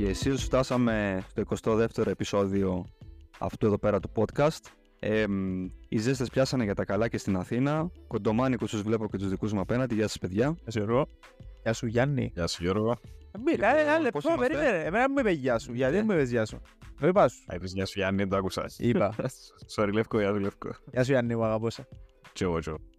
και 0.00 0.08
εσείς 0.08 0.44
φτάσαμε 0.44 1.24
στο 1.28 1.72
22ο 1.74 2.06
επεισόδιο 2.06 2.84
αυτού 3.38 3.66
εδώ 3.66 3.78
πέρα 3.78 4.00
του 4.00 4.12
podcast. 4.14 4.58
Ε, 4.98 5.24
οι 5.88 5.98
ζέστες 5.98 6.28
πιάσανε 6.28 6.64
για 6.64 6.74
τα 6.74 6.84
καλά 6.84 7.08
και 7.08 7.18
στην 7.18 7.36
Αθήνα. 7.36 7.90
Κοντομάνικους 8.06 8.70
τους 8.70 8.82
βλέπω 8.82 9.08
και 9.08 9.16
τους 9.16 9.28
δικούς 9.28 9.52
μου 9.52 9.60
απέναντι. 9.60 9.94
Γεια 9.94 10.08
σας 10.08 10.18
παιδιά. 10.18 10.56
Γεια 10.62 10.70
σου 10.70 10.78
Γιώργο. 10.78 11.06
Γεια 11.62 11.72
σου 11.72 11.86
Γιάννη. 11.86 12.30
Γεια 12.34 12.46
σου 12.46 12.62
Γιώργο. 12.62 12.96
Μίλα, 13.44 13.76
ένα 13.78 13.94
Πώς 13.94 14.02
λεπτό, 14.02 14.20
είμαστε; 14.32 14.46
περίμενε. 14.46 14.84
Εμένα 14.84 15.10
μου 15.10 15.18
είπες 15.18 15.36
γεια 15.36 15.58
σου. 15.58 15.72
Γιατί 15.72 15.94
δεν 15.94 16.04
μου 16.04 16.12
είπες 16.12 16.30
γεια 16.30 16.44
σου; 16.44 16.60
Το 17.00 17.06
είπα 17.06 17.28
σου. 17.28 17.44
Α, 17.46 17.54
είπες 17.54 17.72
γεια 17.72 17.86
σου 17.86 17.98
Γιάννη, 17.98 18.16
δεν 18.16 18.28
το 18.28 18.36
άκουσα. 18.36 18.64
Είπα. 18.78 19.14
Sorry 19.76 19.90
Λεύκο, 19.92 20.18
γεια 20.18 20.32
σου 20.32 20.38
Λεύκο. 20.38 20.70
Γεια 20.92 21.04
σου 21.04 21.10
Γιάννη, 21.10 21.36
μου 21.36 21.44
αγαπώ 21.44 21.70
σε. 21.70 21.88
Και 22.32 22.44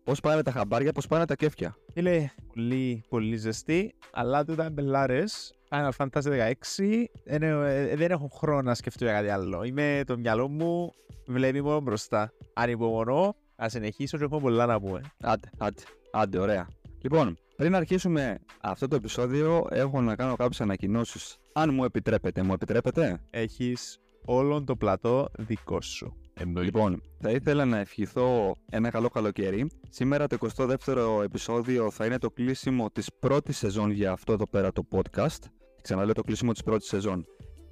εγώ, 0.05 0.15
και 0.15 0.19
εγώ. 0.19 0.19
Πώς 0.19 0.19
πάνε 0.19 0.43
τα 0.43 0.51
χαμπάρια, 0.51 0.91
πώς 0.91 1.07
πάνε 1.07 1.25
τα 1.25 1.35
κέφια. 1.35 1.75
Φίλε, 1.93 2.29
πολύ, 2.53 3.03
πολύ 3.09 3.35
ζεστή, 3.35 3.95
αλλά 4.11 4.45
τούτα 4.45 4.61
είναι 4.61 4.71
μπελάρες. 4.71 5.55
Final 5.69 5.89
Fantasy 5.97 6.21
16, 6.21 7.05
δεν, 7.25 7.43
ε, 7.43 7.95
δεν 7.95 8.11
έχω 8.11 8.27
χρόνο 8.27 8.61
να 8.61 8.73
σκεφτώ 8.73 9.03
για 9.03 9.13
κάτι 9.13 9.29
άλλο. 9.29 9.63
Είμαι 9.63 10.03
το 10.05 10.17
μυαλό 10.17 10.47
μου, 10.47 10.91
βλέπει 11.27 11.61
μόνο 11.61 11.79
μπροστά. 11.79 12.33
Ανυπομονώ, 12.53 13.35
να 13.55 13.69
συνεχίσω 13.69 14.17
και 14.17 14.23
έχω 14.23 14.39
πολλά 14.39 14.65
να 14.65 14.79
πούμε. 14.79 15.01
Άντε, 15.21 15.49
άντε, 15.57 15.81
άντε, 16.11 16.39
ωραία. 16.39 16.67
Λοιπόν, 17.01 17.37
πριν 17.55 17.75
αρχίσουμε 17.75 18.39
αυτό 18.61 18.87
το 18.87 18.95
επεισόδιο, 18.95 19.67
έχω 19.69 20.01
να 20.01 20.15
κάνω 20.15 20.35
κάποιες 20.35 20.61
ανακοινώσεις. 20.61 21.37
Αν 21.53 21.73
μου 21.73 21.83
επιτρέπετε, 21.83 22.43
μου 22.43 22.53
επιτρέπετε; 22.53 23.21
Έχεις 23.29 23.99
όλον 24.25 24.65
το 24.65 24.75
πλατό 24.75 25.27
δικό 25.37 25.81
σου. 25.81 26.20
Εννοείται. 26.33 26.61
Λοιπόν, 26.61 27.01
θα 27.19 27.31
ήθελα 27.31 27.65
να 27.65 27.77
ευχηθώ 27.77 28.55
ένα 28.71 28.89
καλό 28.89 29.09
καλοκαίρι. 29.09 29.67
Σήμερα 29.89 30.27
το 30.27 30.37
22ο 30.55 31.23
επεισόδιο 31.23 31.91
θα 31.91 32.05
είναι 32.05 32.17
το 32.17 32.29
κλείσιμο 32.29 32.89
της 32.89 33.09
πρώτης 33.19 33.57
σεζόν 33.57 33.91
για 33.91 34.11
αυτό 34.11 34.33
εδώ 34.33 34.47
πέρα 34.47 34.71
το 34.71 34.87
podcast. 34.91 35.39
Ξαναλέω 35.81 36.13
το 36.13 36.21
κλείσιμο 36.21 36.51
της 36.51 36.63
πρώτης 36.63 36.87
σεζόν. 36.87 37.25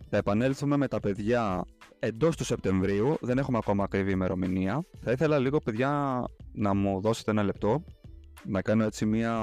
Θα 0.10 0.18
επανέλθουμε 0.18 0.78
με 0.78 0.88
τα 0.88 1.00
παιδιά 1.00 1.66
εντός 2.00 2.36
του 2.36 2.44
Σεπτεμβρίου. 2.44 3.18
Δεν 3.22 3.38
έχουμε 3.38 3.58
ακόμα 3.58 3.84
ακριβή 3.84 4.12
ημερομηνία. 4.12 4.86
Θα 5.02 5.12
ήθελα 5.12 5.40
λίγο 5.40 5.60
παιδιά 5.60 6.24
να 6.52 6.74
μου 6.74 7.02
δώσετε 7.02 7.32
ένα 7.32 7.44
λεπτό 7.44 7.84
να 8.46 8.62
κάνω 8.62 8.84
έτσι 8.84 9.06
μια, 9.06 9.36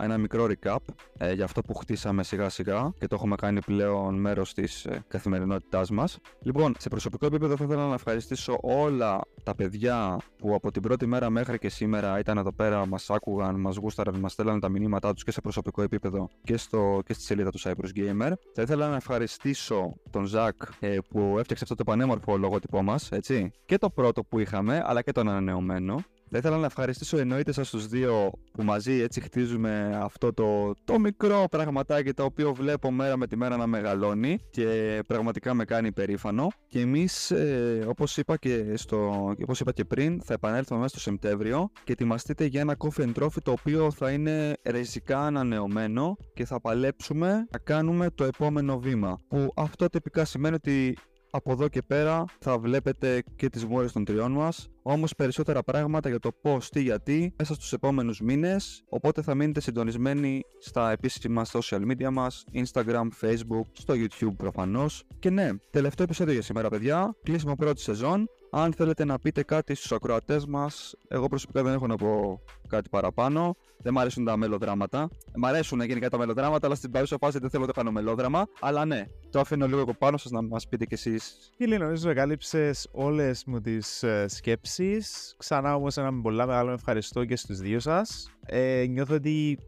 ένα 0.00 0.18
μικρό 0.18 0.46
recap 0.50 0.76
ε, 1.18 1.32
για 1.32 1.44
αυτό 1.44 1.60
που 1.60 1.74
χτίσαμε 1.74 2.22
σιγά 2.22 2.48
σιγά 2.48 2.92
και 2.98 3.06
το 3.06 3.14
έχουμε 3.14 3.36
κάνει 3.36 3.60
πλέον 3.60 4.14
μέρος 4.14 4.54
της 4.54 4.84
ε, 4.84 5.04
καθημερινότητάς 5.08 5.90
μας. 5.90 6.18
Λοιπόν, 6.42 6.74
σε 6.78 6.88
προσωπικό 6.88 7.26
επίπεδο 7.26 7.56
θα 7.56 7.64
ήθελα 7.64 7.86
να 7.88 7.94
ευχαριστήσω 7.94 8.58
όλα 8.62 9.20
τα 9.42 9.54
παιδιά 9.54 10.18
που 10.38 10.54
από 10.54 10.70
την 10.70 10.82
πρώτη 10.82 11.06
μέρα 11.06 11.30
μέχρι 11.30 11.58
και 11.58 11.68
σήμερα 11.68 12.18
ήταν 12.18 12.38
εδώ 12.38 12.52
πέρα, 12.52 12.86
μας 12.86 13.10
άκουγαν, 13.10 13.60
μας 13.60 13.76
γούσταραν, 13.76 14.18
μας 14.18 14.32
στέλναν 14.32 14.60
τα 14.60 14.68
μηνύματά 14.68 15.12
τους 15.12 15.24
και 15.24 15.30
σε 15.30 15.40
προσωπικό 15.40 15.82
επίπεδο 15.82 16.28
και, 16.44 16.56
στο, 16.56 17.00
και 17.04 17.12
στη 17.12 17.22
σελίδα 17.22 17.50
του 17.50 17.60
Cyprus 17.60 17.98
Gamer. 17.98 18.32
Θα 18.54 18.62
ήθελα 18.62 18.88
να 18.88 18.96
ευχαριστήσω 18.96 19.94
τον 20.10 20.24
Ζακ 20.24 20.56
ε, 20.80 20.96
που 21.08 21.36
έφτιαξε 21.38 21.64
αυτό 21.64 21.74
το 21.74 21.84
πανέμορφο 21.84 22.36
λογότυπό 22.36 22.82
μας, 22.82 23.10
έτσι, 23.10 23.50
και 23.66 23.78
το 23.78 23.90
πρώτο 23.90 24.24
που 24.24 24.38
είχαμε, 24.38 24.82
αλλά 24.84 25.02
και 25.02 25.12
το 25.12 25.20
ανανεωμένο. 25.20 26.04
Θα 26.30 26.38
ήθελα 26.38 26.56
να 26.56 26.66
ευχαριστήσω 26.66 27.18
εννοείται 27.18 27.52
σας 27.52 27.70
τους 27.70 27.86
δύο 27.86 28.30
που 28.52 28.62
μαζί 28.62 29.00
έτσι 29.00 29.20
χτίζουμε 29.20 29.98
αυτό 30.02 30.32
το, 30.32 30.74
το 30.84 30.98
μικρό 30.98 31.44
πραγματάκι 31.50 32.12
το 32.12 32.24
οποίο 32.24 32.54
βλέπω 32.54 32.90
μέρα 32.90 33.16
με 33.16 33.26
τη 33.26 33.36
μέρα 33.36 33.56
να 33.56 33.66
μεγαλώνει 33.66 34.38
και 34.50 34.98
πραγματικά 35.06 35.54
με 35.54 35.64
κάνει 35.64 35.92
περήφανο. 35.92 36.48
Και 36.68 36.80
εμείς 36.80 37.30
ε, 37.30 37.84
όπως, 37.88 38.16
είπα 38.16 38.36
και 38.36 38.76
στο, 38.76 39.30
όπως 39.42 39.60
είπα 39.60 39.72
και 39.72 39.84
πριν 39.84 40.22
θα 40.22 40.32
επανέλθουμε 40.32 40.80
μέσα 40.80 40.98
στο 40.98 41.10
Σεπτέμβριο 41.10 41.70
και 41.84 41.92
ετοιμαστείτε 41.92 42.44
για 42.44 42.60
ένα 42.60 42.76
coffee 42.78 43.02
and 43.02 43.12
trophy 43.22 43.42
το 43.42 43.50
οποίο 43.50 43.90
θα 43.90 44.10
είναι 44.10 44.56
ριζικά 44.62 45.20
ανανεωμένο 45.20 46.16
και 46.34 46.44
θα 46.44 46.60
παλέψουμε 46.60 47.28
να 47.50 47.58
κάνουμε 47.58 48.10
το 48.10 48.24
επόμενο 48.24 48.78
βήμα. 48.78 49.20
Που 49.28 49.52
αυτό 49.56 49.86
τυπικά 49.88 50.24
σημαίνει 50.24 50.54
ότι 50.54 50.96
από 51.30 51.52
εδώ 51.52 51.68
και 51.68 51.82
πέρα 51.82 52.24
θα 52.38 52.58
βλέπετε 52.58 53.22
και 53.36 53.48
τις 53.48 53.64
μόρες 53.64 53.92
των 53.92 54.04
τριών 54.04 54.32
μας. 54.32 54.68
Όμως 54.82 55.14
περισσότερα 55.14 55.62
πράγματα 55.62 56.08
για 56.08 56.18
το 56.18 56.30
πώς, 56.40 56.70
τι, 56.70 56.82
γιατί 56.82 57.34
μέσα 57.36 57.54
στους 57.54 57.72
επόμενους 57.72 58.20
μήνες. 58.20 58.82
Οπότε 58.88 59.22
θα 59.22 59.34
μείνετε 59.34 59.60
συντονισμένοι 59.60 60.42
στα 60.60 60.90
επίσημα 60.90 61.46
social 61.52 61.80
media 61.90 62.10
μας 62.12 62.44
Instagram, 62.52 63.08
Facebook, 63.20 63.66
στο 63.72 63.94
YouTube 63.94 64.34
προφανώς. 64.36 65.04
Και 65.18 65.30
ναι, 65.30 65.50
τελευταίο 65.70 66.04
επεισόδιο 66.04 66.32
για 66.32 66.42
σήμερα 66.42 66.68
παιδιά. 66.68 67.16
Κλείσιμο 67.22 67.54
πρώτη 67.54 67.80
σεζόν 67.80 68.28
αν 68.50 68.72
θέλετε 68.72 69.04
να 69.04 69.18
πείτε 69.18 69.42
κάτι 69.42 69.74
στους 69.74 69.92
ακροατές 69.92 70.46
μας 70.46 70.94
εγώ 71.08 71.28
προσωπικά 71.28 71.62
δεν 71.62 71.72
έχω 71.72 71.86
να 71.86 71.96
πω 71.96 72.40
κάτι 72.68 72.88
παραπάνω 72.88 73.56
δεν 73.82 73.92
μ' 73.92 73.98
αρέσουν 73.98 74.24
τα 74.24 74.36
μελοδράματα. 74.36 75.08
Μ' 75.36 75.44
αρέσουν 75.44 75.80
γενικά 75.80 76.10
τα 76.10 76.18
μελοδράματα, 76.18 76.66
αλλά 76.66 76.76
στην 76.76 76.90
παρούσα 76.90 77.16
φάση 77.20 77.38
δεν 77.38 77.50
θέλω 77.50 77.62
να 77.62 77.68
το 77.68 77.74
κάνω 77.74 77.90
μελόδραμα. 77.90 78.46
Αλλά 78.60 78.84
ναι, 78.84 79.04
το 79.30 79.40
αφήνω 79.40 79.66
λίγο 79.66 79.82
από 79.82 79.94
πάνω 79.94 80.16
σας 80.16 80.30
να 80.30 80.42
μας 80.42 80.68
πείτε 80.68 80.84
κι 80.84 80.94
εσείς. 80.94 81.50
Φίλε, 81.56 81.78
νομίζω 81.78 82.10
εκάλυψε 82.10 82.70
όλες 82.90 83.44
μου 83.46 83.60
τις 83.60 84.04
σκέψεις. 84.26 85.34
Ξανά 85.38 85.74
όμως 85.74 85.96
ένα 85.96 86.20
πολύ 86.20 86.36
μεγάλο 86.36 86.70
ευχαριστώ 86.70 87.24
και 87.24 87.36
στους 87.36 87.58
δύο 87.58 87.80
σας. 87.80 88.30
Ε, 88.46 88.84
νιώθω 88.88 89.14
ότι 89.14 89.58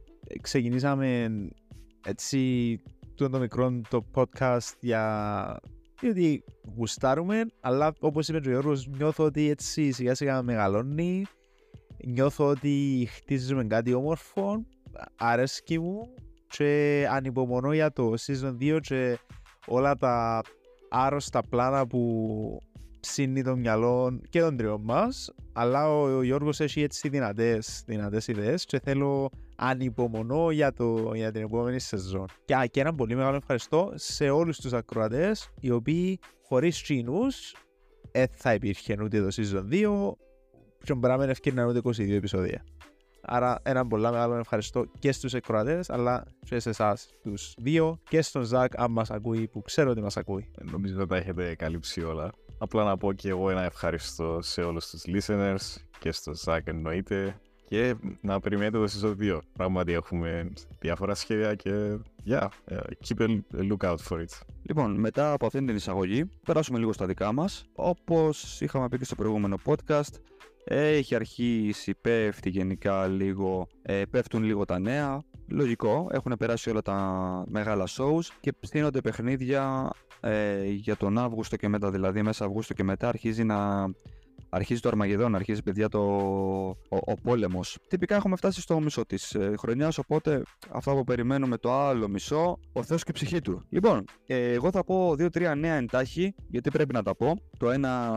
ξεκινήσαμε 0.41 1.31
έτσι 2.05 2.81
το 3.15 3.39
μικρό 3.39 3.81
το 3.89 4.05
podcast 4.15 4.75
για 4.81 5.61
διότι 6.01 6.45
γουστάρουμε, 6.77 7.45
αλλά 7.61 7.93
όπως 8.01 8.29
είπε 8.29 8.41
και 8.41 8.49
ο 8.49 8.51
Γιώργος, 8.51 8.87
νιώθω 8.87 9.25
ότι 9.25 9.51
έτσι 9.51 9.93
σιγά 9.93 10.15
σιγά 10.15 10.43
μεγαλώνει, 10.43 11.25
νιώθω 12.07 12.47
ότι 12.47 13.09
χτίζουμε 13.11 13.65
κάτι 13.65 13.95
όμορφο, 13.95 14.67
αρέσκει 15.17 15.79
μου 15.79 16.15
και 16.47 17.07
ανυπομονώ 17.11 17.73
για 17.73 17.93
το 17.93 18.15
season 18.27 18.57
2 18.61 18.79
και 18.81 19.19
όλα 19.67 19.97
τα 19.97 20.43
άρρωστα 20.91 21.43
πλάνα 21.43 21.87
που 21.87 22.63
ψήνει 23.01 23.43
το 23.43 23.57
μυαλό 23.57 24.21
και 24.29 24.41
των 24.41 24.57
τριών 24.57 24.81
μας. 24.85 25.35
Αλλά 25.53 25.89
ο, 25.89 26.17
ο 26.17 26.23
Γιώργος 26.23 26.61
έχει 26.61 26.83
έτσι 26.83 27.09
δυνατές, 27.09 27.83
δυνατές 27.87 28.29
ιδέες 28.29 28.65
και 28.65 28.81
θέλω 28.81 29.31
ανυπομονώ 29.63 30.51
για, 30.51 30.73
το, 30.73 31.15
για 31.15 31.33
την 31.33 31.43
επόμενη 31.43 31.79
σεζόν. 31.79 32.27
Και, 32.45 32.55
α, 32.57 32.67
και 32.67 32.81
ένα 32.81 32.95
πολύ 32.95 33.15
μεγάλο 33.15 33.37
ευχαριστώ 33.37 33.93
σε 33.95 34.31
όλους 34.31 34.61
τους 34.61 34.73
ακροατές 34.73 35.49
οι 35.61 35.71
οποίοι 35.71 36.19
χωρίς 36.43 36.83
τσίνους 36.83 37.55
δεν 38.13 38.27
θα 38.33 38.55
υπήρχε 38.55 38.97
ούτε 39.03 39.21
το 39.21 39.29
season 39.31 39.73
2 39.73 40.13
και 40.85 40.95
μπορεί 40.95 41.13
να 41.13 41.19
μην 41.19 41.29
ευκαιρνά 41.29 41.67
ούτε 41.67 41.81
22 41.85 42.11
επεισόδια. 42.11 42.65
Άρα 43.23 43.61
ένα 43.63 43.87
πολύ 43.87 44.03
μεγάλο 44.03 44.35
ευχαριστώ 44.35 44.85
και 44.99 45.13
στους 45.13 45.35
ακροατές 45.35 45.91
αλλά 45.91 46.25
και 46.45 46.59
σε 46.59 46.69
εσάς 46.69 47.09
τους 47.23 47.55
δύο 47.59 48.01
και 48.09 48.23
στον 48.23 48.43
Ζακ 48.43 48.81
αν 48.81 48.91
μας 48.91 49.11
ακούει 49.11 49.49
που 49.49 49.63
ξέρω 49.63 49.91
ότι 49.91 50.01
μας 50.01 50.17
ακούει. 50.17 50.51
Νομίζω 50.71 50.99
ότι 50.99 51.09
τα 51.09 51.17
έχετε 51.17 51.55
καλύψει 51.55 52.03
όλα. 52.03 52.33
Απλά 52.59 52.85
να 52.85 52.97
πω 52.97 53.13
και 53.13 53.29
εγώ 53.29 53.51
ένα 53.51 53.63
ευχαριστώ 53.63 54.39
σε 54.43 54.63
όλους 54.63 54.91
τους 54.91 55.03
listeners 55.07 55.77
και 55.99 56.13
στο 56.13 56.35
Ζακ 56.35 56.67
εννοείται 56.67 57.41
και 57.71 57.95
να 58.21 58.41
περιμένετε 58.41 58.79
το 58.79 58.85
season 58.85 59.37
2. 59.37 59.39
Πράγματι 59.53 59.93
έχουμε 59.93 60.53
διάφορα 60.79 61.15
σχέδια 61.15 61.55
και 61.55 61.99
yeah, 62.27 62.49
uh, 62.71 62.77
keep 62.79 63.21
a 63.21 63.39
look 63.53 63.89
out 63.89 63.97
for 64.09 64.19
it. 64.19 64.41
Λοιπόν, 64.63 65.01
μετά 65.01 65.33
από 65.33 65.47
αυτήν 65.47 65.67
την 65.67 65.77
εισαγωγή, 65.77 66.31
περάσουμε 66.45 66.79
λίγο 66.79 66.93
στα 66.93 67.07
δικά 67.07 67.33
μας. 67.33 67.65
Όπως 67.73 68.61
είχαμε 68.61 68.89
πει 68.89 68.99
και 68.99 69.05
στο 69.05 69.15
προηγούμενο 69.15 69.57
podcast, 69.65 70.15
έχει 70.65 71.15
αρχίσει, 71.15 71.95
πέφτει 72.01 72.51
γενικά 72.51 73.07
λίγο, 73.07 73.67
ε, 73.83 74.03
πέφτουν 74.11 74.43
λίγο 74.43 74.65
τα 74.65 74.79
νέα. 74.79 75.23
Λογικό, 75.49 76.09
έχουν 76.11 76.35
περάσει 76.39 76.71
όλα 76.71 76.83
τα 76.83 76.97
μεγάλα 77.49 77.87
shows 77.89 78.25
και 78.41 78.53
στείνονται 78.61 79.01
παιχνίδια 79.01 79.91
ε, 80.21 80.65
για 80.65 80.97
τον 80.97 81.19
Αύγουστο 81.19 81.57
και 81.57 81.69
μετά, 81.69 81.91
δηλαδή 81.91 82.23
μέσα 82.23 82.45
Αυγούστου 82.45 82.75
και 82.75 82.85
μετά 82.85 83.09
αρχίζει 83.09 83.45
να 83.45 83.91
αρχίζει 84.51 84.81
το 84.81 84.89
Αρμαγεδόν, 84.89 85.35
αρχίζει 85.35 85.63
παιδιά 85.63 85.89
το, 85.89 86.01
ο, 86.89 86.97
ο 87.07 87.15
πόλεμος. 87.23 87.79
Τυπικά 87.89 88.15
έχουμε 88.17 88.37
φτάσει 88.37 88.61
στο 88.61 88.81
μισό 88.81 89.07
της 89.07 89.35
ε, 89.35 89.55
χρονιάς, 89.59 89.99
οπότε 89.99 90.43
αυτό 90.71 90.95
που 90.95 91.05
περιμένουμε 91.05 91.57
το 91.57 91.73
άλλο 91.73 92.09
μισό, 92.09 92.59
ο 92.73 92.83
Θεός 92.83 93.03
και 93.03 93.11
η 93.11 93.15
ψυχή 93.15 93.41
του. 93.41 93.63
Λοιπόν, 93.69 94.05
ε, 94.27 94.53
εγώ 94.53 94.71
θα 94.71 94.85
πω 94.85 95.11
2-3 95.11 95.53
νέα 95.57 95.75
εντάχει, 95.75 96.35
γιατί 96.49 96.71
πρέπει 96.71 96.93
να 96.93 97.03
τα 97.03 97.17
πω. 97.17 97.35
Το 97.59 97.71
ένα 97.71 98.11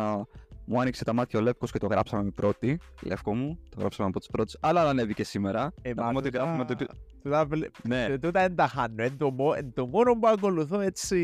μου 0.66 0.82
άνοιξε 0.82 1.04
τα 1.04 1.14
μάτια 1.14 1.40
ο 1.40 1.42
Λεύκος 1.42 1.72
και 1.72 1.78
το 1.78 1.88
γράψαμε 1.88 2.30
πρώτη. 2.36 2.80
Λεύκο 3.02 3.36
μου, 3.36 3.60
το 3.70 3.80
γράψαμε 3.80 4.10
από 4.10 4.20
τις 4.20 4.28
πρώτες, 4.28 4.58
αλλά 4.62 4.90
ανέβηκε 4.90 5.24
σήμερα. 5.24 5.74
Ε, 5.82 5.94
να 5.94 6.02
μα 6.02 6.08
πούμε 6.08 6.20
ότι 6.20 6.30
τούτα- 6.30 6.44
γράφουμε 6.44 6.66
το... 6.66 6.86
επει- 7.24 7.32
Τούτα 7.34 7.46
βλέ- 7.46 7.70
Ναι, 7.88 8.04
ε, 8.04 8.18
Τούτα 8.18 8.42
δεν 8.42 8.56
τα 8.56 8.68
χάνω, 8.68 9.04
είναι 9.04 9.16
το, 9.18 9.32
μο- 9.32 9.56
είναι 9.60 9.72
το 9.74 9.86
μόνο 9.86 10.14
που 10.14 10.28
ακολουθώ 10.28 10.80
έτσι 10.80 11.18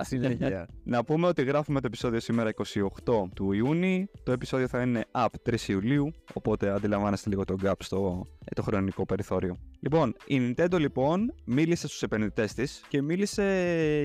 συνέχεια. 0.00 0.68
Να 0.84 1.04
πούμε 1.04 1.26
ότι 1.26 1.42
γράφουμε 1.44 1.80
το 1.80 1.86
επεισόδιο 1.86 2.20
σήμερα 2.20 2.50
28 3.04 3.28
του 3.34 3.52
Ιούνιου. 3.52 4.08
Το 4.22 4.32
επεισόδιο 4.32 4.68
θα 4.68 4.82
είναι 4.82 5.04
up 5.12 5.26
3 5.50 5.68
Ιουλίου. 5.68 6.10
Οπότε 6.32 6.70
αντιλαμβάνεστε 6.70 7.28
λίγο 7.30 7.44
το 7.44 7.56
gap 7.64 7.72
στο, 7.78 8.26
το 8.54 8.62
χρονικό 8.62 9.06
περιθώριο. 9.06 9.58
Λοιπόν, 9.80 10.14
η 10.26 10.54
Nintendo 10.56 10.78
λοιπόν 10.78 11.34
μίλησε 11.44 11.86
στους 11.88 12.02
επενδυτές 12.02 12.54
της 12.54 12.82
και 12.88 13.02
μίλησε 13.02 13.44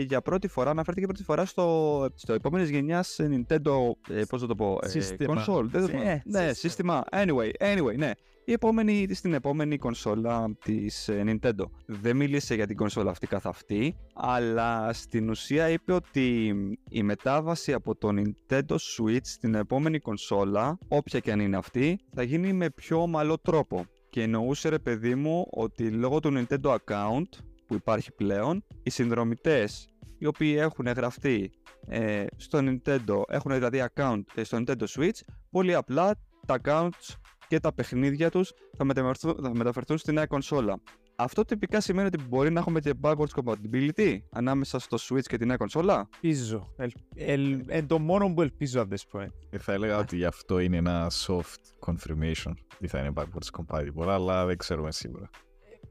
για 0.08 0.22
πρώτη 0.22 0.48
φορά, 0.48 0.70
αναφέρθηκε 0.70 1.06
πρώτη 1.06 1.24
φορά 1.24 1.46
στο, 1.46 2.08
στο 2.16 2.34
επόμενη 2.34 2.70
γενιά 2.70 3.04
Nintendo, 3.18 3.74
ε, 4.10 4.22
πώς 4.30 4.42
θα 4.42 4.48
το 4.48 4.56
πω, 4.56 4.78
Σύστημα. 4.86 5.46
console. 5.48 5.64
Δεν 5.66 5.86
το- 5.86 5.98
Ε, 5.98 6.22
ναι, 6.26 6.54
σύστημα. 6.54 6.54
σύστημα. 6.54 7.04
Anyway, 7.12 7.52
anyway, 7.78 7.96
ναι. 7.98 8.12
Η 8.50 8.52
επόμενη, 8.52 9.08
στην 9.14 9.34
επόμενη 9.34 9.78
κονσόλα 9.78 10.56
της 10.64 11.08
ε, 11.08 11.24
Nintendo. 11.26 11.64
Δεν 11.86 12.16
μίλησε 12.16 12.56
για 12.56 12.68
την 12.68 12.76
κονσόλα 12.76 13.12
αυτή 13.12 13.28
καθ' 13.28 13.46
αυτή, 13.46 13.96
αλλά 14.14 14.94
στην 14.94 15.30
ουσία 15.30 15.70
είπε 15.70 15.94
ότι 15.94 16.56
η 16.90 17.04
μετάβαση 17.04 17.74
από 17.74 17.96
το 17.96 18.10
Nintendo 18.16 18.76
Switch 18.76 19.20
στην 19.22 19.56
επόμενη 19.56 20.00
κονσόλα, 20.00 20.78
όποια 20.88 21.20
και 21.20 21.32
αν 21.32 21.40
είναι 21.40 21.58
αυτή, 21.58 22.00
θα 22.14 22.24
γίνει 22.24 22.54
με 22.54 22.70
πιο 22.70 23.02
ομαλό 23.02 23.38
τρόπο. 23.38 23.86
Και 24.10 24.22
εννοούσε 24.22 24.70
ρε 24.70 24.80
παιδί 24.80 25.16
μου 25.16 25.48
ότι 25.50 25.90
λόγω 25.90 26.20
του 26.20 26.34
Nintendo 26.34 26.76
account 26.76 27.30
που 27.68 27.74
υπάρχει 27.74 28.12
πλέον, 28.12 28.64
οι 28.84 28.90
συνδρομητές 28.90 29.88
οι 30.18 30.26
οποίοι 30.26 30.56
έχουν 30.60 30.88
γραφτεί 30.88 31.52
ε, 31.88 32.26
στο 32.36 32.60
Nintendo, 32.62 33.22
έχουν 33.28 33.54
δηλαδή 33.54 33.84
account 33.94 34.22
ε, 34.36 34.44
στο 34.44 34.58
Nintendo 34.58 34.86
Switch, 34.98 35.20
πολύ 35.52 35.76
απλά 35.76 36.16
τα 36.46 36.60
accounts 36.64 37.16
και 37.50 37.60
τα 37.60 37.74
παιχνίδια 37.74 38.30
τους 38.30 38.54
θα 38.78 38.84
μεταφερθούν, 38.84 39.36
θα 39.42 39.52
μεταφερθούν 39.56 39.98
στη 39.98 40.12
νέα 40.12 40.26
κονσόλα. 40.26 40.82
Αυτό 41.16 41.46
τυπικά 41.46 41.82
σημαίνει 41.82 42.08
ότι 42.08 42.24
μπορεί 42.30 42.52
να 42.52 42.60
έχουμε 42.60 42.80
και 42.80 42.94
backwards 43.02 43.44
compatibility 43.44 44.18
ανάμεσα 44.32 44.80
στο 44.80 44.98
Switch 45.02 45.24
και 45.24 45.38
τη 45.38 45.46
νέα 45.46 45.58
κονσόλα; 45.58 46.10
Ελπίζω. 46.22 46.74
Ελ, 46.78 46.92
ελ, 47.16 47.64
εν 47.68 47.88
το 47.88 48.00
μόνο 48.00 48.34
που 48.34 48.42
ελπίζω 48.42 48.82
at 48.82 48.94
this 48.94 49.20
point. 49.20 49.28
Ε, 49.50 49.58
θα 49.58 49.74
έλεγα 49.74 49.98
ότι 49.98 50.16
γι' 50.16 50.26
αυτό 50.26 50.60
είναι 50.60 50.78
ένα 50.78 51.12
soft 51.28 51.88
confirmation 51.88 52.54
ότι 52.76 52.88
θα 52.88 53.00
είναι 53.00 53.12
backwards 53.16 53.60
compatible, 53.60 54.08
αλλά 54.08 54.46
δεν 54.46 54.58
ξέρουμε 54.58 54.92
σίγουρα. 54.92 55.30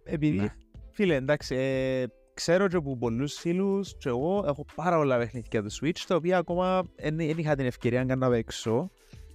Επειδή, 0.05 0.37
Ναι. 0.37 0.55
φίλε, 0.90 1.14
εντάξει, 1.14 1.55
ε, 1.55 2.05
ξέρω 2.34 2.69
και 2.69 2.76
από 2.76 2.96
πολλούς 2.99 3.34
φίλους 3.34 3.96
και 3.99 4.08
εγώ 4.08 4.44
έχω 4.46 4.64
πάρα 4.75 4.96
πολλά 4.96 5.19
παιχνίδια 5.19 5.62
του 5.62 5.70
Switch, 5.81 5.99
τα 6.06 6.14
οποία 6.16 6.38
ακόμα 6.38 6.82
δεν 6.96 7.19
είχα 7.19 7.55
την 7.55 7.66
ευκαιρία 7.66 8.05
καν 8.05 8.19
να 8.19 8.28
παίξω. 8.28 8.90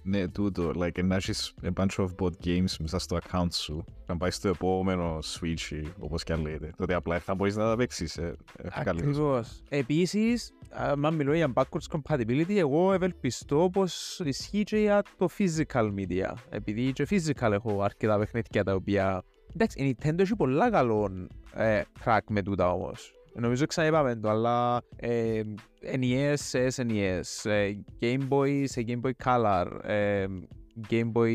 Ναι, 0.06 0.28
τούτο, 0.28 0.72
like, 0.76 1.04
να 1.04 1.14
έχεις 1.14 1.54
a 1.62 1.68
bunch 1.80 1.96
of 1.96 2.08
board 2.18 2.32
games 2.44 2.76
μέσα 2.78 2.98
στο 2.98 3.18
account 3.22 3.52
σου, 3.52 3.84
να 4.06 4.16
πάει 4.16 4.30
στο 4.30 4.48
επόμενο 4.48 5.18
Switch 5.18 5.70
ή 5.70 5.88
όπως 5.98 6.22
και 6.22 6.32
αν 6.32 6.40
λέγεται, 6.40 6.70
τότε 6.76 6.94
απλά 6.94 7.18
θα 7.18 7.34
μπορείς 7.34 7.56
να 7.56 7.64
τα 7.64 7.76
παίξεις. 7.76 8.16
Ε, 8.16 8.36
ε, 8.56 8.68
καλύτερος. 8.84 9.16
Ακριβώς. 9.16 9.62
Επίσης, 9.68 10.52
αν 11.02 11.14
μιλώ 11.14 11.34
για 11.34 11.52
backwards 11.54 11.98
compatibility, 11.98 12.56
εγώ 12.56 12.92
ευελπιστώ 12.92 13.68
πως 13.72 14.20
ισχύει 14.24 14.62
και 14.62 14.76
για 14.76 15.02
το 15.18 15.28
physical 15.38 15.94
media. 15.94 16.34
Επειδή 16.48 16.92
και 16.92 17.06
physical 17.10 17.50
έχω 17.52 17.82
αρκετά 17.82 18.18
παιχνίδια 18.18 18.64
τα 18.64 18.74
οποία... 18.74 19.22
Εντάξει, 19.54 19.82
η 19.82 19.96
Nintendo 19.98 20.18
έχει 20.18 20.36
πολλά 20.36 20.70
καλό 20.70 21.28
ε, 21.54 21.82
track 22.04 22.18
με 22.28 22.42
τούτα 22.42 22.72
όμως. 22.72 23.12
Νομίζω 23.34 23.66
ξαναείπαμε 23.66 24.16
το, 24.16 24.28
αλλά 24.28 24.82
ες, 24.96 25.44
NES 26.00 26.34
σε 26.34 26.66
SNES, 26.76 27.20
ες, 27.44 27.46
Game 28.00 28.28
Boy 28.28 28.64
σε 28.64 28.84
Game 28.86 29.00
Boy 29.00 29.10
Color, 29.24 29.66
ε, 29.82 30.26
Game 30.90 31.12
Boy 31.12 31.34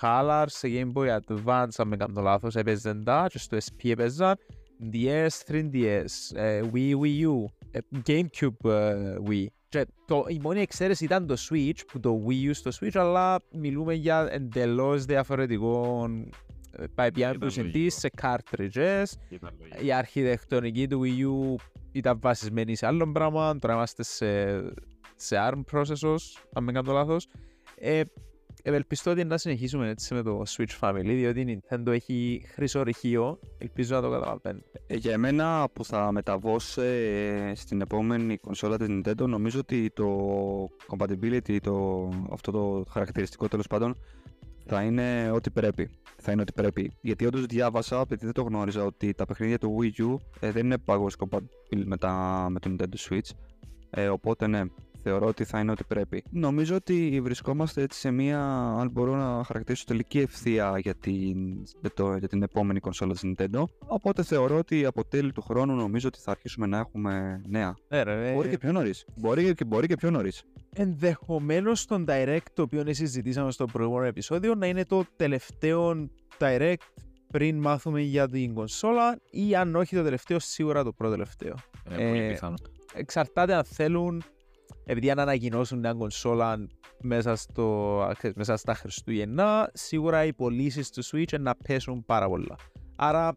Color 0.00 0.44
σε 0.46 0.68
Game 0.70 0.92
Boy 0.92 1.18
Advance, 1.18 1.74
αν 1.76 1.88
με 1.88 1.96
κάνω 1.96 2.20
λάθος, 2.20 2.56
έπαιζαν 2.56 3.04
τα 3.04 3.26
και 3.28 3.38
στο 3.38 3.56
SP 3.66 3.80
έπαιζαν 3.90 4.36
DS, 4.92 5.28
3DS, 5.46 5.84
ες, 5.84 6.34
Wii, 6.72 6.92
Wii 7.02 7.26
U, 7.26 7.44
ε, 7.70 7.78
GameCube 8.06 8.70
ε, 8.70 9.14
Wii. 9.28 9.46
Και 9.68 9.86
το, 10.06 10.24
η 10.28 10.38
μόνη 10.42 10.60
εξαίρεση 10.60 11.04
ήταν 11.04 11.26
το 11.26 11.36
Switch, 11.50 11.78
που 11.86 12.00
το 12.00 12.22
Wii 12.28 12.48
U 12.48 12.50
στο 12.52 12.70
Switch, 12.80 12.94
αλλά 12.94 13.40
μιλούμε 13.52 13.94
για 13.94 14.28
εντελώς 14.30 15.04
διαφορετικό 15.04 16.08
ε, 16.76 16.84
pipeline 16.96 17.12
που 17.12 17.46
Ήταν 17.46 17.50
συντήσει 17.50 17.72
λογικό. 17.72 17.98
σε 17.98 18.10
cartridges. 18.22 19.04
Ήταν 19.28 19.54
λογικό. 19.60 19.84
Η 19.84 19.92
αρχιτεκτονική 19.92 20.88
του 20.88 21.00
Wii 21.04 21.54
U 21.54 21.62
ήταν 21.92 22.18
βασισμένη 22.20 22.76
σε 22.76 22.86
άλλο 22.86 23.12
πράγμα, 23.12 23.58
τώρα 23.58 23.74
είμαστε 23.74 24.02
σε, 24.02 24.60
σε 25.16 25.36
ARM 25.50 25.60
processors, 25.72 26.42
αν 26.52 26.64
δεν 26.64 26.74
κάνω 26.74 26.92
λάθος. 26.92 27.26
Ε, 27.76 28.02
ευελπιστώ 28.62 29.10
ότι 29.10 29.24
να 29.24 29.38
συνεχίσουμε 29.38 29.88
έτσι 29.88 30.14
με 30.14 30.22
το 30.22 30.42
Switch 30.48 30.78
Family, 30.80 31.02
διότι 31.04 31.40
η 31.40 31.60
Nintendo 31.68 31.86
έχει 31.86 32.44
χρυσό 32.52 32.82
ρηχείο, 32.82 33.38
ελπίζω 33.58 33.94
να 33.94 34.00
το 34.02 34.10
καταλαβαίνετε. 34.10 34.82
Ε, 34.86 34.96
Για 34.96 35.12
εμένα 35.12 35.68
που 35.72 35.84
θα 35.84 36.12
μεταβώ 36.12 36.58
σε- 36.58 37.54
στην 37.54 37.80
επόμενη 37.80 38.36
κονσόλα 38.38 38.76
της 38.76 38.86
Nintendo 38.90 39.26
νομίζω 39.28 39.58
ότι 39.58 39.90
το 39.90 40.08
compatibility, 40.88 41.56
το, 41.62 42.08
αυτό 42.32 42.50
το 42.52 42.84
χαρακτηριστικό 42.90 43.48
τέλος 43.48 43.66
πάντων 43.66 43.96
θα 44.64 44.82
είναι 44.82 45.30
ό,τι 45.30 45.50
πρέπει. 45.50 45.90
Θα 46.16 46.32
είναι 46.32 46.40
ό,τι 46.42 46.52
πρέπει. 46.52 46.92
Γιατί 47.00 47.26
όντως 47.26 47.46
διάβασα, 47.46 48.00
επειδή 48.00 48.24
δεν 48.24 48.34
το 48.34 48.42
γνώριζα, 48.42 48.84
ότι 48.84 49.14
τα 49.14 49.26
παιχνίδια 49.26 49.58
του 49.58 49.76
Wii 49.80 50.00
U 50.00 50.16
ε, 50.40 50.50
δεν 50.50 50.64
είναι 50.64 50.76
backwards 50.86 51.16
compatible 51.18 51.82
με, 51.84 51.96
τα, 51.96 52.46
με 52.50 52.60
το 52.60 52.70
Nintendo 52.70 53.08
Switch. 53.08 53.30
Ε, 53.90 54.08
οπότε 54.08 54.46
ναι, 54.46 54.62
θεωρώ 55.04 55.26
ότι 55.26 55.44
θα 55.44 55.58
είναι 55.60 55.70
ό,τι 55.70 55.84
πρέπει. 55.84 56.24
Νομίζω 56.30 56.74
ότι 56.74 57.20
βρισκόμαστε 57.22 57.82
έτσι 57.82 57.98
σε 58.00 58.10
μια, 58.10 58.40
αν 58.78 58.90
μπορώ 58.90 59.16
να 59.16 59.44
χαρακτηρίσω, 59.44 59.84
τελική 59.86 60.18
ευθεία 60.18 60.78
για 60.78 60.94
την, 60.94 61.62
για, 61.80 61.90
το, 61.94 62.16
για 62.16 62.28
την 62.28 62.42
επόμενη 62.42 62.80
κονσόλα 62.80 63.12
της 63.12 63.22
Nintendo. 63.24 63.64
Οπότε 63.86 64.22
θεωρώ 64.22 64.56
ότι 64.58 64.84
από 64.84 65.04
τέλη 65.04 65.32
του 65.32 65.42
χρόνου 65.42 65.74
νομίζω 65.74 66.08
ότι 66.08 66.18
θα 66.20 66.30
αρχίσουμε 66.30 66.66
να 66.66 66.78
έχουμε 66.78 67.40
νέα. 67.46 67.76
Ναι, 67.88 68.02
ρε, 68.02 68.32
Μπορεί 68.32 68.48
και 68.48 68.58
πιο 68.58 68.72
νωρίς. 68.72 69.04
Μπορεί, 69.16 69.54
και, 69.54 69.64
μπορεί 69.64 69.86
και 69.86 69.96
πιο 69.96 70.10
νωρίς. 70.10 70.42
Ενδεχομένως 70.76 71.86
τον 71.86 72.04
direct 72.08 72.38
το 72.52 72.62
οποίο 72.62 72.84
συζητήσαμε 72.86 73.50
στο 73.50 73.64
προηγούμενο 73.64 74.06
επεισόδιο 74.06 74.54
να 74.54 74.66
είναι 74.66 74.84
το 74.84 75.04
τελευταίο 75.16 76.08
direct 76.38 76.74
πριν 77.32 77.58
μάθουμε 77.58 78.00
για 78.00 78.28
την 78.28 78.54
κονσόλα 78.54 79.18
ή 79.30 79.54
αν 79.56 79.76
όχι 79.76 79.96
το 79.96 80.02
τελευταίο 80.02 80.38
σίγουρα 80.38 80.84
το 80.84 80.92
πρώτο 80.92 81.12
τελευταίο. 81.12 81.54
Ε, 81.90 81.94
πολύ 82.08 82.18
Ε, 82.18 82.28
πιθανό. 82.28 82.54
Εξαρτάται 82.94 83.54
αν 83.54 83.64
θέλουν 83.64 84.22
επειδή 84.84 85.10
αν 85.10 85.18
ανακοινώσουν 85.18 85.78
μια 85.78 85.92
κονσόλα 85.92 86.68
μέσα, 87.00 87.36
στο, 87.36 87.98
ξέρεις, 88.16 88.36
μέσα 88.36 88.56
στα 88.56 88.74
Χριστούγεννα 88.74 89.70
σίγουρα 89.72 90.24
οι 90.24 90.32
πωλήσεις 90.32 90.90
του 90.90 91.04
Switch 91.04 91.40
να 91.40 91.54
πέσουν 91.54 92.04
πάρα 92.04 92.28
πολλά. 92.28 92.56
Άρα 92.96 93.36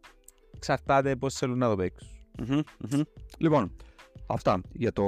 εξαρτάται 0.55 1.15
πώς 1.15 1.33
θέλουν 1.33 1.57
να 1.57 1.69
το 1.69 1.75
παίξουν. 1.75 2.07
Μμμ, 2.39 2.59
μμμ. 2.89 3.01
Λοιπόν, 3.37 3.75
αυτά 4.27 4.61
για, 4.71 4.91
το, 4.91 5.05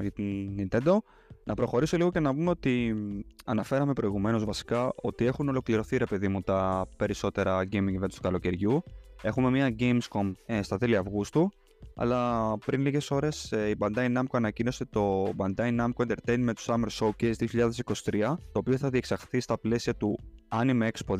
για 0.00 0.10
την 0.10 0.56
Nintendo. 0.58 0.96
Να 1.44 1.54
προχωρήσω 1.54 1.96
λίγο 1.96 2.10
και 2.10 2.20
να 2.20 2.34
πούμε 2.34 2.50
ότι 2.50 2.94
μ, 2.94 3.20
αναφέραμε 3.44 3.92
προηγουμένως 3.92 4.44
βασικά 4.44 4.92
ότι 5.02 5.24
έχουν 5.24 5.48
ολοκληρωθεί 5.48 5.96
ρε 5.96 6.04
παιδί 6.04 6.28
μου 6.28 6.40
τα 6.40 6.86
περισσότερα 6.96 7.68
gaming 7.72 8.00
events 8.00 8.14
του 8.14 8.20
καλοκαιριού. 8.22 8.82
Έχουμε 9.22 9.50
μια 9.50 9.74
Gamescom 9.78 10.32
ε, 10.46 10.62
στα 10.62 10.78
τέλη 10.78 10.96
Αυγούστου, 10.96 11.50
αλλά 11.96 12.52
πριν 12.66 12.80
λίγες 12.80 13.10
ώρες 13.10 13.52
ε, 13.52 13.68
η 13.68 13.76
Bandai 13.78 14.16
Namco 14.16 14.32
ανακοίνωσε 14.32 14.84
το 14.84 15.32
Bandai 15.36 15.76
Namco 15.80 16.06
Entertainment 16.06 16.54
Summer 16.66 16.88
Showcase 16.98 17.34
2023, 17.34 18.36
το 18.52 18.58
οποίο 18.58 18.76
θα 18.76 18.90
διεξαχθεί 18.90 19.40
στα 19.40 19.58
πλαίσια 19.58 19.94
του 19.94 20.18
Anime 20.48 20.88
Expo 20.88 21.16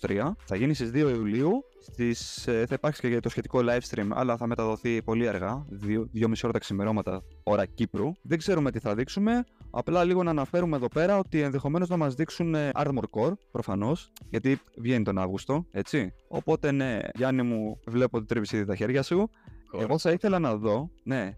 2023. 0.00 0.30
Θα 0.44 0.56
γίνει 0.56 0.74
στις 0.74 0.90
2 0.94 0.96
Ιουλίου. 0.96 1.64
Στις, 1.82 2.46
ε, 2.46 2.64
θα 2.68 2.74
υπάρξει 2.74 3.08
και 3.08 3.20
το 3.20 3.28
σχετικό 3.28 3.60
live 3.62 3.94
stream, 3.94 4.08
αλλά 4.10 4.36
θα 4.36 4.46
μεταδοθεί 4.46 5.02
πολύ 5.02 5.28
αργά, 5.28 5.66
2,5 5.70 6.44
ώρα 6.44 6.52
τα 6.52 6.58
ξημερώματα, 6.58 7.22
ώρα 7.42 7.66
Κύπρου. 7.66 8.12
Δεν 8.22 8.38
ξέρουμε 8.38 8.70
τι 8.70 8.78
θα 8.78 8.94
δείξουμε. 8.94 9.44
Απλά 9.70 10.04
λίγο 10.04 10.22
να 10.22 10.30
αναφέρουμε 10.30 10.76
εδώ 10.76 10.88
πέρα 10.88 11.18
ότι 11.18 11.40
ενδεχομένως 11.40 11.88
να 11.88 11.96
μας 11.96 12.14
δείξουν 12.14 12.54
ε, 12.54 12.70
Armor 12.74 13.02
Core, 13.10 13.32
προφανώς, 13.50 14.12
γιατί 14.30 14.60
βγαίνει 14.76 15.04
τον 15.04 15.18
Αύγουστο, 15.18 15.66
έτσι. 15.70 16.12
Οπότε 16.28 16.72
ναι, 16.72 16.98
Γιάννη 17.14 17.42
μου, 17.42 17.80
βλέπω 17.86 18.16
ότι 18.16 18.26
τρίβει 18.26 18.56
ήδη 18.56 18.64
τα 18.64 18.76
χέρια 18.76 19.02
σου. 19.02 19.30
Εγώ 19.78 19.98
θα 19.98 20.10
ήθελα 20.10 20.38
να 20.38 20.56
δω, 20.56 20.90
ναι, 21.04 21.34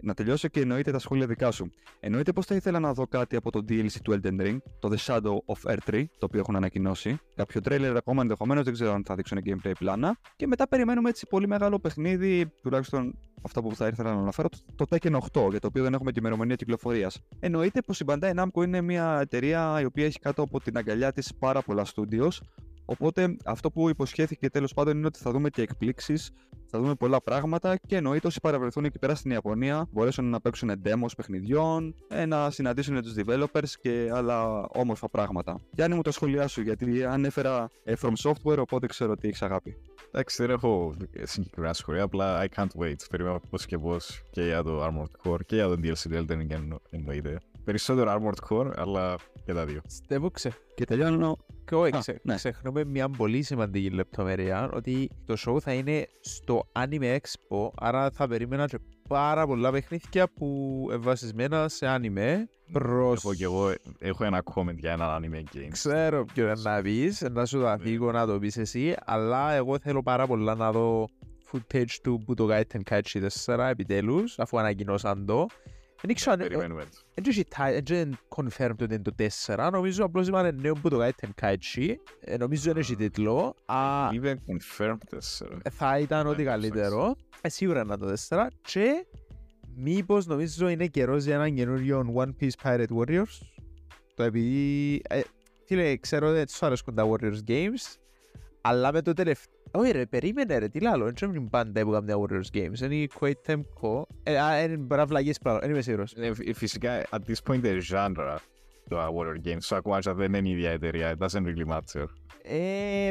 να 0.00 0.14
τελειώσω 0.14 0.48
και 0.48 0.60
εννοείται 0.60 0.90
τα 0.90 0.98
σχόλια 0.98 1.26
δικά 1.26 1.50
σου. 1.50 1.70
Εννοείται 2.00 2.32
πως 2.32 2.46
θα 2.46 2.54
ήθελα 2.54 2.78
να 2.78 2.92
δω 2.92 3.06
κάτι 3.06 3.36
από 3.36 3.50
το 3.50 3.58
DLC 3.68 3.90
του 4.04 4.12
Elden 4.22 4.40
Ring, 4.40 4.56
το 4.78 4.90
The 4.92 4.96
Shadow 4.96 5.36
of 5.54 5.72
Earth 5.72 5.90
3, 5.90 6.04
το 6.18 6.26
οποίο 6.26 6.40
έχουν 6.40 6.56
ανακοινώσει. 6.56 7.18
Κάποιο 7.34 7.60
τρέλερ 7.60 7.96
ακόμα 7.96 8.22
ενδεχομένως, 8.22 8.64
δεν 8.64 8.72
ξέρω 8.72 8.92
αν 8.92 9.02
θα 9.06 9.14
δείξουν 9.14 9.38
gameplay 9.44 9.72
πλάνα. 9.78 10.16
Και 10.36 10.46
μετά 10.46 10.68
περιμένουμε 10.68 11.08
έτσι 11.08 11.26
πολύ 11.30 11.46
μεγάλο 11.48 11.78
παιχνίδι, 11.78 12.46
τουλάχιστον 12.62 13.18
αυτά 13.42 13.62
που 13.62 13.74
θα 13.74 13.86
ήθελα 13.86 14.14
να 14.14 14.20
αναφέρω, 14.20 14.48
το- 14.48 14.58
το 14.74 14.96
Tekken 14.96 15.14
8, 15.14 15.50
για 15.50 15.60
το 15.60 15.66
οποίο 15.66 15.82
δεν 15.82 15.94
έχουμε 15.94 16.10
και 16.10 16.18
ημερομηνία 16.20 16.54
κυκλοφορίας. 16.56 17.20
Εννοείται 17.40 17.80
πως 17.82 18.00
η 18.00 18.04
Bandai 18.08 18.32
Namco 18.34 18.62
είναι 18.64 18.80
μια 18.80 19.18
εταιρεία 19.20 19.80
η 19.80 19.84
οποία 19.84 20.04
έχει 20.04 20.18
κάτω 20.18 20.42
από 20.42 20.60
την 20.60 20.76
αγκαλιά 20.76 21.12
της 21.12 21.34
πάρα 21.38 21.62
πολλά 21.62 21.86
studios. 21.94 22.38
Οπότε 22.84 23.36
αυτό 23.44 23.70
που 23.70 23.88
υποσχέθηκε 23.88 24.50
τέλος 24.50 24.74
πάντων 24.74 24.96
είναι 24.96 25.06
ότι 25.06 25.18
θα 25.18 25.30
δούμε 25.30 25.48
και 25.50 25.62
εκπλήξεις, 25.62 26.30
θα 26.74 26.80
δούμε 26.80 26.94
πολλά 26.94 27.20
πράγματα 27.22 27.76
και 27.86 27.96
εννοείται 27.96 28.26
όσοι 28.26 28.40
παραβρεθούν 28.40 28.84
εκεί 28.84 28.98
πέρα 28.98 29.14
στην 29.14 29.30
Ιαπωνία 29.30 29.86
μπορέσουν 29.90 30.24
να 30.30 30.40
παίξουν 30.40 30.70
demos 30.84 31.06
παιχνιδιών, 31.16 31.94
ε, 32.08 32.26
να 32.26 32.50
συναντήσουν 32.50 33.02
τους 33.02 33.14
developers 33.16 33.68
και 33.80 34.10
άλλα 34.12 34.66
όμορφα 34.68 35.08
πράγματα. 35.08 35.60
Γιάννη 35.70 35.96
μου 35.96 36.02
τα 36.02 36.10
σχόλιά 36.10 36.46
σου 36.48 36.60
γιατί 36.62 37.04
ανέφερα 37.04 37.68
ε, 37.84 37.94
from 38.02 38.12
software 38.22 38.58
οπότε 38.58 38.86
ξέρω 38.86 39.10
ότι 39.12 39.28
έχεις 39.28 39.42
αγάπη. 39.42 39.76
Εντάξει, 40.10 40.42
δεν 40.42 40.50
έχω 40.54 40.94
συγκεκριμένα 41.22 41.72
σχόλια, 41.72 42.02
απλά 42.02 42.44
I 42.44 42.58
can't 42.58 42.80
wait. 42.82 42.94
Περιμένω 43.10 43.40
πώς 43.50 43.66
και 43.66 43.78
πώς 43.78 44.22
και 44.30 44.42
για 44.42 44.62
το 44.62 44.84
Armored 44.86 45.30
Core 45.30 45.44
και 45.46 45.54
για 45.54 45.66
το 45.68 45.72
DLC 45.72 45.96
του 45.98 46.10
Elden 46.28 46.32
Ring 46.40 46.50
εννο- 46.50 46.80
εννοείται. 46.90 47.38
Περισσότερο 47.64 48.12
Armored 48.14 48.48
Core, 48.50 48.70
αλλά 48.76 49.16
και 49.44 49.52
τα 49.52 49.64
δύο. 49.66 49.80
Στεύω 49.86 50.30
ξε... 50.30 50.52
Και 50.74 50.84
τελειώνω. 50.84 51.36
Και 51.64 51.74
όχι, 51.74 51.96
Α, 51.96 51.98
ξε... 51.98 52.20
ναι. 52.22 52.34
ξεχνούμε 52.34 52.84
μια 52.84 53.08
πολύ 53.08 53.42
σημαντική 53.42 53.90
λεπτομέρεια 53.90 54.70
ότι 54.72 55.10
το 55.26 55.36
show 55.46 55.60
θα 55.60 55.72
είναι 55.72 56.06
στο 56.20 56.62
Anime 56.72 57.16
Expo, 57.16 57.70
άρα 57.74 58.10
θα 58.10 58.28
περίμενα 58.28 58.66
και 58.66 58.78
πάρα 59.08 59.46
πολλά 59.46 59.70
παιχνίδια 59.70 60.28
που 60.34 60.78
είναι 60.88 60.96
βασισμένα 60.96 61.68
σε 61.68 61.86
anime 61.88 62.36
προς... 62.72 63.24
Έχω 63.24 63.34
και 63.34 63.44
εγώ 63.44 63.72
έχω 63.98 64.24
ένα 64.24 64.42
comment 64.54 64.76
για 64.76 64.92
ένα 64.92 65.20
anime 65.20 65.56
game. 65.56 65.68
Ξέρω 65.70 66.24
ποιο 66.24 66.44
είναι 66.44 66.60
να 66.62 66.82
πεις, 66.82 67.20
να 67.30 67.46
σου 67.46 67.58
το 67.58 67.68
αφήγω 67.68 68.12
να 68.12 68.26
το 68.26 68.38
πεις 68.38 68.56
εσύ, 68.56 68.94
αλλά 69.04 69.52
εγώ 69.52 69.78
θέλω 69.78 70.02
πάρα 70.02 70.26
πολλά 70.26 70.54
να 70.54 70.72
δω 70.72 71.08
footage 71.52 71.96
του 72.02 72.24
Budokai 72.28 72.62
Tenkaichi 72.72 73.28
4 73.44 73.58
επιτέλους, 73.70 74.38
αφού 74.38 74.58
ανακοινώσαν 74.58 75.26
το. 75.26 75.46
Δεν 76.02 76.14
ξέρω 76.14 76.32
αν 76.32 76.38
Περιμένουμε 76.38 76.82
το. 76.82 76.88
δεν 77.14 77.24
έχει 77.28 77.44
ti- 77.56 77.82
δεν 77.84 78.18
confirmed 78.36 78.70
ότι 78.80 78.84
είναι 78.94 78.98
το 79.02 79.12
4, 79.46 79.68
νομίζω 79.72 80.04
απλώς 80.04 80.28
είπανε 80.28 80.50
νέο 80.50 80.74
Budokai 80.82 81.10
Tenkaichi, 81.20 81.94
Ε, 82.20 82.36
νομίζω 82.36 82.72
δεν 82.72 82.76
έχει 82.82 82.96
τίτλο, 82.96 83.54
Α, 83.66 84.08
Even 84.12 84.34
confirmed 84.34 84.96
τέσσερα. 85.08 85.58
ε, 85.62 85.70
θα 85.70 85.98
ήταν 85.98 86.26
ό,τι 86.26 86.42
Ναι, 86.42 86.48
καλύτερο, 86.50 87.16
Ε, 87.40 87.48
σίγουρα 87.48 87.80
είναι 87.80 87.96
το 87.96 88.06
4 88.28 88.46
και 88.62 89.06
μήπως 89.76 90.26
νομίζω 90.26 90.68
είναι 90.68 90.86
καιρός 90.86 91.24
για 91.24 91.34
έναν 91.34 91.54
καινούριο 91.54 92.12
One 92.16 92.30
Piece 92.40 92.62
Pirate 92.62 92.96
Warriors, 92.98 93.38
το 94.14 94.22
επειδή, 94.22 94.94
ε, 95.08 95.20
φίλε, 95.66 95.96
ξέρω 95.96 96.28
ότι 96.28 96.44
τους 96.44 96.62
αρέσκουν 96.62 96.94
τα 96.94 97.08
Warriors 97.10 97.38
Games, 97.48 97.96
αλλά 98.60 98.92
με 98.92 99.02
το 99.02 99.12
τελευταίο, 99.12 99.54
όχι 99.74 99.90
ρε, 99.90 100.06
περίμενε 100.06 100.58
ρε, 100.58 100.68
τι 100.68 100.80
λάλλω, 100.80 101.12
δεν 101.18 101.34
είναι 101.34 101.48
πάντα 101.50 101.82
που 101.82 101.90
κάνουν 101.90 102.06
τα 102.06 102.16
Warriors 102.20 102.56
Games, 102.56 102.80
είναι 102.82 102.94
η 102.94 103.10
Koei 103.20 103.32
Temco, 103.46 104.02
ε, 104.22 104.38
α, 104.38 104.62
είναι 104.62 104.76
μπραυλαγίες 104.76 105.38
πράγμα, 105.38 105.60
δεν 105.60 105.70
είμαι 105.70 105.80
σίγουρος. 105.80 106.12
Ε, 106.16 106.34
φ- 106.34 106.54
Φυσικά, 106.54 107.02
at 107.10 107.18
this 107.26 107.50
point, 107.52 107.62
the 107.64 107.80
genre 107.92 108.36
το 108.88 108.96
Warrior 109.16 109.48
Games, 109.48 109.60
so 109.68 109.76
ακόμα 109.76 109.98
και 109.98 110.12
δεν 110.12 110.34
είναι 110.34 110.48
η 110.48 110.52
ίδια 110.52 110.70
εταιρεία, 110.70 111.16
it 111.18 111.26
doesn't 111.26 111.42
really 111.42 111.66
matter. 111.72 112.04
Ε, 112.42 113.10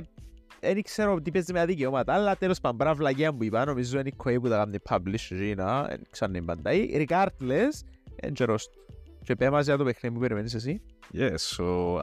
δεν 0.59 0.81
ξέρω 0.81 1.21
τι 1.21 1.31
παίζεις 1.31 1.51
με 1.51 1.59
τα 1.59 1.65
δικαιώματα, 1.65 2.13
αλλά 2.13 2.35
τέλος 2.35 2.59
πάντων 2.59 2.77
μπραυλαγία 2.77 3.33
που 3.33 3.43
είπα, 3.43 3.65
νομίζω 3.65 3.99
είναι 3.99 4.09
η 4.09 4.13
Koei 4.23 4.37
που 4.41 4.49
τα 4.49 4.57
κάνει 4.57 4.77
publish, 4.89 5.33
Gina, 5.41 5.85
δεν 5.89 6.01
ξέρω 6.09 6.31
αν 6.31 6.33
είναι 6.33 6.41
πάντα 6.45 6.71
ή, 6.71 7.05
regardless, 7.07 7.85
είναι 8.23 8.31
καιρός 8.33 8.69
του. 8.69 8.79
Και 9.23 9.35
πέ 9.35 9.49
μας 9.49 9.65
για 9.65 9.77
το 9.77 9.83
παιχνίδι 9.83 10.15
που 10.15 10.21
περιμένεις 10.21 10.53
εσύ; 10.53 10.81
Yes, 11.13 11.35
so 11.57 11.97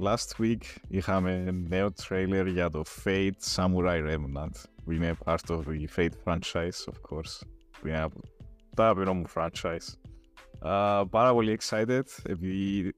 last 0.00 0.40
week 0.40 0.62
είχαμε 0.88 1.50
νέο 1.68 1.92
trailer 2.08 2.46
για 2.52 2.70
το 2.70 2.82
Fate 3.04 3.54
Samurai 3.54 4.10
Remnant 4.10 4.64
που 4.84 4.92
είναι 4.92 5.16
part 5.24 5.48
of 5.48 5.58
the 5.58 5.86
Fate 5.96 6.14
franchise, 6.24 6.92
of 6.92 6.96
course. 7.10 7.46
Που 7.80 7.88
είναι 7.88 8.00
από 8.00 8.20
τα 8.76 8.84
αγαπημένο 8.84 9.14
μου 9.14 9.24
franchise. 9.34 9.88
Uh, 10.64 11.04
πάρα 11.10 11.32
πολύ 11.32 11.58
excited 11.60 12.02
επειδή 12.22 12.94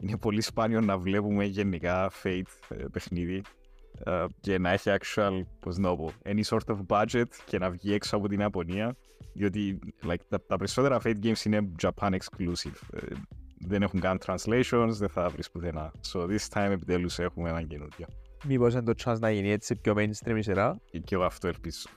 είναι 0.00 0.18
πολύ 0.18 0.40
σπάνιο 0.40 0.80
να 0.80 0.98
βλέπουμε 0.98 1.44
γενικά 1.44 2.10
Fate 2.22 2.42
ε, 2.68 2.84
παιχνίδι 2.92 3.42
uh, 4.04 4.26
και 4.40 4.58
να 4.58 4.70
έχει 4.70 4.90
actual, 4.92 5.42
πώς 5.60 5.76
να 5.76 5.88
το 5.88 5.96
πω, 5.96 6.12
any 6.24 6.42
sort 6.44 6.74
of 6.74 6.78
budget 6.86 7.28
και 7.46 7.58
να 7.58 7.70
βγει 7.70 7.92
έξω 7.92 8.16
από 8.16 8.28
την 8.28 8.40
Ιαπωνία 8.40 8.96
διότι 9.34 9.78
like, 10.04 10.20
τα, 10.28 10.46
τα 10.46 10.56
περισσότερα 10.56 11.00
Fate 11.04 11.18
games 11.22 11.44
είναι 11.44 11.72
Japan 11.82 12.10
exclusive. 12.10 13.00
Ε, 13.64 13.66
δεν 13.68 13.82
έχουν 13.82 14.00
καν 14.00 14.18
translations, 14.26 14.88
δεν 14.90 15.08
θα 15.08 15.28
βρεις 15.28 15.50
πουθενά. 15.50 15.92
So 16.12 16.20
this 16.20 16.48
time 16.58 16.70
επιτέλους 16.70 17.18
έχουμε 17.18 17.48
έναν 17.48 17.66
καινούριο. 17.66 18.06
Μήπως 18.44 18.72
είναι 18.72 18.82
το 18.82 18.92
chance 19.04 19.18
να 19.18 19.30
γίνει 19.30 19.50
έτσι 19.50 19.76
πιο 19.76 19.94
mainstream 19.96 20.36
η 20.36 20.42
σειρά; 20.42 20.80
Και, 20.90 20.98
και 20.98 21.14
εγώ 21.14 21.24
αυτό 21.24 21.48
ελπίζω. 21.48 21.88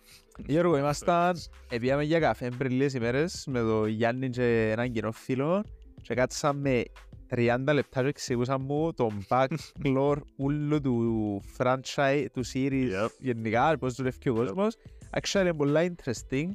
Γιώργο, 0.46 0.78
ήμασταν, 0.82 1.38
πήγαμε 1.80 2.04
για 2.04 2.20
καφέ 2.20 2.50
πριν 2.58 2.72
λίγες 2.72 2.94
ημέρες 2.94 3.44
με 3.48 3.60
τον 3.60 3.88
Γιάννη 3.88 4.30
και 4.30 4.70
έναν 4.72 4.92
κοινό 4.92 5.12
φίλο 5.12 5.64
και 6.02 6.14
κάτσαμε 6.14 6.84
30 7.30 7.58
λεπτά 7.74 8.02
και 8.02 8.08
εξηγούσαν 8.08 8.62
μου 8.62 8.94
τον 8.94 9.26
backlore 9.30 10.18
ούλου 10.36 10.82
του 10.86 11.42
franchise, 11.58 12.26
του 12.34 12.44
series 12.54 12.90
Yep. 13.04 13.10
γενικά, 13.20 13.78
πώς 13.78 13.94
δουλεύει 13.94 14.30
ο 14.30 14.34
κόσμος. 14.34 14.76
Actually 15.20 15.42
είναι 15.42 15.54
πολλά 15.54 15.82
interesting. 15.86 16.50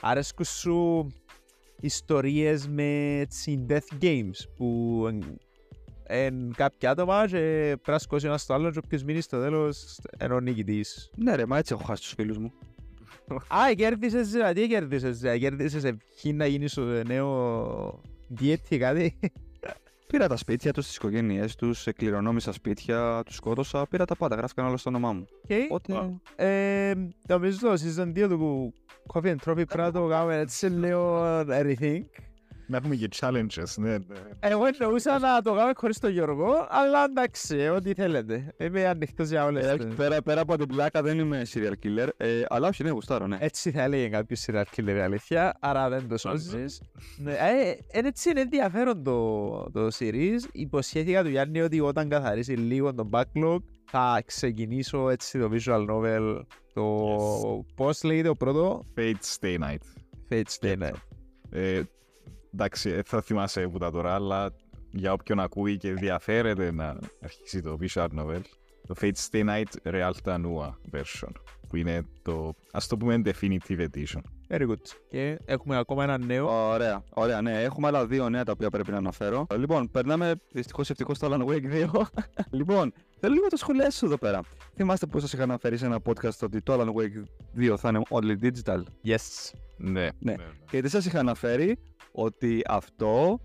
Αρέσκουν 0.00 0.44
σου 0.44 1.06
ιστορίες 1.80 2.68
με 2.68 3.18
έτσι 3.20 3.66
death 3.68 4.02
games 4.02 4.48
που 4.56 5.04
εν- 5.08 5.38
εν 6.06 6.52
κάποια 6.56 6.90
άτομα 6.90 7.26
και 7.26 7.76
πράσκος 7.82 8.24
ένας 8.24 8.42
στο 8.42 8.54
άλλο 8.54 8.70
και 8.70 8.80
όποιος 8.84 9.02
μείνει 9.04 9.20
στο 9.20 9.40
τέλος 9.40 9.98
είναι 10.22 10.34
ο 10.34 10.40
νικητής. 10.40 11.10
Ναι, 11.16 11.34
ρε, 11.34 11.46
μα 11.46 11.58
έτσι 11.58 11.74
έχω 11.74 11.84
χάσει 11.84 12.02
τους 12.02 12.12
φίλους 12.12 12.38
μου. 12.38 12.52
Α, 13.48 13.74
κέρδισες, 13.74 14.30
δηλαδή 14.30 14.68
κέρδισες, 14.68 15.18
δηλαδή 15.18 15.38
κέρδισες 15.38 15.84
ευχή 15.84 16.32
να 16.32 16.46
γίνεις 16.46 16.74
το 16.74 16.82
νέο 17.06 18.00
διέτη 18.28 18.78
κάτι. 18.78 19.18
Πήρα 20.14 20.28
τα 20.28 20.36
σπίτια 20.36 20.72
τους, 20.72 20.86
τις 20.86 20.96
οικογένειές 20.96 21.54
τους, 21.54 21.86
κληρονόμησα 21.96 22.52
σπίτια, 22.52 23.22
τους 23.26 23.34
σκότωσα. 23.34 23.86
Πήρα 23.86 24.04
τα 24.04 24.16
πάντα, 24.16 24.36
γράφηκαν 24.36 24.66
όλα 24.66 24.76
στο 24.76 24.90
όνομά 24.90 25.12
μου. 25.12 25.26
Okay. 25.48 25.60
Οπότε. 25.68 26.20
Ε, 26.36 26.92
νομίζω 27.28 27.58
το 27.58 27.72
season 27.72 28.24
2 28.24 28.28
του 28.28 28.74
Coffee 29.12 29.26
and 29.26 29.36
Trophy 29.44 29.54
πρέπει 29.54 29.76
να 29.76 29.92
το 29.92 30.06
κάνουμε 30.08 30.38
έτσι 30.38 30.66
λίγο 30.66 31.24
everything. 31.40 32.00
Να 32.66 32.76
έχουμε 32.76 32.94
και 32.94 33.08
challenges, 33.20 33.74
ναι, 33.76 33.90
ναι. 33.90 33.98
Εγώ 34.40 34.62
εννοούσα 34.66 35.18
να 35.18 35.42
το 35.42 35.52
κάνουμε 35.52 35.72
χωρίς 35.76 35.98
τον 35.98 36.10
Γιώργο, 36.10 36.66
αλλά 36.70 37.04
εντάξει, 37.04 37.68
ό,τι 37.68 37.94
θέλετε. 37.94 38.54
Είμαι 38.58 38.86
ανοιχτός 38.86 39.28
για 39.28 39.44
όλες 39.44 39.66
Ε, 39.66 39.76
τις. 39.76 39.94
πέρα, 39.94 40.22
πέρα 40.22 40.40
από 40.40 40.56
την 40.56 40.66
πλάκα 40.66 41.02
δεν 41.02 41.18
είμαι 41.18 41.42
serial 41.54 41.72
killer, 41.86 42.08
ε, 42.16 42.42
αλλά 42.48 42.68
όχι, 42.68 42.82
ναι, 42.82 42.90
γουστάρω, 42.90 43.26
ναι. 43.26 43.36
Έτσι 43.40 43.70
θα 43.70 43.82
έλεγε 43.82 44.08
κάποιος 44.08 44.44
serial 44.48 44.64
killer 44.76 44.94
η 44.96 45.00
αλήθεια, 45.00 45.56
άρα 45.60 45.88
δεν 45.88 46.08
το 46.08 46.16
σώζεις. 46.18 46.80
Ναι, 47.16 47.32
ε, 47.32 47.70
ε, 47.90 48.06
έτσι 48.06 48.30
είναι 48.30 48.40
ενδιαφέρον 48.40 49.02
το, 49.02 49.48
το 49.72 49.88
series. 49.98 50.38
Υποσχέθηκα 50.52 51.22
του 51.22 51.28
Γιάννη 51.28 51.60
ότι 51.60 51.80
όταν 51.80 52.08
καθαρίσει 52.08 52.52
λίγο 52.52 52.94
τον 52.94 53.10
backlog 53.12 53.58
θα 53.84 54.22
ξεκινήσω 54.26 55.10
έτσι 55.10 55.38
το 55.38 55.50
visual 55.52 55.86
novel. 55.90 56.40
Το 56.74 56.84
πώς 57.76 58.02
λέγεται 58.02 58.28
το 58.28 58.34
πρώτο, 58.34 58.84
Fate 58.96 59.38
Stay 59.40 59.58
Night. 59.58 59.78
Fate 60.28 60.42
Stay 60.60 60.78
Night. 60.82 60.94
Ε, 61.50 61.82
εντάξει, 62.54 62.90
δεν 62.90 63.02
θα 63.04 63.20
θυμάσαι 63.20 63.68
που 63.68 63.78
τα 63.78 63.90
τώρα, 63.90 64.14
αλλά 64.14 64.52
για 64.90 65.12
όποιον 65.12 65.40
ακούει 65.40 65.76
και 65.76 65.88
ενδιαφέρεται 65.88 66.72
να 66.72 66.98
αρχίσει 67.22 67.60
το 67.62 67.78
visual 67.80 68.08
novel, 68.18 68.40
το 68.86 68.94
Fate 69.00 69.28
Stay 69.30 69.44
Night 69.44 69.92
Realta 69.94 70.34
Nua 70.34 70.70
version, 70.92 71.32
που 71.68 71.76
είναι 71.76 72.06
το, 72.22 72.54
ας 72.72 72.86
το 72.86 72.96
πούμε, 72.96 73.22
definitive 73.24 73.86
edition. 73.88 74.20
Very 74.48 74.68
good. 74.68 74.80
Και 75.08 75.38
έχουμε 75.44 75.76
ακόμα 75.76 76.02
ένα 76.02 76.18
νέο. 76.18 76.68
Ωραία, 76.70 77.04
ωραία, 77.10 77.40
ναι. 77.42 77.62
Έχουμε 77.62 77.86
άλλα 77.86 78.06
δύο 78.06 78.28
νέα 78.28 78.44
τα 78.44 78.52
οποία 78.52 78.70
πρέπει 78.70 78.90
να 78.90 78.96
αναφέρω. 78.96 79.46
Λοιπόν, 79.56 79.90
περνάμε 79.90 80.34
δυστυχώς 80.52 80.90
ευτυχώς 80.90 81.16
στο 81.16 81.28
Alan 81.30 81.44
Wake 81.50 81.88
2. 81.90 82.00
λοιπόν, 82.50 82.92
θέλω 83.20 83.34
λίγο 83.34 83.46
το 83.46 83.56
σχολείο 83.56 83.90
σου 83.90 84.04
εδώ 84.04 84.16
πέρα. 84.18 84.40
Θυμάστε 84.74 85.06
πώ 85.06 85.20
σας 85.20 85.32
είχα 85.32 85.42
αναφέρει 85.42 85.76
σε 85.76 85.86
ένα 85.86 85.98
podcast 86.04 86.38
ότι 86.42 86.60
το 86.62 86.80
Alan 86.80 87.00
Wake 87.00 87.72
2 87.72 87.76
θα 87.78 87.88
είναι 87.88 88.02
only 88.10 88.36
digital. 88.44 88.82
Yes. 89.04 89.50
Ναι, 89.76 90.08
Ναι. 90.18 90.34
Και 90.70 90.80
τι 90.80 90.88
σας 90.88 91.06
είχα 91.06 91.18
αναφέρει 91.18 91.78
ότι 92.14 92.62
αυτό 92.66 93.40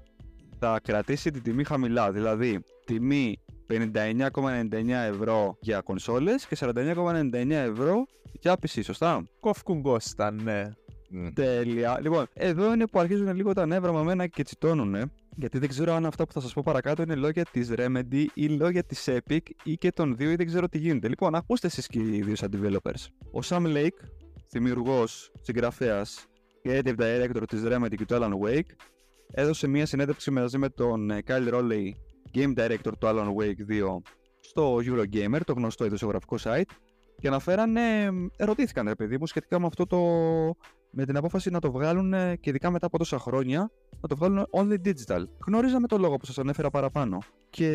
θα 0.60 0.80
κρατήσει 0.84 1.32
την 1.32 1.44
τιμή 1.44 1.64
χαμηλά. 1.64 2.12
Δηλαδή, 2.12 2.60
τιμή 2.86 3.40
59,99 3.68 4.90
ευρώ 4.90 5.58
για 5.60 5.82
κονσόλες 5.82 6.46
και 6.48 6.56
49,99 6.60 7.50
ευρώ 7.50 8.06
για 8.42 8.58
PC, 8.62 8.80
σωστά; 8.84 9.28
Κόφκουν 9.40 9.82
κόστα, 9.82 10.32
ναι. 10.32 10.70
Μμ. 11.10 11.28
Τέλεια. 11.34 12.00
Λοιπόν, 12.02 12.28
εδώ 12.34 12.74
είναι 12.74 12.88
που 12.88 13.00
αρχίζουν 13.00 13.36
λίγο 13.36 13.54
τα 13.54 13.66
νεύρα 13.66 13.94
με 13.94 14.00
εμένα 14.00 14.28
και 14.28 14.44
τσιτώνουν. 14.44 15.12
Γιατί 15.36 15.60
δεν 15.60 15.70
ξέρω 15.70 15.94
αν 15.94 16.06
αυτά 16.06 16.26
που 16.26 16.34
θα 16.34 16.40
σας 16.40 16.54
πω 16.54 16.62
παρακάτω 16.66 17.02
είναι 17.02 17.16
λόγια 17.16 17.46
της 17.52 17.72
Remedy 17.76 18.26
ή 18.34 18.48
λόγια 18.48 18.84
της 18.84 19.10
Epic 19.10 19.40
ή 19.64 19.78
και 19.78 19.92
των 19.92 20.16
δύο 20.16 20.32
ή 20.32 20.36
δεν 20.36 20.46
ξέρω 20.46 20.70
τι 20.70 20.78
γίνεται. 20.78 21.08
Λοιπόν, 21.08 21.36
ακούστε 21.36 21.68
εσείς 21.68 21.88
και 21.88 22.00
οι 22.00 22.22
δύο 22.22 22.36
σαν 22.36 22.50
developers. 22.54 23.06
Ο 23.32 23.40
Sam 23.44 23.64
Lake, 23.66 24.08
δημιουργός, 24.50 25.32
συγγραφέας 25.42 26.26
και 26.34 26.39
creative 26.70 26.96
director 26.98 27.44
τη 27.48 27.58
Remedy 27.64 27.96
και 27.98 28.06
του 28.06 28.16
Alan 28.16 28.32
Wake, 28.48 28.70
έδωσε 29.32 29.68
μια 29.68 29.86
συνέντευξη 29.86 30.32
μαζί 30.32 30.58
με 30.58 30.70
τον 30.70 31.10
ε, 31.10 31.24
Kyle 31.28 31.54
Rowley, 31.54 31.92
game 32.34 32.54
director 32.58 32.92
του 33.00 33.08
Alan 33.08 33.28
Wake 33.28 33.84
2, 33.84 33.98
στο 34.40 34.76
Eurogamer, 34.76 35.40
το 35.46 35.54
γνωστό 35.54 35.86
ειδοσιογραφικό 35.86 36.36
site, 36.44 36.72
και 37.20 37.28
αναφέρανε, 37.28 37.82
ε, 38.38 38.46
ρωτήθηκαν 38.46 38.88
ρε 38.88 38.96
παιδί 38.96 39.18
μου 39.18 39.28
σχετικά 39.28 39.60
με 39.60 39.66
αυτό 39.66 39.86
το, 39.86 40.00
με 40.92 41.06
την 41.06 41.18
απόφαση 41.18 41.50
να 41.50 41.60
το 41.60 41.72
βγάλουν 41.72 42.14
ε, 42.14 42.36
και 42.36 42.50
ειδικά 42.50 42.70
μετά 42.70 42.86
από 42.86 42.98
τόσα 42.98 43.20
χρόνια 43.20 43.72
να 44.02 44.08
το 44.08 44.16
βγάλουν 44.16 44.48
only 44.52 44.78
digital. 44.86 45.24
Γνωρίζαμε 45.46 45.88
το 45.88 45.98
λόγο 45.98 46.18
που 46.18 46.26
σας 46.26 46.38
ανέφερα 46.38 46.70
παραπάνω 46.70 47.18
και 47.50 47.70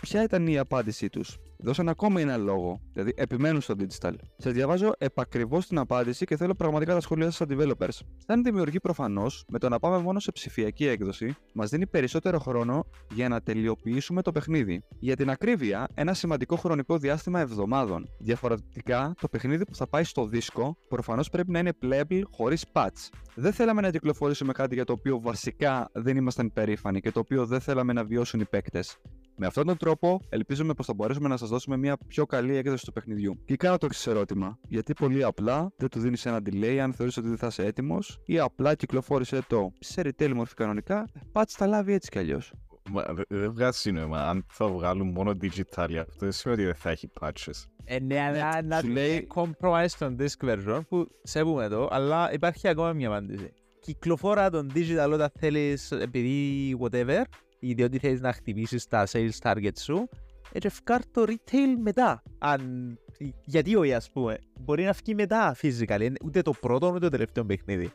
ποια 0.00 0.22
ήταν 0.22 0.46
η 0.46 0.58
απάντησή 0.58 1.08
τους. 1.08 1.38
Δώσαν 1.58 1.88
ακόμη 1.88 2.22
ένα 2.22 2.36
λόγο, 2.36 2.80
δηλαδή 2.92 3.12
επιμένουν 3.16 3.60
στο 3.60 3.74
digital. 3.78 4.12
Σα 4.36 4.50
διαβάζω 4.50 4.92
επακριβώς 4.98 5.66
την 5.66 5.78
απάντηση 5.78 6.24
και 6.24 6.36
θέλω 6.36 6.54
πραγματικά 6.54 6.94
τα 6.94 7.00
σχόλια 7.00 7.30
σας 7.30 7.34
σαν 7.34 7.48
developers. 7.50 7.98
Σαν 8.26 8.42
δημιουργοί 8.42 8.80
προφανώς, 8.80 9.44
με 9.48 9.58
το 9.58 9.68
να 9.68 9.78
πάμε 9.78 9.98
μόνο 9.98 10.18
σε 10.18 10.32
ψηφιακή 10.32 10.86
έκδοση, 10.86 11.36
μας 11.54 11.70
δίνει 11.70 11.86
περισσότερο 11.86 12.38
χρόνο 12.38 12.86
για 13.12 13.28
να 13.28 13.40
τελειοποιήσουμε 13.40 14.22
το 14.22 14.32
παιχνίδι. 14.32 14.84
Για 14.98 15.16
την 15.16 15.30
ακρίβεια, 15.30 15.88
ένα 15.94 16.14
σημαντικό 16.14 16.56
χρονικό 16.56 16.98
διάστημα 16.98 17.40
εβδομάδων. 17.40 18.08
Διαφορετικά, 18.18 19.14
το 19.20 19.28
παιχνίδι 19.28 19.64
που 19.64 19.74
θα 19.74 19.88
πάει 19.88 20.04
στο 20.04 20.26
δίσκο 20.26 20.76
προφανώς 20.88 21.30
πρέπει 21.30 21.50
να 21.50 21.58
είναι 21.58 21.72
playable 21.82 22.22
χωρίς 22.30 22.64
patch. 22.72 23.08
Δεν 23.34 23.52
θέλαμε 23.52 23.80
να 23.80 23.90
κυκλοφορήσουμε 23.90 24.52
κάτι 24.52 24.74
για 24.74 24.84
το 24.84 24.92
οποίο 24.92 25.20
βασικά 25.20 25.90
δεν 25.92 26.16
ήμασταν 26.16 26.52
περήφανοι 26.52 27.00
και 27.00 27.10
το 27.10 27.20
οποίο 27.20 27.46
δεν 27.46 27.60
θέλαμε 27.60 27.92
να 27.92 28.04
βιώσουν 28.04 28.40
οι 28.40 28.44
παίκτες. 28.44 28.98
Με 29.36 29.46
αυτόν 29.46 29.66
τον 29.66 29.76
τρόπο, 29.76 30.20
ελπίζουμε 30.28 30.74
πως 30.74 30.86
θα 30.86 30.94
μπορέσουμε 30.94 31.28
να 31.28 31.36
σας 31.36 31.48
δώσουμε 31.48 31.76
μια 31.76 31.96
πιο 32.08 32.26
καλή 32.26 32.56
έκδοση 32.56 32.84
του 32.84 32.92
παιχνιδιού. 32.92 33.38
Και 33.44 33.56
κάνω 33.56 33.78
το 33.78 33.86
εξής 33.86 34.06
ερώτημα. 34.06 34.58
Γιατί 34.68 34.92
πολύ 34.92 35.24
απλά 35.24 35.72
δεν 35.76 35.88
του 35.88 35.98
δίνεις 36.00 36.26
ένα 36.26 36.38
delay 36.44 36.76
αν 36.76 36.92
θεωρείς 36.92 37.16
ότι 37.16 37.28
δεν 37.28 37.36
θα 37.36 37.46
είσαι 37.46 37.64
έτοιμος, 37.64 38.20
ή 38.24 38.38
απλά 38.38 38.74
κυκλοφόρησε 38.74 39.42
το 39.48 39.72
σε 39.78 40.02
retail 40.04 40.32
μορφή 40.34 40.54
κανονικά, 40.54 41.08
πάτσε 41.32 41.56
τα 41.58 41.66
λάβει 41.66 41.92
έτσι 41.92 42.10
κι 42.10 42.18
αλλιώς. 42.18 42.52
Μα, 42.90 43.04
δε- 43.14 43.22
δεν 43.38 43.52
βγάζει 43.52 43.92
νόημα. 43.92 44.28
Αν 44.28 44.44
θα 44.52 44.66
βγάλουν 44.68 45.08
μόνο 45.08 45.30
digital, 45.42 45.94
αυτό 45.96 46.16
δεν 46.18 46.32
σημαίνει 46.32 46.60
ότι 46.60 46.70
δεν 46.70 46.74
θα 46.80 46.90
έχει 46.90 47.10
patches. 47.20 47.64
Ε, 47.84 47.98
ναι, 48.00 48.20
αλλά 48.20 48.62
να 48.62 48.80
σου 48.80 48.88
λέει- 48.88 49.26
compromise 49.34 49.84
στον 49.88 50.16
disk 50.20 50.48
version 50.48 50.80
που 50.88 51.06
σέβουμε 51.22 51.68
το, 51.68 51.88
αλλά 51.90 52.32
υπάρχει 52.32 52.68
ακόμα 52.68 52.92
μια 52.92 53.08
απάντηση. 53.08 53.52
Κυκλοφόρα 53.80 54.50
τον 54.50 54.70
digital 54.74 55.10
όταν 55.12 55.30
θέλεις 55.38 55.90
επειδή 55.92 56.76
whatever, 56.80 57.22
ή 57.53 57.53
διότι 57.72 57.98
θέλεις 57.98 58.20
να 58.20 58.32
χτυπήσεις 58.32 58.86
τα 58.86 59.06
sales 59.12 59.38
target 59.42 59.78
σου, 59.78 60.08
έτσι 60.52 60.66
ευκάρ 60.66 61.06
το 61.10 61.24
retail 61.26 61.80
μετά. 61.82 62.22
Αν... 62.38 62.98
Γιατί 63.44 63.76
όχι 63.76 63.94
ας 63.94 64.10
πούμε. 64.10 64.38
Μπορεί 64.60 64.84
να 64.84 64.92
βγει 64.92 65.14
μετά 65.14 65.56
physical, 65.62 66.00
είναι 66.00 66.16
ούτε 66.24 66.42
το 66.42 66.52
πρώτο 66.60 66.88
ούτε 66.88 66.98
το 66.98 67.08
τελευταίο 67.08 67.44
παιχνίδι. 67.44 67.92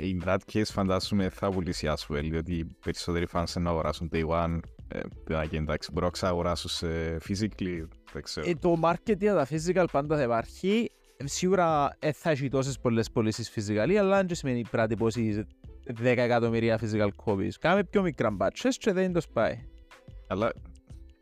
In 0.00 0.28
that 0.28 0.38
case, 0.52 0.62
φαντάζομαι 0.64 1.28
θα 1.28 1.50
πουλήσει 1.50 1.94
Aswell, 1.96 2.20
διότι 2.22 2.54
οι 2.54 2.76
περισσότεροι 2.84 3.26
fans 3.32 3.52
να 3.54 3.70
αγοράσουν 3.70 4.10
day 4.12 4.26
one. 4.26 4.58
Ε, 4.88 5.00
δεν 5.24 5.42
είναι 5.42 5.62
εντάξει, 5.62 5.90
μπορώ 5.92 6.06
να 6.06 6.12
ξαγοράσω 6.12 6.68
σε 6.68 6.86
physically, 7.28 7.86
δεν 8.12 8.22
ξέρω. 8.22 8.48
Ε, 8.48 8.54
το 8.54 8.80
market 8.82 9.18
για 9.18 9.34
τα 9.34 9.46
physical 9.50 9.84
πάντα 9.92 10.16
θα 10.16 10.22
υπάρχει. 10.22 10.90
Σίγουρα 11.24 11.96
δεν 11.98 12.12
θα 12.12 12.30
έχει 12.30 12.48
τόσες 12.48 12.78
πολλές 12.78 13.10
πωλήσεις 13.10 13.52
physical, 13.54 13.94
αλλά 13.98 14.24
δεν 14.24 14.34
σημαίνει 14.34 14.60
πρέπει 14.60 14.76
να 14.76 14.86
τυπώσεις 14.86 15.42
10 15.88 16.04
εκατομμυρία 16.04 16.80
physical 16.82 17.08
copies. 17.24 17.50
Κάμε 17.60 17.84
πιο 17.84 18.02
μικρά 18.02 18.36
batches 18.40 18.70
και 18.78 18.92
δεν 18.92 19.12
το 19.12 19.20
σπάει. 19.20 19.58
Αλλά 20.26 20.52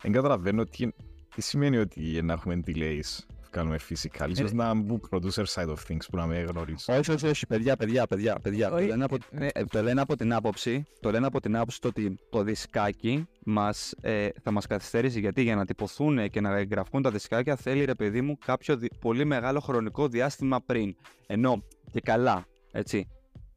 δεν 0.02 0.12
καταλαβαίνω 0.12 0.64
τι, 0.64 0.88
τι 1.34 1.42
σημαίνει 1.42 1.76
ότι 1.76 2.20
να 2.22 2.32
έχουμε 2.32 2.60
delays 2.66 3.18
κάνουμε 3.50 3.78
physical. 3.88 4.28
Ίσως 4.28 4.50
Ε, 4.50 4.54
να 4.54 4.74
μπουν 4.74 5.00
producer 5.10 5.44
side 5.54 5.68
of 5.68 5.76
things 5.88 6.04
που 6.10 6.16
να 6.16 6.26
με 6.26 6.40
γνωρίζω. 6.40 6.94
Όχι, 6.98 7.10
όχι, 7.12 7.26
όχι, 7.26 7.46
παιδιά, 7.46 7.76
παιδιά, 7.76 8.06
παιδιά, 8.06 8.38
παιδιά. 8.42 8.68
Το 8.68 8.74
Όχι, 8.76 8.86
λένε, 8.86 9.04
από, 9.04 9.16
ναι. 9.30 9.46
ε, 9.52 9.64
το 9.64 9.82
λένε 9.82 10.00
από 10.00 10.16
την 10.16 10.32
άποψη, 10.32 10.84
το 11.00 11.10
λένε 11.10 11.26
από 11.26 11.40
την 11.40 11.56
άποψη 11.56 11.80
το 11.80 11.88
ότι 11.88 12.18
το 12.30 12.42
δισκάκι 12.42 13.28
μας, 13.44 13.94
ε, 14.00 14.28
θα 14.42 14.50
μας 14.50 14.66
καθυστερήσει. 14.66 15.20
Γιατί 15.20 15.42
για 15.42 15.54
να 15.54 15.64
τυπωθούν 15.64 16.30
και 16.30 16.40
να 16.40 16.56
εγγραφούν 16.56 17.02
τα 17.02 17.10
δισκάκια 17.10 17.56
θέλει 17.56 17.84
ρε 17.84 17.94
παιδί 17.94 18.20
μου 18.20 18.38
κάποιο 18.44 18.76
δι- 18.76 18.98
πολύ 19.00 19.24
μεγάλο 19.24 19.60
χρονικό 19.60 20.08
διάστημα 20.08 20.60
πριν. 20.66 20.96
Ενώ 21.26 21.62
και 21.90 22.00
καλά, 22.00 22.44
έτσι, 22.72 23.08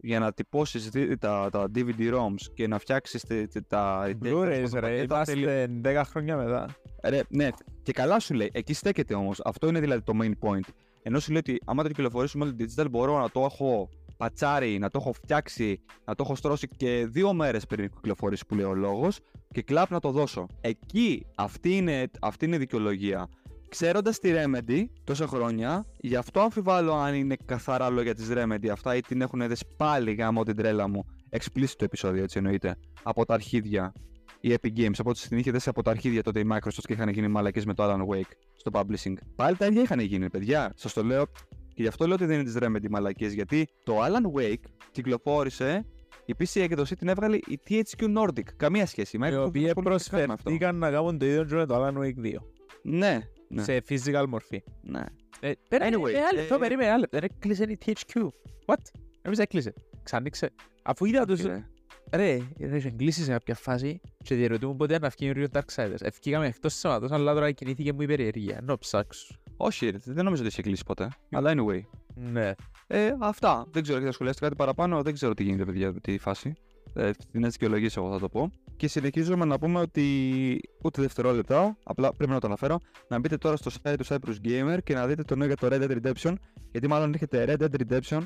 για 0.02 0.20
να 0.20 0.34
τυπώσεις 0.34 0.90
δι- 0.90 1.20
τα, 1.20 1.50
τα 1.52 1.68
DVD-ROMs 1.76 2.42
και 2.54 2.68
να 2.68 2.80
φτιάξεις 2.80 3.22
τε- 3.24 3.52
τε- 3.52 3.68
τα... 3.68 4.12
Blu-rays 4.24 4.68
τα 4.72 4.80
ρε, 4.80 4.88
πακέτα, 4.88 5.24
θέλει- 5.26 5.44
είμαστε 5.44 6.02
10 6.02 6.02
χρόνια 6.06 6.38
μετά. 6.38 6.76
Ρε, 7.04 7.22
ναι, 7.30 7.48
και 7.84 7.92
καλά 7.92 8.20
σου 8.20 8.34
λέει. 8.34 8.50
Εκεί 8.54 8.74
στέκεται 8.74 9.14
όμως. 9.14 9.40
Αυτό 9.44 9.68
είναι 9.68 9.80
δηλαδή 9.80 10.02
το 10.02 10.14
main 10.22 10.32
point. 10.48 10.68
Ενώ 11.04 11.20
σου 11.20 11.32
λέει 11.32 11.40
ότι 11.40 11.62
άμα 11.66 11.82
το 11.84 11.88
κυκλοφορήσουμε 11.90 12.44
όλο 12.46 12.56
το 12.56 12.66
digital, 12.84 12.86
μπορώ 12.90 13.20
να 13.20 13.30
το 13.30 13.40
έχω 13.42 13.90
πατσάρει, 14.18 14.78
να 14.80 14.90
το 14.90 15.00
έχω 15.02 15.14
φτιάξει, 15.14 15.82
να 16.06 16.16
το 16.16 16.24
έχω 16.24 16.36
στρώσει 16.36 16.68
και 16.68 17.06
δύο 17.10 17.34
μέρες 17.34 17.66
πριν 17.66 17.90
κυκλοφορήσει 17.90 18.46
που 18.46 18.56
λέει 18.56 18.66
ο 18.66 18.74
λόγος 18.74 19.20
και 19.52 19.62
κλαπ 19.62 19.92
να 19.92 20.00
το 20.00 20.12
δώσω. 20.12 20.46
Εκεί 20.62 21.26
αυτή 21.36 21.76
είναι, 21.76 22.08
αυτή 22.22 22.46
είναι 22.46 22.56
η 22.56 22.60
δικαιολογία. 22.60 23.28
Ξέροντας 23.70 24.20
τη 24.20 24.32
Remedy 24.34 24.84
τόσα 25.04 25.28
χρόνια, 25.28 25.86
γι' 25.98 26.16
αυτό 26.16 26.40
αμφιβάλλω 26.40 26.94
αν 26.94 27.14
είναι 27.14 27.36
καθαρά 27.46 27.90
λόγια 27.90 28.16
της 28.16 28.28
Remedy 28.32 28.68
αυτά 28.72 28.96
ή 28.96 29.02
την 29.02 29.22
έχουν 29.22 29.48
δέσει 29.48 29.66
πάλι 29.78 30.14
γάμο 30.14 30.44
την 30.44 30.56
τρέλα 30.56 30.88
μου. 30.88 31.06
Explicit 31.30 31.74
το 31.78 31.84
επεισόδιο, 31.84 32.24
έτσι 32.24 32.38
εννοείται. 32.38 32.76
Από 33.04 33.26
τα 33.26 33.34
αρχίδια 33.34 33.94
η 34.40 34.56
Epic 34.62 34.78
Games, 34.78 34.94
από 34.98 35.10
ό,τι 35.10 35.28
την 35.28 35.38
είχε 35.38 35.52
δέσει 35.52 35.70
από 35.70 35.84
τα 35.84 35.92
αρχίδια 35.92 36.24
τότε 36.24 36.40
η 36.40 36.48
Microsoft 36.52 36.84
και 36.84 36.94
είχαν 36.94 37.10
γίνει 37.10 37.28
μαλακές 37.28 37.66
με 37.66 37.74
το 37.74 37.84
Alan 37.84 38.16
Wake 38.16 38.32
στο 38.56 38.72
publishing. 38.74 39.14
Πάλι 39.36 39.58
τα 39.58 39.66
ίδια 39.66 39.82
είχαν 39.82 40.00
γίνει, 40.00 40.30
παιδιά. 40.30 40.74
Σας 40.76 40.94
το 40.94 41.04
λέω 41.04 41.26
και 41.74 41.82
γι' 41.82 41.88
αυτό 41.88 42.06
λέω 42.06 42.16
ότι 42.16 42.26
δεν 42.26 42.40
είναι 42.40 42.44
της 42.44 42.58
Remedy 42.60 42.90
μαλακίες, 42.90 43.34
γιατί 43.34 43.68
το 43.84 43.98
Alan 44.04 44.42
Wake 44.42 44.64
κυκλοφόρησε, 44.92 45.86
η 46.26 46.36
PC 46.40 46.62
έκδοση 46.62 46.96
την 46.96 47.08
έβγαλε 47.08 47.36
η 47.36 47.60
THQ 47.70 48.18
Nordic. 48.18 48.44
Καμία 48.58 48.86
σχέση. 48.86 49.18
Η 49.18 49.20
Οι 49.24 49.28
Microsoft 49.28 49.46
οποίοι 49.46 49.70
ασχολήθηκε 49.70 50.16
καν 50.16 50.28
με 50.28 50.34
αυτό. 50.34 50.50
προσφερθήκαν 50.50 50.76
να 50.76 50.92
κάνουν 50.92 51.18
το 51.18 51.26
ίδιο 51.26 51.44
και 51.46 51.56
με 51.56 51.66
το 51.66 51.86
Alan 51.86 51.94
Wake 51.94 52.26
2. 52.26 52.36
Ναι, 52.84 53.20
ναι, 53.50 53.64
Σε 53.64 53.84
physical 53.90 54.26
μορφή. 54.28 54.64
ναι. 54.82 55.04
Ε, 55.40 55.52
περίμενε, 55.70 55.98
Anyway, 55.98 56.14
ένα 56.14 56.34
λεπτό, 56.36 56.56
ε, 56.56 56.58
περίμενε, 56.58 56.90
ένα 56.90 56.98
λεπτό. 56.98 57.20
Δεν 57.20 57.30
έκλεισε 57.34 57.64
η 57.64 57.78
THQ. 57.86 58.28
What? 58.66 58.76
Εμείς 59.22 59.40
έκλεισε. 59.40 59.74
Ξανοίξε. 60.04 60.50
Αφού 60.84 61.06
είδα 61.06 61.26
τους... 61.26 61.42
Φίλε. 61.42 61.64
Ρε, 62.12 62.38
ρε, 62.60 62.78
είχε 62.78 62.90
κλείσει 62.90 63.24
σε 63.24 63.32
κάποια 63.32 63.56
φάση 63.56 64.02
και 64.24 64.36
διερωτούμε 64.36 64.76
πότε 64.76 65.00
να 65.00 65.10
βγει 65.10 65.30
ο 65.30 65.48
Darksiders. 65.52 66.02
Ευκήγαμε 66.02 66.48
εκτός 66.48 66.74
σώματος, 66.74 67.12
αλλά 67.12 67.34
τώρα 67.34 67.52
κινήθηκε 67.52 67.94
μου 67.94 68.02
η 68.02 68.06
περιέργεια. 68.06 68.60
Να 68.64 68.78
ψάξω. 68.78 69.36
Όχι, 69.58 69.90
ρε, 69.90 69.98
δεν 70.06 70.24
νομίζω 70.26 70.42
ότι 70.44 70.52
είχε 70.52 70.62
κλείσει 70.62 70.84
ποτέ. 70.86 71.10
Αλλά 71.32 71.54
anyway. 71.56 71.82
Ναι. 72.16 72.52
Ε, 72.88 73.16
αυτά. 73.20 73.66
Δεν 73.72 73.84
ξέρω, 73.84 73.98
έχετε 73.98 74.14
σχολιάσεις 74.14 74.42
κάτι 74.42 74.56
παραπάνω. 74.56 75.02
Δεν 75.02 75.14
ξέρω 75.14 75.34
τι 75.34 75.44
γίνεται, 75.44 75.66
παιδιά, 75.66 75.92
με 75.94 76.00
τη 76.00 76.18
φάση. 76.18 76.54
Ε, 76.94 77.12
την 77.32 77.44
έτσι 77.44 77.58
δικαιολογήσει, 77.60 77.96
εγώ 77.98 78.12
θα 78.12 78.20
το 78.20 78.30
πω. 78.30 78.52
Και 78.76 78.88
συνεχίζουμε 78.88 79.46
να 79.46 79.60
πούμε 79.60 79.80
ότι 79.80 80.60
ούτε 80.84 81.02
δευτερόλεπτα, 81.02 81.78
απλά 81.84 82.14
πρέπει 82.14 82.32
να 82.32 82.40
το 82.40 82.48
αναφέρω, 82.48 82.78
να 83.08 83.20
μπείτε 83.20 83.38
τώρα 83.38 83.56
στο 83.56 83.72
site 83.82 83.96
του 83.98 84.06
Cyprus 84.06 84.48
Gamer 84.48 84.78
και 84.84 84.94
να 84.94 85.08
δείτε 85.08 85.24
το 85.24 85.36
νέο 85.36 85.48
για 85.48 85.56
το 85.56 85.68
Red 85.72 85.82
Dead 85.82 85.98
Redemption. 86.02 86.34
Γιατί 86.72 86.88
μάλλον 86.88 87.14
έρχεται 87.14 87.46
Red 87.48 87.64
Dead 87.64 87.82
Redemption 87.82 88.22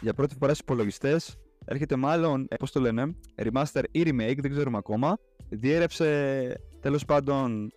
για 0.00 0.14
πρώτη 0.14 0.34
φορά 0.34 0.54
στους 0.54 0.60
υπολογιστές. 0.60 1.36
Έρχεται 1.64 1.96
μάλλον, 1.96 2.46
ε, 2.48 2.56
πώς 2.56 2.72
το 2.72 2.80
λένε, 2.80 3.14
remaster 3.36 3.82
ή 3.90 4.02
remake, 4.06 4.38
δεν 4.40 4.50
ξέρουμε 4.50 4.76
ακόμα. 4.76 5.18
Διέρευσε 5.48 6.60
τέλος 6.80 7.04
πάντων 7.04 7.72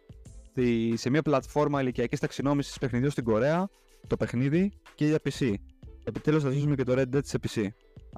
τη, 0.53 0.97
σε 0.97 1.09
μια 1.09 1.21
πλατφόρμα 1.21 1.81
ηλικιακής 1.81 2.19
ταξινόμησης 2.19 2.77
παιχνιδιού 2.77 3.09
στην 3.09 3.23
Κορέα 3.23 3.69
το 4.07 4.17
παιχνίδι 4.17 4.71
και 4.95 5.05
για 5.05 5.19
PC. 5.23 5.53
Επιτέλους 6.03 6.43
θα 6.43 6.49
ζήσουμε 6.49 6.75
και 6.75 6.83
το 6.83 6.93
Red 6.97 7.15
Dead 7.15 7.23
σε 7.23 7.37
PC. 7.47 7.67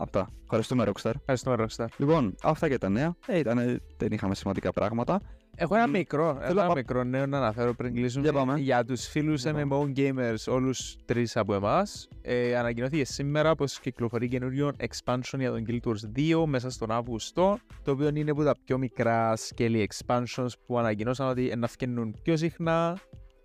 Αυτά. 0.02 0.28
Ευχαριστούμε, 0.44 0.84
Rockstar. 0.88 1.12
Ευχαριστούμε, 1.20 1.56
Rockstar. 1.60 1.86
Λοιπόν, 1.98 2.36
αυτά 2.44 2.70
και 2.70 2.78
τα 2.78 2.90
νέα. 2.90 3.16
Ε, 3.28 3.38
ήτανε- 3.38 3.82
δεν 3.98 4.12
είχαμε 4.12 4.36
σημαντικά 4.36 4.72
πράγματα. 4.72 5.22
Έχω 5.56 5.76
ένα 5.76 5.88
Μ, 5.88 5.92
μικρό, 5.92 6.30
έχω 6.30 6.40
θέλω 6.40 6.60
ένα 6.60 6.68
να- 6.68 6.74
μικρό 6.76 7.04
νέο 7.04 7.26
να 7.26 7.38
αναφέρω 7.38 7.74
πριν 7.74 7.94
κλείσουμε. 7.94 8.24
Για 8.24 8.34
πάμε. 8.34 8.60
Για 8.60 8.86
τους 8.86 9.08
φίλους 9.08 9.42
Για 9.42 9.54
πάμε. 9.54 9.64
MMO 9.76 9.98
gamers, 9.98 10.54
όλους 10.54 10.96
τρεις 11.06 11.38
από 11.38 11.54
εμάς, 11.54 12.08
ε, 12.22 12.58
ανακοινώθηκε 12.58 13.06
σήμερα 13.06 13.56
πως 13.56 13.80
κυκλοφορεί 13.80 14.28
καινούριο 14.28 14.72
expansion 14.80 15.38
για 15.38 15.52
τον 15.52 15.66
Guild 15.68 15.80
Wars 15.90 16.10
2 16.16 16.46
μέσα 16.46 16.70
στον 16.70 16.92
Αύγουστο, 16.92 17.58
το 17.84 17.92
οποίο 17.92 18.08
είναι 18.16 18.32
από 18.32 18.44
τα 18.44 18.56
πιο 18.66 18.78
μικρά 18.78 19.34
scale 19.38 19.86
expansions 19.88 20.48
που 20.66 20.80
ανακοινώσαν 20.80 21.28
ότι 21.28 21.54
να 21.58 21.68
φκαινούν 21.68 22.16
πιο 22.24 22.38
συχνά, 22.38 22.98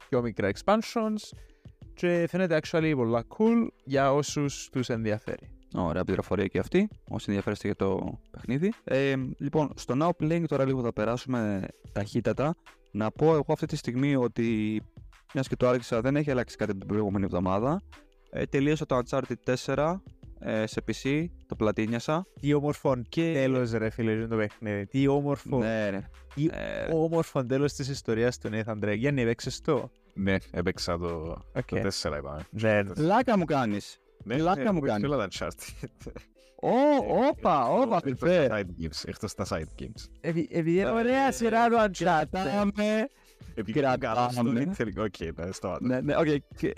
πιο 0.09 0.23
μικρά 0.23 0.51
expansions 0.55 1.37
και 1.95 2.27
φαίνεται 2.29 2.61
actually 2.63 2.93
πολλά 2.97 3.25
cool 3.39 3.67
για 3.85 4.13
όσους 4.13 4.69
τους 4.73 4.89
ενδιαφέρει. 4.89 5.49
Ωραία 5.77 6.05
πληροφορία 6.05 6.47
και 6.47 6.59
αυτή, 6.59 6.89
όσοι 7.09 7.25
ενδιαφέρεστε 7.29 7.67
για 7.67 7.77
το 7.77 8.19
παιχνίδι. 8.31 8.73
Ε, 8.85 9.15
λοιπόν, 9.39 9.73
στο 9.77 9.95
Now 10.01 10.11
Playing 10.23 10.45
τώρα 10.49 10.65
λίγο 10.67 10.83
θα 10.83 10.93
περάσουμε 10.93 11.67
ταχύτατα. 11.93 12.55
Να 12.91 13.11
πω 13.11 13.27
εγώ 13.35 13.45
αυτή 13.49 13.67
τη 13.67 13.77
στιγμή 13.77 14.17
ότι, 14.17 14.83
μιας 15.35 15.49
και 15.49 15.57
το 15.57 15.69
άρχισα, 15.69 16.01
δεν 16.01 16.17
έχει 16.17 16.31
αλλάξει 16.31 16.57
κάτι 16.57 16.77
την 16.77 16.87
προηγούμενη 16.87 17.25
εβδομάδα. 17.25 17.83
Ε, 18.31 18.45
τελείωσα 18.45 18.87
το 18.87 18.99
Uncharted 19.05 19.55
4 19.65 20.01
ε, 20.39 20.67
σε 20.67 20.83
PC, 20.87 21.25
το 21.47 21.57
πλατίνιασα. 21.57 22.27
Τι 22.41 22.55
όμορφο 22.55 22.97
Και- 23.09 23.33
τέλος 23.33 23.71
ρε 23.71 23.91
φίλε 23.91 24.13
είναι 24.13 24.27
το 24.27 24.37
παιχνίδι, 24.37 24.87
τι 24.87 25.07
όμορφο, 25.07 25.59
Ναι, 25.59 25.91
ρε. 25.91 26.09
τι 26.35 26.47
Ε, 26.53 26.93
όμορφο 26.95 27.47
τέλος 27.47 27.73
της 27.73 27.89
ιστορίας 27.89 28.39
του 28.39 28.49
Nathan 28.53 28.85
Drake. 28.85 28.97
Γιάννη, 28.97 29.21
έπαιξες 29.23 29.61
το; 29.61 29.91
Ναι, 30.15 30.37
έπαιξα 30.51 30.99
το, 30.99 31.37
Οκ. 31.57 31.67
το 31.67 31.77
4 31.77 32.17
είπαμε. 32.19 32.47
Δεν. 32.51 32.93
Πλάκα 32.97 33.39
μου 33.39 33.45
κάνεις. 33.45 34.01
Ναι, 34.27 34.37
Πλάκα 34.37 34.63
ναι, 34.63 34.71
μου 34.71 34.77
έχω 34.77 34.87
κάνεις; 34.87 35.09
όλα 35.11 35.17
τα 35.17 35.29
Uncharted. 35.33 36.13
Ω, 36.61 36.69
όπα, 37.29 37.69
όπα, 37.71 37.97
Εκτός 38.05 38.19
φιλφέ. 38.19 38.47
τα 38.49 38.59
side 38.59 38.83
games, 38.83 39.03
Εκτός 39.05 39.35
τα 39.35 39.47
side 39.49 39.83
games. 39.83 40.05
Επει- 40.21 40.57
Επειδή 40.57 40.79
είναι 40.79 40.91
ωραία 40.91 41.33
σειρά 41.33 41.69
το 41.69 41.77
Uncharted. 41.83 41.91
Κρατάμε. 41.99 43.09
Επειδή 43.55 43.81
Κρατάμε. 43.81 43.97
καλά 44.15 44.29
στο 44.31 44.43
storytelling. 44.43 45.05
OK, 45.05 45.45
ναι, 45.47 45.53
σταμάτα. 45.53 45.87
Ναι, 45.87 46.01
ναι, 46.01 46.17
οκ. 46.17 46.27
και- 46.57 46.73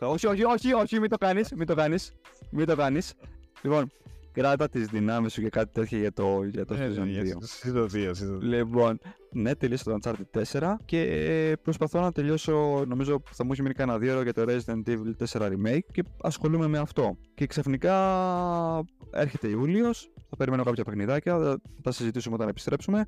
Όχι, 0.00 0.26
όχι, 0.26 0.44
όχι, 0.44 0.72
όχι, 0.72 1.00
μην 1.00 1.10
το 1.10 1.16
κάνεις, 1.16 1.52
μην 1.52 1.66
το 1.66 1.74
κάνεις. 1.74 2.12
Μην 2.50 2.66
το 2.66 2.76
κάνεις. 2.76 3.14
Λοιπόν, 3.62 3.90
κράτα 4.32 4.68
τις 4.68 4.86
δυνάμεις 4.86 5.32
σου 5.32 5.40
και 5.40 5.48
κάτι 5.48 5.72
τέτοια 5.72 5.98
για 5.98 6.12
το, 6.12 6.42
για 6.44 6.64
το 6.66 6.74
Ναι, 6.74 6.86
Season 6.86 6.94
ναι, 7.06 7.22
2. 7.22 7.24
yes, 7.24 7.68
Season 7.68 7.86
2, 7.86 8.10
season 8.10 8.36
2. 8.36 8.40
Λοιπόν, 8.40 8.98
Ναι, 9.36 9.54
τελείωσα 9.54 9.84
το 9.84 9.98
Uncharted 10.02 10.42
4 10.60 10.74
και 10.84 11.00
ε, 11.00 11.56
προσπαθώ 11.56 12.00
να 12.00 12.12
τελειώσω, 12.12 12.84
νομίζω 12.88 13.22
θα 13.30 13.44
μου 13.44 13.52
έχει 13.52 13.62
μείνει 13.62 13.74
κανένα 13.74 13.98
δύο 13.98 14.12
ώρα 14.12 14.22
για 14.22 14.32
το 14.32 14.44
Resident 14.48 14.88
Evil 14.88 15.26
4 15.28 15.52
Remake 15.52 15.86
και 15.92 16.04
ασχολούμαι 16.22 16.66
με 16.66 16.78
αυτό. 16.78 17.16
Και 17.34 17.46
ξαφνικά 17.46 17.94
έρχεται 19.10 19.48
Ιούλιος, 19.48 20.12
θα 20.30 20.36
περιμένω 20.36 20.62
κάποια 20.62 20.84
παιχνιδάκια, 20.84 21.38
θα 21.38 21.60
τα 21.82 21.92
συζητήσουμε 21.92 22.34
όταν 22.34 22.48
επιστρέψουμε. 22.48 23.06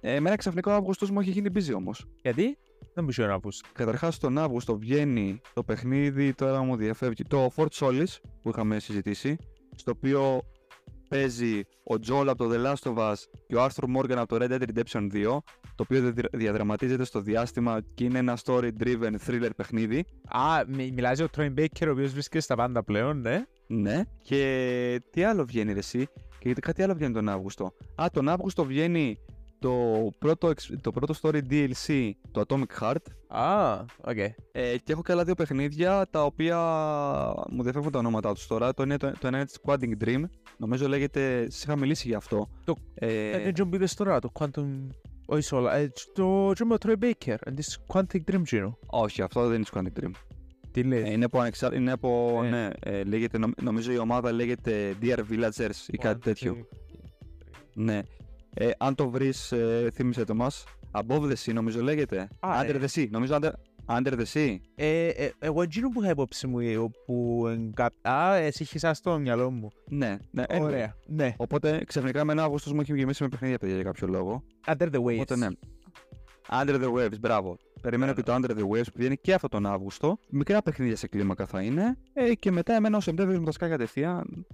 Ε, 0.00 0.14
εμένα 0.14 0.36
ξαφνικά 0.36 0.72
ο 0.72 0.74
Αύγουστος 0.74 1.10
μου 1.10 1.20
έχει 1.20 1.30
γίνει 1.30 1.48
busy 1.54 1.74
όμως. 1.76 2.06
Γιατί; 2.22 2.58
Δεν 2.94 3.04
μου 3.04 3.10
ξέρω 3.10 3.28
να 3.28 3.40
πούς. 3.40 3.62
Καταρχάς, 3.72 4.18
τον 4.18 4.38
Αύγουστο 4.38 4.78
βγαίνει 4.78 5.40
το 5.54 5.62
παιχνίδι, 5.62 6.34
τώρα 6.34 6.62
μου 6.62 6.76
διαφεύγει, 6.76 7.22
το 7.22 7.50
Fort 7.56 7.68
Solis 7.78 8.20
που 8.42 8.48
είχαμε 8.48 8.78
συζητήσει, 8.78 9.36
στο 9.76 9.90
οποίο 9.90 10.42
παίζει 11.08 11.60
ο 11.82 11.94
Joel 12.06 12.26
από 12.26 12.36
το 12.36 12.50
The 12.52 12.66
Last 12.66 12.94
of 12.94 12.96
Us 12.96 13.14
και 13.46 13.56
ο 13.56 13.64
Arthur 13.64 13.96
Morgan 13.96 14.16
από 14.16 14.38
το 14.38 14.44
Red 14.44 14.50
Dead 14.50 14.62
Redemption 14.74 15.12
2, 15.12 15.38
το 15.74 15.82
οποίο 15.82 16.12
δι- 16.12 16.36
διαδραματίζεται 16.36 17.04
στο 17.04 17.20
διάστημα 17.20 17.80
και 17.94 18.04
είναι 18.04 18.18
ένα 18.18 18.38
story-driven 18.44 19.14
thriller 19.26 19.50
παιχνίδι. 19.56 20.04
Α, 20.28 20.62
μι- 20.68 20.92
μιλάς 20.92 21.16
για 21.16 21.26
ο 21.26 21.28
Troy 21.36 21.54
Baker, 21.58 21.86
ο 21.86 21.90
οποίος 21.90 22.12
βρίσκεται 22.12 22.42
στα 22.42 22.54
πάντα 22.54 22.82
πλέον, 22.84 23.20
ναι. 23.20 23.44
Ναι. 23.66 24.02
Και 24.22 25.00
τι 25.10 25.22
άλλο 25.24 25.44
βγαίνει 25.44 25.72
ρε 25.72 25.78
εσύ, 25.78 26.06
και 26.38 26.42
γιατί 26.50 26.60
κάτι 26.60 26.82
άλλο 26.82 26.94
βγαίνει 26.94 27.12
τον 27.14 27.28
Αύγουστο. 27.28 27.72
Α, 28.02 28.06
τον 28.12 28.28
Αύγουστο 28.28 28.64
βγαίνει 28.64 29.18
το 29.58 30.10
πρώτο, 30.18 30.48
εξ- 30.48 30.72
το 30.80 30.90
πρώτο 30.92 31.14
story 31.22 31.40
DLC, 31.50 32.10
το 32.30 32.42
Atomic 32.48 32.80
Heart, 32.80 32.96
Α, 33.28 33.80
οκ. 34.04 34.16
Ε, 34.16 34.32
και 34.52 34.92
έχω 34.92 35.02
και 35.02 35.12
άλλα 35.12 35.24
δύο 35.24 35.34
παιχνίδια 35.34 36.06
τα 36.10 36.24
οποία 36.24 36.58
μου 37.50 37.62
διαφεύγουν 37.62 37.92
τα 37.92 37.98
ονόματά 37.98 38.34
τους 38.34 38.46
τώρα. 38.46 38.74
Το, 38.74 38.82
είναι, 38.82 38.96
το, 38.96 39.12
το 39.18 39.26
ένα 39.26 39.36
είναι 39.36 39.46
της 39.46 39.58
Quantum 39.66 40.04
Dream. 40.04 40.22
Νομίζω 40.56 40.88
λέγεται. 40.88 41.46
Σας 41.50 41.62
είχα 41.62 41.76
μιλήσει 41.76 42.08
για 42.08 42.16
αυτό. 42.16 42.48
Το- 42.64 42.76
Ε, 42.94 43.30
Ε, 43.30 43.52
Δεν 43.52 43.68
που 43.68 43.74
είδες 43.74 43.94
τώρα, 43.94 44.18
το 44.18 44.30
Quantum... 44.38 44.66
Όχι 45.26 45.54
όλα, 45.54 45.74
ε, 45.74 45.92
το 46.14 46.50
Dream 46.50 46.72
of 46.72 46.76
Troy 46.86 46.94
Baker, 47.02 47.36
and 47.46 47.52
this 47.54 47.94
Quantic 47.94 48.20
Dream 48.30 48.42
Gino. 48.50 48.72
όχι, 48.86 49.22
αυτό 49.22 49.46
δεν 49.48 49.54
είναι 49.54 49.64
της 49.64 49.72
Quantum 49.74 50.00
Dream. 50.04 50.10
Τι 50.70 50.82
λέει. 50.82 51.02
Ε, 51.02 51.10
είναι 51.10 51.24
από, 51.24 51.40
ανεξάρ... 51.40 51.74
είναι 51.74 51.92
από 51.92 52.40
Ε. 52.44 52.48
ναι, 52.48 52.70
ε, 52.80 53.02
λέγεται, 53.04 53.38
νομ- 53.38 53.62
νομίζω 53.62 53.92
η 53.92 53.98
ομάδα 53.98 54.32
λέγεται 54.32 54.94
Dear 55.02 55.18
Villagers 55.30 55.86
ή 55.86 55.96
κάτι 55.96 56.20
τέτοιο. 56.20 56.56
Ναι. 57.74 58.00
Ε, 58.54 58.70
αν 58.78 58.94
το 58.94 59.10
βρεις, 59.10 59.52
ε, 59.52 59.90
θύμισε 59.94 60.24
το 60.24 60.34
μας. 60.34 60.64
Above 60.90 61.22
the 61.22 61.34
Sea 61.44 61.52
νομίζω 61.52 61.82
λέγεται. 61.82 62.28
Α, 62.40 62.60
Under 62.62 62.74
ε. 62.74 62.78
the 62.80 62.98
Sea. 62.98 63.08
Νομίζω 63.10 63.38
Under, 63.40 63.50
under 63.86 64.12
the 64.12 64.24
Sea. 64.32 64.56
Ε, 64.74 65.08
ε, 65.08 65.30
εγώ 65.38 65.62
εκείνο 65.62 65.88
που 65.88 66.02
είχα 66.02 66.10
υπόψη 66.10 66.46
μου, 66.46 66.58
ε, 66.58 66.76
όπου... 66.76 67.44
εν 67.48 67.72
κά- 67.74 68.08
Α, 68.08 68.34
εσύ 68.34 68.62
είχες 68.62 68.84
αυτό 68.84 69.10
στο 69.10 69.18
μυαλό 69.20 69.50
μου. 69.50 69.68
Ναι, 69.88 70.16
ναι. 70.30 70.44
anyway. 70.48 70.60
Ωραία. 70.60 70.94
Ναι. 71.06 71.34
Οπότε 71.36 71.82
ξαφνικά 71.86 72.24
με 72.24 72.32
ένα 72.32 72.42
Αύγουστο 72.44 72.74
μου 72.74 72.80
έχει 72.80 72.96
γεμίσει 72.96 73.22
με 73.22 73.28
παιχνίδια 73.28 73.58
παιδιά 73.58 73.74
για 73.74 73.84
κάποιο 73.84 74.06
λόγο. 74.06 74.42
Under 74.66 74.90
the 74.92 75.00
Waves. 75.02 75.12
Οπότε 75.14 75.36
ναι. 75.36 75.48
Under 76.48 76.82
the 76.82 76.92
Waves, 76.92 77.18
μπράβο. 77.20 77.56
Περιμένω 77.82 78.10
Ναι, 78.10 78.16
και 78.16 78.22
το 78.22 78.34
Under 78.34 78.50
the 78.50 78.62
Waves 78.68 78.84
που 78.84 78.92
βγαίνει 78.96 79.16
και 79.16 79.34
αυτό 79.34 79.48
τον 79.48 79.66
Αύγουστο. 79.66 80.18
Μικρά 80.28 80.62
παιχνίδια 80.62 80.96
σε 80.96 81.08
κλίμακα 81.08 81.46
θα 81.46 81.62
είναι. 81.62 81.96
Ε, 82.12 82.34
και 82.34 82.50
μετά 82.50 82.74
εμένα 82.74 82.96
ο 82.96 83.00
Σεπτέμβριο 83.00 83.38
μου 83.38 83.44
τα 83.44 83.52
σκάει 83.52 83.70
κατευθείαν. 83.70 84.46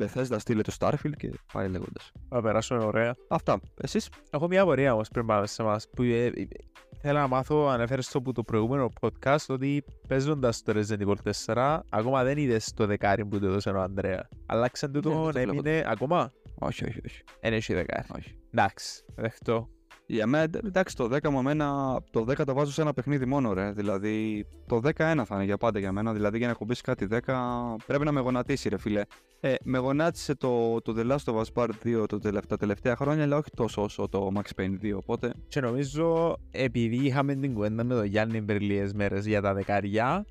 Bethesda 0.00 0.36
στείλε 0.38 0.62
το 0.62 0.76
Starfield 0.78 1.12
και 1.16 1.30
πάει 1.52 1.68
λέγοντας. 1.68 2.12
Θα 2.28 2.42
περάσουμε 2.42 2.84
ωραία. 2.84 3.14
Αυτά. 3.28 3.60
Εσείς; 3.80 4.08
Έχω 4.30 4.46
μια 4.46 4.62
απορία 4.62 4.92
όμως 4.92 5.08
πριν 5.08 5.26
πάμε 5.26 5.46
σε 5.46 5.62
εμάς 5.62 5.88
που 5.90 6.02
ε, 6.02 6.24
ε, 6.26 6.32
θέλω 7.06 7.18
να 7.18 7.26
μάθω, 7.26 7.66
ανέφερες 7.66 8.08
το 8.08 8.22
που 8.22 8.32
το 8.32 8.42
προηγούμενο 8.42 8.92
podcast, 9.00 9.46
ότι 9.48 9.84
παίζοντας 10.08 10.62
το 10.62 10.72
Resident 10.76 11.06
Evil 11.06 11.32
4, 11.54 11.80
ακόμα 11.90 12.24
δεν 12.24 12.38
είδες 12.38 12.72
το 12.74 12.86
δεκάρι 12.86 13.24
που 13.26 13.38
του 13.38 13.46
έδωσε 13.46 13.70
ο 13.70 13.80
Ανδρέα. 13.80 14.28
Αλλάξαν 14.46 14.92
του 14.92 14.98
Ναι, 14.98 15.02
το 15.04 15.10
το 15.10 15.24
να 15.24 15.30
βλέπω. 15.30 15.50
έμεινε 15.50 15.84
ακόμα. 15.86 16.32
Όχι, 16.58 16.84
όχι, 16.84 17.00
όχι. 17.06 17.22
Δεν 17.40 17.52
έχει 17.52 17.74
δεκάρι. 17.74 18.06
όχι. 18.16 18.38
Εντάξει, 18.54 19.04
δεχτώ. 19.14 19.68
Για 20.08 20.26
μένα, 20.26 20.44
εντα- 20.44 20.60
εντάξει, 20.64 20.96
το 20.96 21.08
10 21.08 21.30
μου 21.30 21.38
εμένα, 21.38 21.98
το 22.10 22.24
10 22.24 22.44
το 22.44 22.54
βάζω 22.54 22.72
σε 22.72 22.80
ένα 22.82 22.92
παιχνίδι 22.92 23.24
μόνο, 23.26 23.52
ρε. 23.52 23.72
Δηλαδή, 23.72 24.46
το 24.66 24.80
10 24.80 24.90
ένα 25.10 25.24
θα 25.24 25.34
είναι 25.34 25.44
για 25.44 25.56
πάντα 25.56 25.78
για 25.78 25.92
μένα. 25.92 26.12
Δηλαδή, 26.12 26.38
για 26.38 26.46
να 26.46 26.52
κουμπίσει 26.52 26.82
κάτι 26.82 27.06
10, 27.06 27.76
πρέπει 27.86 28.04
να 28.04 28.12
με 28.12 28.20
γονατίσει, 28.20 28.68
ρε 28.68 28.78
φίλε. 28.78 29.02
Ε, 29.40 29.54
με 29.64 29.78
γονάτισε 29.78 30.34
το, 30.34 30.80
το 30.82 30.94
The 30.96 31.10
Last 31.12 31.34
of 31.34 31.42
Us 31.42 31.44
Part 31.54 31.70
2 31.84 32.06
το 32.08 32.18
τελευ- 32.18 32.46
τα 32.48 32.56
τελευταία 32.56 32.96
χρόνια, 32.96 33.22
αλλά 33.22 33.36
όχι 33.36 33.50
τόσο 33.56 33.82
όσο 33.82 34.08
το 34.08 34.30
Max 34.34 34.60
Payne 34.62 34.78
2. 34.82 34.92
Οπότε, 34.96 35.32
Και 35.48 35.60
νομίζω, 35.60 36.36
επειδή 36.50 36.96
είχαμε 36.96 37.34
την 37.34 37.54
κουβέντα 37.54 37.84
με 37.84 37.94
τον 37.94 38.04
Γιάννη 38.04 38.42
πριν 38.42 38.60
λίγες 38.60 38.92
μέρες 38.92 39.26
για 39.26 39.40
τα 39.40 39.54
δεκάρια, 39.54 40.24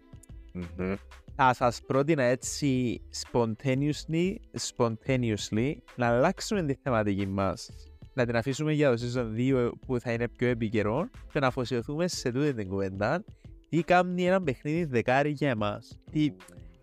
Μμμ. 0.54 0.94
θα 1.36 1.54
σας 1.54 1.82
πρότεινα 1.88 2.24
έτσι 2.24 3.02
spontaneously, 3.32 4.36
spontaneously 4.78 5.74
να 5.96 6.08
αλλάξουμε 6.08 6.64
τη 6.64 6.74
θεματική 6.84 7.28
μας. 7.28 7.70
Να 8.16 8.26
την 8.26 8.36
αφήσουμε 8.36 8.74
για 8.74 8.96
το 8.96 9.02
season 9.02 9.26
2 9.38 9.70
που 9.86 10.00
θα 10.00 10.12
είναι 10.12 10.28
πιο 10.28 10.48
επικαιρό 10.48 11.10
και 11.32 11.40
να 11.40 11.48
αφοσιωθούμε 11.48 12.08
σε 12.08 12.32
τούτη 12.32 12.54
την 12.54 12.68
κουβέντα. 12.68 13.24
Τι 13.70 13.84
κάνει 13.84 14.28
ένα 14.28 14.42
παιχνίδι 14.42 14.84
δεκάρι 14.86 15.30
για 15.30 15.50
εμάς. 15.50 16.00
Τι... 16.12 16.32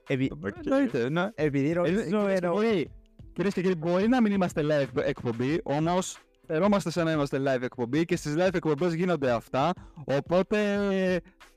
Επει... 0.06 0.30
Οκ. 0.44 0.56
εννοείται, 0.64 1.08
ναι. 1.08 1.30
Επειδή 1.34 1.70
Ε, 1.70 1.74
νομίζω 1.74 2.02
κυρίες 2.02 2.38
και 2.38 2.44
εννοώ... 2.44 2.62
κύριοι, 2.62 2.90
Κυρίες 3.32 3.54
και 3.54 3.60
κύριοι, 3.60 3.74
μπορεί 3.74 4.08
να 4.08 4.20
μην 4.20 4.32
είμαστε 4.32 4.62
live 4.64 5.02
εκπομπή, 5.02 5.60
όμως 5.62 6.18
φερόμαστε 6.46 6.90
σαν 6.90 7.04
να 7.04 7.12
είμαστε 7.12 7.38
live 7.38 7.62
εκπομπή 7.62 8.04
και 8.04 8.16
στις 8.16 8.34
live 8.38 8.54
εκπομπές 8.54 8.94
γίνονται 8.94 9.30
αυτά, 9.30 9.72
οπότε 10.04 10.58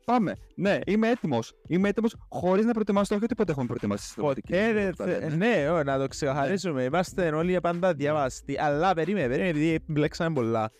πάμε. 0.05 0.35
Ναι, 0.55 0.79
είμαι 0.85 1.09
έτοιμος. 1.09 1.53
Είμαι 1.67 1.89
έτοιμος 1.89 2.15
χωρίς 2.29 2.65
να 2.65 2.71
προετοιμάσω, 2.71 3.15
όχι 3.15 3.25
τίποτα 3.25 3.51
έχουμε 3.51 3.65
προετοιμάσει. 3.65 4.05
στη 4.05 4.13
θεματική 4.13 4.51
Ποτέ 4.51 4.73
δεν 4.73 4.93
μας, 4.97 5.07
θε- 5.09 5.35
ναι. 5.35 5.35
Ναι, 5.35 5.69
ω, 5.69 5.83
να 5.83 5.97
το 5.97 6.07
ξεκαθαρίσουμε. 6.07 6.83
Είμαστε 6.83 7.29
όλοι 7.29 7.61
πάντα 7.61 7.93
διαβαστοί. 7.93 8.59
Αλλά 8.59 8.93
περίμενε, 8.93 9.27
περίμενε, 9.27 9.49
επειδή 9.49 9.79
μπλέξαμε 9.87 10.33
πολλά. 10.35 10.71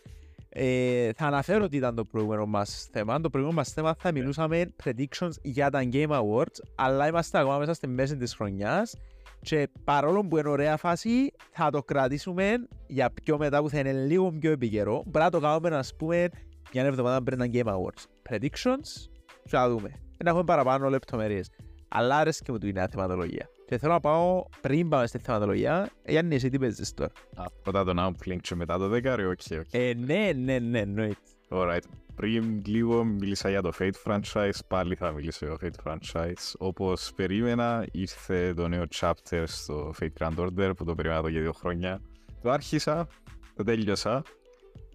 Ε, 0.50 1.10
θα 1.16 1.26
αναφέρω 1.26 1.68
τι 1.68 1.78
ήταν 1.78 1.96
το 1.96 2.06
προηγούμενο 2.06 2.46
μας 2.46 2.88
θέμα. 2.92 3.22
Το 3.22 3.30
προηγούμενο 3.30 3.62
μας 3.62 3.74
θέμα 3.74 3.96
θα 4.00 4.12
μιλούσαμε 4.12 4.74
predictions 4.84 5.30
για 5.42 5.70
τα 5.70 5.90
Game 5.92 6.10
Awards, 6.10 6.60
αλλά 6.76 7.08
είμαστε 7.08 7.40
ακόμα 7.40 7.58
μέσα 7.58 7.74
στη 7.74 7.88
μέση 7.88 8.18
της 8.18 8.34
χρονιάς 8.36 8.96
και 9.42 9.70
παρόλο 9.84 10.26
που 10.26 10.38
είναι 10.38 10.50
ωραία 10.50 10.78
φάση, 10.78 11.32
θα 11.52 11.70
το 11.70 11.84
κρατήσουμε 11.84 12.54
για 12.88 13.10
πιο 13.24 13.38
μετά 13.38 13.62
που 13.62 13.70
θα 13.70 13.80
είναι 13.80 13.92
λίγο 13.94 14.32
πιο 14.32 14.52
επίκαιρο. 14.52 15.00
Πρέπει 15.12 15.18
να 15.26 15.30
το 15.30 15.40
κάνουμε, 15.40 15.70
να 15.70 15.84
πούμε, 15.98 16.30
μια 16.74 16.84
εβδομάδα 16.86 17.24
πριν 17.24 17.38
τα 17.38 17.46
Game 17.54 17.74
Awards. 17.76 18.04
Predictions, 18.30 19.10
και 19.50 19.58
να 19.58 19.70
δούμε. 19.70 19.90
Δεν 20.18 20.28
έχουμε 20.28 20.44
παραπάνω 20.44 20.90
λεπτομέρειες. 20.90 21.50
Αλλά 21.88 22.18
άρεσε 22.18 22.44
μου 22.50 22.58
του 22.58 22.68
η 22.68 22.72
νέα 22.72 22.88
θεματολογία. 22.88 23.50
Και 23.68 23.78
θέλω 23.78 23.94
να 23.94 24.00
πάω 24.00 24.46
πριν 24.62 24.90
πάμε 24.90 25.08
στη 25.08 25.18
θεματολογία. 25.18 25.90
Γιάννη, 26.06 26.36
εσύ 26.36 26.50
τι 26.50 26.60
παίζεις 26.60 26.94
τώρα; 26.94 27.12
Α, 27.36 27.44
Πρώτα 27.64 27.84
τον 27.84 27.98
Outplink 28.00 28.38
και 28.42 28.56
μετά 28.56 28.78
το 28.78 28.88
δεκάρι, 28.88 29.26
οκ, 29.26 29.40
οκ. 29.60 29.66
Ε, 29.72 29.94
ναι, 29.94 30.32
ναι, 30.36 30.60
ναι, 30.60 30.80
εννοείται. 30.80 31.18
Alright. 31.50 31.84
Πριν 32.16 32.62
λίγο 32.66 33.04
μίλησα 33.04 33.50
για 33.50 33.62
το 33.62 33.72
Fate 33.80 33.92
franchise, 34.06 34.60
πάλι 34.68 34.96
θα 34.96 35.12
μιλήσω 35.12 35.46
για 35.46 35.58
το 35.58 35.68
Fate 35.84 35.92
franchise. 35.92 36.54
Όπως 36.58 37.12
περίμενα, 37.16 37.86
ήρθε 37.92 38.54
το 38.54 38.68
νέο 38.68 38.84
chapter 39.00 39.44
στο 39.46 39.94
Fate 40.00 40.08
Grand 40.20 40.36
Order 40.36 40.72
που 40.78 40.84
το 40.84 40.96
περίμενα 40.96 41.20
εδώ 41.20 41.28
για 41.28 41.42
δύο 41.42 41.52
χρόνια. 41.54 42.02
Το 42.42 42.50
άρχισα, 42.50 43.08
το 43.56 43.64
τέλειωσα. 43.64 44.24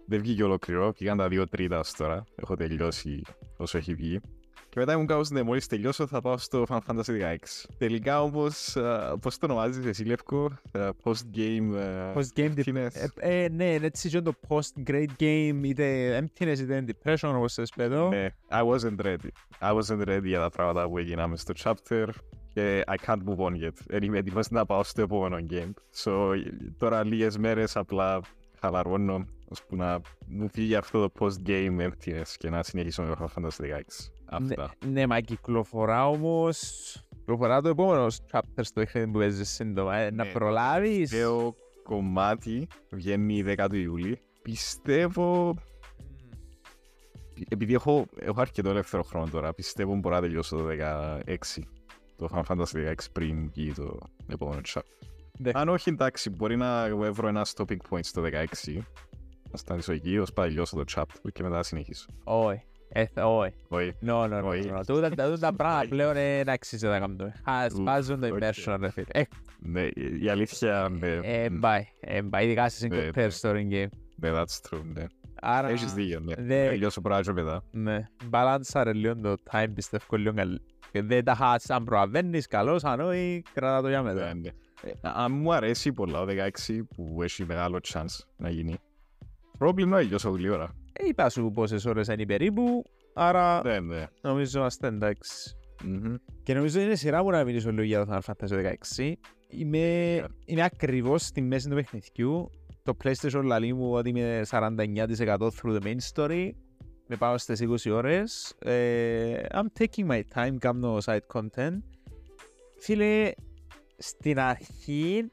Δεν 0.06 0.20
βγήκε 0.20 0.44
ολόκληρο, 0.44 0.92
πήγαν 0.92 1.16
τα 1.16 1.28
δύο 1.28 1.48
τρίτα 1.48 1.78
ως 1.78 1.92
τώρα. 1.92 2.24
Έχω 2.34 2.56
τελειώσει 2.56 3.22
όσο 3.56 3.78
έχει 3.78 3.94
βγει. 3.94 4.20
Και 4.70 4.78
μετά 4.78 4.92
ήμουν 4.92 5.06
κάπως, 5.06 5.30
ναι, 5.30 5.42
μόλις 5.42 5.66
τελειώσω 5.66 6.06
θα 6.06 6.20
πάω 6.20 6.38
στο 6.38 6.64
Final 6.68 6.78
Fantasy 6.86 7.04
16. 7.04 7.36
Τελικά 7.78 8.22
όμως, 8.22 8.76
α, 8.76 9.18
πώς 9.20 9.38
το 9.38 9.46
ονομάζεις 9.46 9.84
εσύ 9.84 10.04
Λεύκο, 10.04 10.44
Α, 10.72 10.88
post-game... 11.02 11.76
α, 11.76 12.12
Post 12.14 12.38
game 12.38 12.54
emptiness. 12.54 12.88
Ε, 12.92 13.44
ε, 13.44 13.48
ναι, 13.48 13.64
είναι 13.72 13.86
έτσι 13.86 14.08
και 14.08 14.20
το 14.20 14.32
post 14.48 14.90
great 14.90 15.08
game, 15.18 15.60
είτε 15.62 16.18
emptiness 16.18 16.58
είτε 16.58 16.84
depression 16.86 17.32
όπως 17.34 17.54
θες 17.54 17.70
πέτω. 17.76 18.08
Ναι, 18.08 18.28
I 18.50 18.62
wasn't 18.62 19.06
ready. 19.06 19.28
I 19.60 19.78
wasn't 19.80 20.08
ready 20.08 20.24
για 20.24 20.40
τα 20.40 20.50
πράγματα 20.50 20.88
που 20.88 20.98
έγιναν 20.98 21.30
μες 21.30 21.40
στο 21.40 21.52
chapter 21.62 22.06
και 22.54 22.84
I 22.86 22.94
can't 23.06 23.18
move 23.26 23.38
on 23.38 23.64
yet. 23.64 23.74
Δεν 23.86 24.02
είμαι 24.02 24.18
έτοιμος 24.18 24.50
να 24.50 24.66
πάω 24.66 24.82
στο 24.84 25.02
επόμενο 25.02 25.46
game. 25.50 25.72
So, 26.04 26.34
τώρα 26.78 27.04
λίγες 27.04 27.38
μέρες 27.38 27.76
απλά 27.76 28.20
χαλαρώνω 28.60 29.26
ώσπου 29.48 29.76
να 29.76 30.00
μου 30.26 30.48
φύγει 30.48 30.74
αυτό 30.74 31.08
το 31.08 31.12
post-game 31.18 31.88
emptiness 31.88 32.28
και 32.38 32.50
να 32.50 32.62
συνεχίσω 32.62 33.02
με 33.02 33.08
το 33.08 33.28
Final 33.34 33.42
Fantasy 33.42 33.64
16. 33.64 33.80
Αυτά. 34.30 34.70
Ναι, 34.84 34.90
ναι, 34.90 35.06
μα 35.06 35.20
κυκλοφορά 35.20 36.08
όμως... 36.08 36.58
Κυκλοφορά 37.18 37.60
το 37.60 37.68
επόμενο 37.68 38.06
chapter 38.30 38.60
στο 38.60 38.80
παιχνίδι 38.80 39.10
που 39.10 39.18
παίζεις 39.18 39.50
σύντομα. 39.50 39.96
Ε, 39.96 40.10
να 40.10 40.24
Ναι. 40.24 40.30
προλάβεις. 40.32 41.10
Το 41.10 41.54
κομμάτι 41.82 42.66
βγαίνει 42.90 43.36
η 43.36 43.44
10 43.58 43.66
του 43.68 43.76
Ιούλη. 43.76 44.20
Πιστεύω 44.42 45.54
επειδή 47.48 47.74
έχω, 47.74 48.06
έχω 48.20 48.40
αρκετό 48.40 48.70
ελεύθερο 48.70 49.02
χρόνο 49.02 49.26
τώρα, 49.30 49.54
πιστεύω 49.54 49.94
μπορώ 49.94 50.14
να 50.14 50.20
τελειώσω 50.20 50.56
το 50.56 50.66
16, 50.66 51.62
το 52.16 52.28
Final 52.32 52.42
Fantasy 52.44 52.88
16 52.88 52.94
πριν 53.12 53.50
βγει 53.50 53.72
το 53.72 53.98
επόμενο 54.26 54.60
chapter. 54.74 54.80
Ναι. 55.38 55.50
Αν 55.54 55.68
όχι, 55.68 55.90
εντάξει, 55.90 56.30
μπορεί 56.30 56.56
να 56.56 56.96
βρω 56.96 57.28
ένα 57.28 57.46
stopping 57.54 57.76
point 57.90 58.00
στο 58.04 58.22
16, 58.64 58.78
να 59.50 59.56
σταματήσω 59.56 59.92
εκεί, 59.92 60.18
ώσπου 60.18 60.40
να 60.40 60.46
τελειώσω 60.46 60.76
το 60.76 60.84
chapter 60.94 61.28
και 61.32 61.42
μετά 61.42 61.56
να 61.56 61.62
συνεχίσω. 61.62 62.06
Όχι. 62.24 62.62
Ε, 62.92 63.06
θα- 63.06 63.26
όχι. 63.36 63.52
Όχι. 63.68 63.92
No, 64.06 64.12
no, 64.24 64.38
no, 64.40 64.44
Όχι. 64.44 64.70
no. 64.74 64.80
Τούτα 64.86 65.08
τα- 65.10 65.24
τούτα 65.24 65.38
τα 65.38 65.52
πράγματα 65.52 65.88
πλέον 65.88 66.16
ε, 66.16 66.42
να 66.44 66.52
αξίζει 66.52 66.86
να 66.86 66.98
κάνουμε. 66.98 67.34
Α, 67.44 67.66
Σπάζουν 67.70 68.20
το 68.20 68.26
οκ. 68.26 68.32
immersion, 68.40 68.76
ρε 68.80 68.90
φίλε. 68.90 69.06
Ε, 69.12 69.22
Ναι, 69.58 69.82
η 70.20 70.28
αλήθεια, 70.28 70.88
ναι, 70.98 71.18
ε, 71.22 71.50
μπάει. 71.50 71.84
Εν 72.00 72.22
πάει, 72.22 72.44
ειδικά 72.46 72.68
σε 72.68 72.86
Ναι, 72.86 73.08
single 73.12 73.18
player 73.18 73.30
story 73.40 73.72
game. 73.72 73.88
ναι, 74.16 74.30
that's 74.32 74.60
true, 74.70 74.82
ναι. 74.94 75.04
Άρα, 75.42 75.68
Έχεις 75.68 75.92
δίκιο, 75.92 76.20
ναι. 76.20 76.34
δε- 76.38 76.68
Τελειώσω 76.68 77.00
πράγμα 77.00 77.32
μετά. 77.32 77.62
ναι, 77.70 78.08
μπαλάνσαρε 78.24 78.92
λίγο 78.92 79.16
το 79.16 79.34
time, 79.50 79.66
πιστεύω 79.74 80.16
λίγο 80.16 80.34
καλ- 80.34 80.60
και 80.92 81.02
Δεν 81.02 81.24
τα 81.24 81.34
χάσεις, 81.34 81.70
αν 81.70 81.84
προλαβαίνεις, 81.84 82.46
καλώς, 82.46 82.84
αν 82.84 83.00
όχι, 83.00 83.42
κρατά 83.54 83.82
το 83.82 83.88
για 83.88 84.02
Ναι, 84.02 84.12
μετά. 84.12 84.34
ναι. 84.34 84.48
Ε, 84.82 84.90
Αν 85.02 85.32
μου 85.32 85.52
αρέσει 85.52 85.92
πολλά 85.92 86.20
ο 86.20 86.24
16 86.24 86.82
που 86.96 87.22
έχει 87.22 87.44
μεγάλο 87.44 87.80
chance 87.92 88.18
να 88.36 88.50
γίνει. 88.50 88.76
Πρόβλημα 89.58 90.00
είναι 90.00 90.10
τόσο 90.10 90.30
γλύωρα. 90.30 90.74
Ε, 91.02 91.06
Είπα 91.08 91.28
σου 91.28 91.50
πόσες 91.54 91.84
ώρες 91.84 92.08
είναι 92.08 92.26
περίπου, 92.26 92.82
άρα 93.14 93.62
Ναι, 93.64 93.80
ναι. 93.80 94.06
νομίζω 94.20 94.58
είμαστε 94.58 94.86
εντάξει. 94.86 95.54
Μμμ. 95.84 96.14
Και 96.42 96.54
νομίζω 96.54 96.80
είναι 96.80 96.94
σειρά 96.94 97.22
μου 97.22 97.30
να 97.30 97.44
μιλήσω 97.44 97.70
λίγο 97.70 97.82
για 97.82 98.04
το 98.06 98.12
Final 98.12 98.32
Fantasy 98.32 98.74
16. 98.98 99.12
Είμαι, 99.48 99.78
είμαι 100.44 100.62
ακριβώς 100.62 101.22
στη 101.22 101.40
μέση 101.40 101.68
του 101.68 101.74
παιχνιδιού. 101.74 102.50
Το 102.82 102.96
PlayStation 103.04 103.42
λαλεί 103.44 103.72
μου 103.72 103.92
ότι 103.92 104.08
είμαι 104.08 104.42
49% 104.50 104.76
through 105.38 105.78
the 105.78 105.80
main 105.82 105.96
story. 106.14 106.50
Με 107.06 107.16
πάω 107.16 107.38
στις 107.38 107.62
20 107.86 107.90
ώρες. 107.92 108.54
Ε, 108.58 109.42
I'm 109.50 109.82
taking 109.82 110.06
my 110.10 110.20
time, 110.34 110.56
κάνω 110.58 110.98
side 111.04 111.18
content. 111.34 111.78
Φίλε, 112.78 113.30
στην 113.96 114.38
αρχή, 114.38 115.30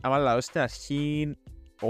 άμα 0.00 0.18
λέω 0.18 0.40
στην 0.40 0.60
αρχή, 0.60 1.36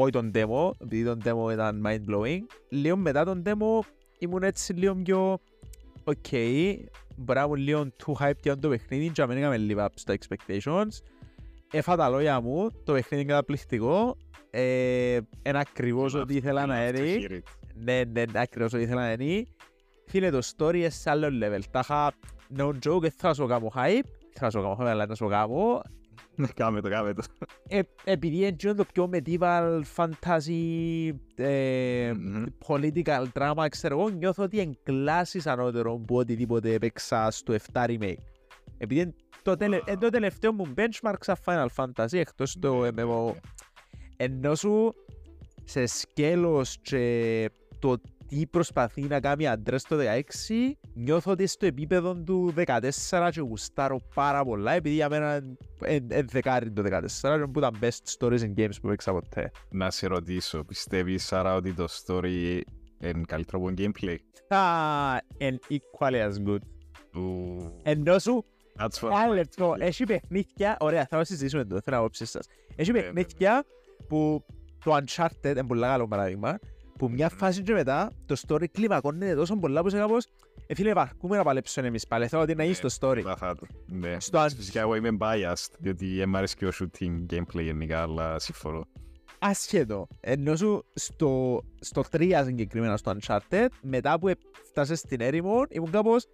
όχι 0.01 0.11
τον 0.11 0.31
demo, 0.35 0.71
επειδή 0.79 1.05
τον 1.05 1.21
demo 1.25 1.53
ήταν 1.53 1.83
mind-blowing, 1.87 2.41
λίγο 2.69 2.97
μετά 2.97 3.25
τον 3.25 3.43
demo 3.47 3.87
ήμουν 4.19 4.43
έτσι 4.43 4.73
λίγο 4.73 4.95
πιο 4.95 5.39
οκ, 6.05 6.27
μπορεί 7.17 7.39
να 7.39 7.43
ήμουν 7.45 7.57
λίγο 7.57 7.87
too 8.07 8.13
hype 8.25 8.39
για 8.43 8.59
το 8.59 8.69
παιχνίδι 8.69 9.09
και 9.09 9.23
να 9.23 9.27
μην 9.29 9.37
έκαμε 9.37 9.67
live 9.69 9.85
up 9.85 9.89
στα 9.95 10.15
expectations. 10.19 10.89
Έφα 11.71 11.97
τα 11.97 12.09
λόγια 12.09 12.41
μου, 12.41 12.71
το 12.85 12.93
παιχνίδι 12.93 13.23
είναι 13.23 13.33
καταπληκτικό, 13.33 14.17
ε, 14.51 15.19
είναι 15.43 15.59
ακριβώς 15.59 16.15
ό,τι 16.15 16.35
ήθελα 16.35 16.67
να 16.67 16.75
Αυτό 16.75 16.87
έρθει. 17.03 17.21
χείρι. 17.21 17.43
Ναι, 17.75 18.03
ναι, 18.13 18.25
ναι, 18.33 18.41
ακριβώς 18.41 18.73
ό,τι 18.73 18.83
ήθελα 18.83 19.01
να 19.01 19.09
έρθει. 19.09 19.47
Φίλε, 20.07 20.31
το 20.31 20.41
story 20.57 20.75
είναι 20.75 20.89
σε 20.89 21.11
άλλο 21.11 21.27
level. 21.27 21.61
Τα 21.71 21.79
είχα, 21.83 22.13
no 22.57 22.69
joke, 22.69 23.01
δεν 23.01 23.13
θα 23.17 23.35
σου 23.35 23.47
κάνω 23.47 23.73
hype, 23.75 24.09
θα 24.35 24.51
σου 24.51 24.61
κάνω 24.61 24.77
hype, 24.81 24.85
αλλά 24.85 25.07
να 25.07 25.15
σου 25.15 25.27
κάνω. 25.27 25.81
Ναι, 26.37 26.47
Κάμε 26.47 26.81
το, 26.81 26.89
κάμε 26.89 27.15
το. 27.15 27.23
Ε, 27.69 27.81
επειδή 28.05 28.37
είναι 28.37 28.47
εκείνο 28.47 28.75
το 28.75 28.85
πιο 28.93 29.11
medieval 29.13 29.81
fantasy 29.97 31.11
ε, 31.35 32.13
Μμμ. 32.17 32.45
political 32.67 33.25
drama, 33.33 33.67
ξέρω 33.71 33.99
εγώ, 33.99 34.09
νιώθω 34.09 34.43
ότι 34.43 34.61
είναι 34.61 34.79
κλάσεις 34.83 35.47
ανώτερο 35.47 35.93
από 35.93 36.17
οτιδήποτε 36.17 36.73
έπαιξα 36.73 37.31
στο 37.31 37.55
7 37.73 37.85
remake. 37.87 38.15
Επειδή 38.79 39.01
είναι 39.01 39.15
το, 39.43 39.57
τελε, 39.57 39.81
είναι 39.89 39.99
το 39.99 40.09
τελευταίο 40.09 40.53
μου 40.53 40.75
benchmark 40.77 41.15
σαν 41.21 41.37
Final 41.45 41.67
Fantasy, 41.77 42.13
εκτός 42.13 42.59
το 42.59 42.81
Ναι, 42.81 42.89
MMO. 42.89 43.25
ναι. 43.27 43.33
Ενώ 44.17 44.55
σου 44.55 44.95
σε 45.65 45.87
σκέλος 45.87 46.79
και 46.83 47.51
το 47.79 48.01
τι 48.29 48.47
προσπαθεί 48.47 49.03
να 49.03 49.21
κάνει 49.21 49.47
αντρές 49.47 49.83
το 49.83 49.97
16, 49.97 50.01
νιώθω 50.95 51.31
ότι 51.31 51.47
στο 51.47 51.67
επίπεδο 51.67 52.15
του 52.15 52.55
14 53.11 53.29
και 53.31 53.41
γουστάρω 53.41 54.01
πάρα 54.15 54.45
πολλά, 54.45 54.73
επειδή 54.73 54.95
για 54.95 55.09
μένα 55.09 55.57
είναι 55.89 56.25
δεκάρι 56.31 56.71
το 56.73 56.83
14 56.83 57.01
και 57.21 57.47
που 57.53 57.59
ήταν 57.59 57.79
best 57.81 58.19
stories 58.19 58.41
in 58.41 58.55
games 58.57 58.75
που 58.81 58.87
έπαιξα 58.87 59.13
ποτέ. 59.13 59.51
Να 59.71 59.91
σε 59.91 60.07
ρωτήσω, 60.07 60.65
πιστεύεις 60.65 61.33
άρα 61.33 61.55
ότι 61.55 61.73
το 61.73 61.87
story 62.05 62.61
είναι 62.99 63.23
καλύτερο 63.27 63.59
από 63.59 63.73
gameplay? 63.77 64.17
Ah, 64.49 65.19
and 65.39 65.57
equally 65.71 66.29
as 66.29 66.49
good. 66.49 66.59
Ου, 67.17 67.79
Ενώ 67.83 68.19
σου, 68.19 68.45
That's 68.79 69.01
what 69.01 69.11
ένα 69.11 69.35
λεπτό, 69.35 69.75
έχει 69.79 70.05
παιχνίδια, 70.05 70.77
ωραία, 70.81 71.07
θα 71.11 71.19
το 71.19 71.25
συζητήσουμε 71.25 71.65
το, 71.65 71.81
θέλω 71.81 71.97
απόψεις 71.97 72.31
σας. 72.31 72.47
Έχει 72.77 72.93
Ναι, 72.93 73.01
ναι, 73.01 73.05
παιχνίδια 73.05 73.65
που 74.09 74.45
το 74.85 74.97
Uncharted, 74.97 75.45
είναι 75.45 75.65
πολύ 75.65 75.81
καλό 75.81 76.09
παράδειγμα, 76.09 76.59
που 76.99 77.11
μια 77.11 77.29
Μμμ. 77.33 77.39
φάση 77.39 77.63
και 77.63 77.73
μετά 77.73 78.11
το 78.27 78.37
story 78.47 78.65
κλιμακώνεται 78.71 79.35
τόσο 79.35 79.57
πολλά 79.57 79.83
που 79.83 79.89
σε 79.89 79.97
κάπως 79.99 80.27
ε, 80.67 80.75
φίλε, 80.75 80.93
βαρκούμε 80.93 81.37
να 81.37 81.43
παλέψουμε 81.43 81.87
εμείς 81.87 82.07
πάλι, 82.07 82.27
θέλω 82.29 82.43
ότι 82.43 82.55
να 82.55 82.65
γίνει 82.65 82.77
Ναι, 82.83 82.89
στο 82.89 83.09
story. 83.11 83.21
θα 83.23 83.37
θα 83.37 83.55
το. 83.55 83.67
Ναι. 83.87 84.21
Στο 84.21 84.39
αν- 84.39 84.51
Φυσικά 84.51 84.81
εγώ 84.81 84.95
είμαι 84.95 85.09
biased, 85.21 85.69
διότι 85.79 86.23
μ' 86.27 86.37
αρέσει 86.37 86.57
και 86.57 86.67
ο 86.67 86.71
shooting 86.81 87.27
gameplay 87.35 87.63
γενικά, 87.63 88.03
αλλά 88.03 88.39
συμφωνώ. 88.39 88.87
Άσχετο. 89.39 90.07
Ενώ 90.21 90.57
σου 90.57 90.85
στο, 90.95 91.61
στο 91.81 92.03
3 92.11 92.43
συγκεκριμένα 92.45 92.97
στο 92.97 93.13
Uncharted, 93.21 93.67
μετά 93.83 94.19
που 94.19 94.31
φτάσεις 94.69 94.99
στην 94.99 95.21
έρημο, 95.21 95.63
ήμουν 95.71 95.91
κάπως 95.91 96.27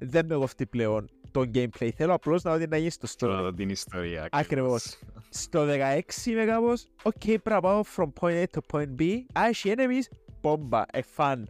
δεν 0.00 0.26
με 0.26 0.34
κοφτεί 0.34 0.66
πλέον 0.66 1.08
το 1.30 1.40
gameplay. 1.54 1.88
Θέλω 1.96 2.14
απλώς 2.14 2.42
να 2.42 2.52
δω 2.52 2.58
τι 2.58 2.66
να 2.68 2.76
γίνει 2.76 2.90
στο 2.90 3.06
Τώρα 3.18 3.38
story. 3.38 3.42
δω 3.42 3.52
την 3.52 3.68
ιστορία. 3.68 4.28
Ακριβώς. 4.30 4.98
Στο 5.30 5.66
16 5.66 6.26
είμαι 6.26 6.44
κάπως, 6.44 6.86
οκ, 7.02 7.12
πρέπει 7.24 7.50
να 7.50 7.60
πάω 7.60 7.82
from 7.96 8.06
point 8.20 8.42
A 8.42 8.44
to 8.52 8.60
point 8.72 9.00
B. 9.00 9.16
Α, 9.32 9.46
έχει 9.48 9.72
enemies, 9.76 10.16
μπόμπα, 10.40 10.82
ε, 10.92 11.00
fun. 11.16 11.42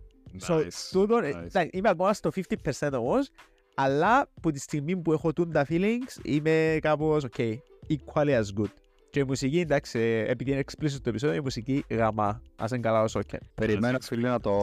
So, 0.49 0.55
Nice, 0.59 0.69
τούτο, 0.91 1.17
ε, 1.17 1.31
nice. 1.31 1.45
εντάξει, 1.45 1.71
είμαι 1.73 1.89
ακόμα 1.89 2.13
στο 2.13 2.31
50% 2.31 2.99
όμως, 2.99 3.29
αλλά 3.75 4.31
που 4.43 4.51
τη 4.51 4.59
στιγμή 4.61 4.97
που 4.97 5.13
έχω 5.13 5.33
τούντα 5.33 5.67
feelings, 5.69 6.17
είμαι 6.23 6.79
κάπως, 6.81 7.25
οκ, 7.25 7.35
equally 7.89 8.41
as 8.41 8.61
good. 8.61 8.71
Και 9.11 9.21
η 9.21 9.25
μουσική, 9.25 9.61
εντάξει, 9.61 9.99
ε, 9.99 10.31
επειδή 10.31 10.51
είναι 10.51 10.63
explicit 10.67 10.99
το 11.03 11.09
επεισόδιο, 11.09 11.37
η 11.37 11.41
μουσική 11.41 11.85
γαμά. 11.89 12.43
Ας 12.57 12.71
είναι 12.71 12.81
καλά 12.81 13.03
ο 13.03 13.23
Soken. 13.23 13.41
Περιμένω, 13.55 13.99
φίλε, 14.01 14.29
να 14.29 14.41
το, 14.41 14.55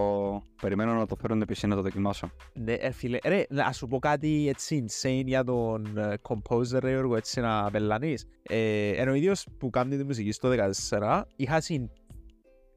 περιμένω 0.61 0.93
να 0.93 1.05
το 1.05 1.15
φέρουν 1.15 1.43
PC 1.47 1.67
να 1.67 1.75
το 1.75 1.81
δοκιμάσω. 1.81 2.29
Ναι, 2.53 2.73
ε, 2.73 2.91
φίλε, 2.91 3.17
ρε, 3.25 3.43
να 3.49 3.71
σου 3.71 3.87
πω 3.87 3.99
κάτι 3.99 4.47
έτσι 4.49 4.85
insane 4.87 5.23
για 5.25 5.43
τον 5.43 5.97
ε, 5.97 6.13
composer, 6.21 6.79
ρε, 6.79 6.89
Γιώργο, 6.89 7.15
έτσι 7.15 7.39
να 7.41 7.71
πελλάνεις. 7.71 8.25
Ε, 8.43 8.89
εν 8.89 9.11
ο 9.11 9.13
ίδιος 9.13 9.47
που 9.57 9.69
κάνει 9.69 9.97
τη 9.97 10.03
μουσική 10.03 10.31
στο 10.31 10.49
14, 10.89 11.21
είχα 11.35 11.61
συν... 11.61 11.89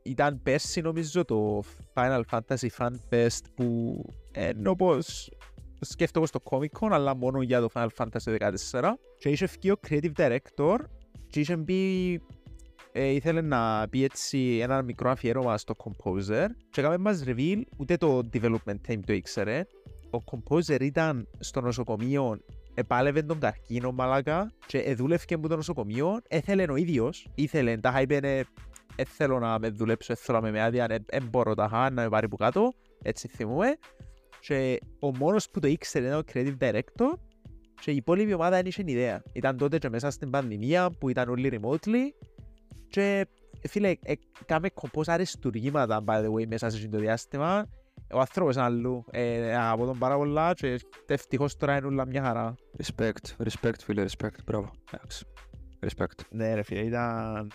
Ήταν 0.03 0.43
πέρσι 0.43 0.81
νομίζω 0.81 1.25
το 1.25 1.63
Final 1.95 2.21
Fantasy 2.31 2.69
Fan 2.79 2.93
Fest 3.11 3.41
που 3.55 4.01
ενώ 4.33 4.75
πως 4.75 5.31
σκέφτομαι 5.81 6.27
στο 6.27 6.41
Comic 6.45 6.81
Con 6.81 6.89
αλλά 6.91 7.17
μόνο 7.17 7.43
για 7.43 7.61
το 7.61 7.69
Final 7.75 7.89
Fantasy 7.97 8.39
14 8.73 8.81
και 9.19 9.29
είχε 9.29 9.47
βγει 9.47 9.71
ο 9.71 9.77
Creative 9.89 10.13
Director 10.17 10.77
και 11.31 11.41
είχε 11.41 11.57
μπει 11.57 12.21
ε, 12.93 13.07
ήθελε 13.07 13.41
να 13.41 13.89
πει 13.91 14.05
έτσι 14.05 14.59
ένα 14.63 14.83
μικρό 14.83 15.11
αφιέρωμα 15.11 15.59
στο 15.59 15.75
Composer 15.79 16.47
και 16.71 16.81
έκαμε 16.81 16.99
μας 16.99 17.23
reveal 17.27 17.63
ούτε 17.77 17.97
το 17.97 18.29
development 18.33 18.77
team 18.89 18.99
το 19.07 19.13
ήξερε 19.13 19.67
ο 20.11 20.19
Composer 20.25 20.81
ήταν 20.81 21.29
στο 21.39 21.61
νοσοκομείο 21.61 22.39
επάλευε 22.75 23.23
τον 23.23 23.39
καρκίνο 23.39 23.93
μαλάκα 23.93 24.53
και 24.67 24.79
εδούλευκε 24.79 25.37
με 25.37 25.49
το 25.49 25.57
νοσοκομείο 25.57 26.19
έθελε 26.29 26.65
ο 26.69 26.77
ίδιος 26.77 27.29
ήθελε 27.35 27.77
τα 27.77 27.91
χάιπαινε 27.91 28.45
δεν 28.99 29.07
θέλω 29.07 29.39
να 29.39 29.59
με 29.59 29.69
δουλέψω, 29.69 30.15
δεν 30.15 30.23
θέλω 30.25 30.41
να 30.41 30.45
με 30.45 30.51
με 30.51 30.63
άδεια, 30.63 30.87
δεν 30.87 31.29
μπορώ 31.31 31.55
τα 31.55 31.69
χά 31.69 31.91
να 31.91 32.03
με 32.03 32.09
πάρει 32.09 32.29
που 32.29 32.37
κάτω, 32.37 32.73
έτσι 33.03 33.29
θυμούμε. 33.29 33.77
Και 34.41 34.79
ο 34.99 35.17
μόνος 35.17 35.51
που 35.51 35.61
το 35.61 35.67
ήξερε 35.67 36.07
ήταν 36.07 36.19
ο 36.19 36.23
creative 36.33 36.57
director 36.59 37.19
και 37.81 37.91
η 37.91 37.97
υπόλοιπη 37.97 38.33
ομάδα 38.33 38.57
δεν 38.57 38.67
είχε 38.67 38.83
ιδέα. 38.87 39.23
Ήταν 39.33 39.57
τότε 39.57 39.79
και 39.79 39.89
μέσα 39.89 40.11
στην 40.11 40.31
πανδημία 40.31 40.91
που 40.91 41.09
ήταν 41.09 41.29
όλοι 41.29 41.61
remotely 41.61 42.27
και 42.91 43.27
φίλε, 43.69 43.95
ε, 44.03 44.13
κάμε 44.47 44.69
κομπός 44.69 45.09
αριστουργήματα 45.09 46.05
by 46.07 46.25
the 46.25 46.33
way 46.33 46.47
μέσα 46.47 46.71
σε 46.71 46.77
αυτό 46.77 46.89
το 46.89 46.99
διάστημα. 46.99 47.67
Ο 48.13 48.19
άνθρωπος 48.21 48.55
είναι 48.55 48.65
αλλού, 48.65 49.05
ε, 49.11 49.57
από 49.57 49.85
τον 49.85 49.99
πάρα 49.99 50.17
πολλά 50.17 50.55
και 50.55 50.81
ευτυχώς 51.07 51.57
τώρα 51.57 51.77
είναι 51.77 51.87
όλα 51.87 52.07
μια 52.07 52.23
χαρά. 52.23 52.55
Respect, 52.83 53.45
respect, 53.47 53.81
φίλε, 53.85 54.05
respect, 54.05 54.45
μπράβο. 54.45 54.71
Εντάξει. 54.93 55.27
Respect. 55.81 56.25
Ναι 56.31 56.55
ρε 56.55 56.63
φίλε, 56.63 56.81
ήταν... 56.81 57.51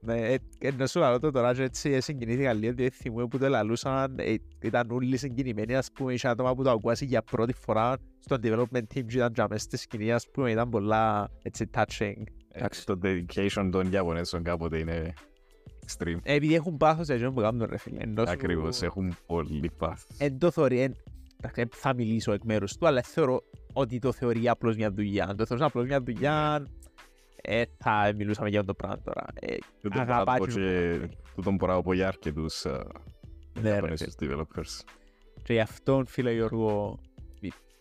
Ναι, 0.00 0.32
ε, 0.32 0.36
ενώ 0.58 0.86
σου 0.86 0.98
λαλώ 0.98 1.18
το 1.18 1.30
τώρα 1.30 1.54
και 1.54 1.62
έτσι 1.62 1.90
ε, 1.90 2.00
συγκινήθηκα 2.00 2.52
λίγο 2.52 2.72
διότι 2.74 2.96
θυμούμαι 2.96 3.26
που 3.26 3.38
το 3.38 3.48
λαλούσαν 3.48 4.14
ε, 4.18 4.34
ήταν 4.62 4.90
όλοι 4.90 5.16
συγκινημένοι 5.16 5.74
ας 5.76 5.92
πούμε 5.92 6.12
είχε 6.12 6.28
άτομα 6.28 6.54
που 6.54 6.62
το 6.62 6.70
ακούασαι 6.70 7.04
για 7.04 7.22
πρώτη 7.22 7.52
φορά 7.52 7.96
στο 8.18 8.36
development 8.42 8.76
team 8.94 9.04
και 9.06 9.16
ήταν 9.16 9.32
για 9.34 9.46
μέσα 9.50 9.62
στη 9.64 9.76
σκηνή 9.76 10.12
ας 10.12 10.30
πούμε 10.30 10.50
ήταν 10.50 10.68
πολλά 10.68 11.30
έτσι 11.42 11.70
touching 11.74 12.22
Εντάξει, 12.48 12.86
το 12.86 12.98
dedication 13.02 13.68
των 13.72 13.92
Ιαπωνέζων 13.92 14.42
κάποτε 14.42 14.78
είναι 14.78 15.12
extreme. 15.86 16.18
ε, 16.22 16.34
επειδή 16.34 16.54
έχουν 16.54 16.76
πάθος 16.76 17.08
έτσι 17.08 17.30
που 17.30 17.40
κάνουν 17.40 17.66
ρε 17.70 17.76
φίλε 17.78 18.00
ενώ 18.00 18.24
σου- 18.24 18.32
Ακριβώς, 18.32 18.82
έχουν 18.82 19.16
πολύ 19.26 19.70
πάθος. 19.78 20.16
εν 20.18 20.38
το 20.38 20.50
θεωρεί 20.50 20.80
εν, 20.80 20.94
εντάξει, 21.38 21.60
εν 21.60 21.68
θα 21.72 21.94
μιλήσω 21.94 22.32
εκ 22.32 22.44
μέρους 22.44 22.76
του 22.76 22.86
αλλά 22.86 23.02
θεωρώ 23.02 23.42
ότι 23.72 23.98
το 23.98 24.12
θεωρεί 24.12 24.48
απλώς 24.48 24.76
μια 24.76 24.90
δουλειά 24.92 25.26
αν 25.28 25.36
το 25.36 25.46
θεωρείς 25.46 25.64
απλώς 25.64 25.86
μια 25.86 26.00
δουλειά 26.02 26.66
ε, 27.48 27.62
θα 27.78 28.12
μιλούσαμε 28.16 28.48
για 28.48 28.60
αυτό 28.60 28.72
το 28.72 28.78
πράγμα 28.86 29.02
τώρα 29.02 29.24
ε, 29.34 29.56
Τούτον 29.82 30.00
αγαπά 30.00 30.36
μπορώ 30.38 30.38
να 30.38 30.38
πω 30.38 30.46
και- 30.46 30.98
και- 31.06 31.16
Τούτον 31.34 31.54
μπορώ 31.54 31.74
να 31.74 31.82
πω 31.82 31.92
για 31.92 32.06
αρκετούς 32.08 32.64
ε, 32.64 32.70
ναι, 33.60 33.68
ρε, 33.70 33.74
Ιαπωνέζους 33.74 34.14
developers. 34.20 34.84
Και 35.42 35.52
γι' 35.52 35.60
αυτόν, 35.60 36.06
φίλε 36.06 36.32
Γιώργο, 36.32 36.98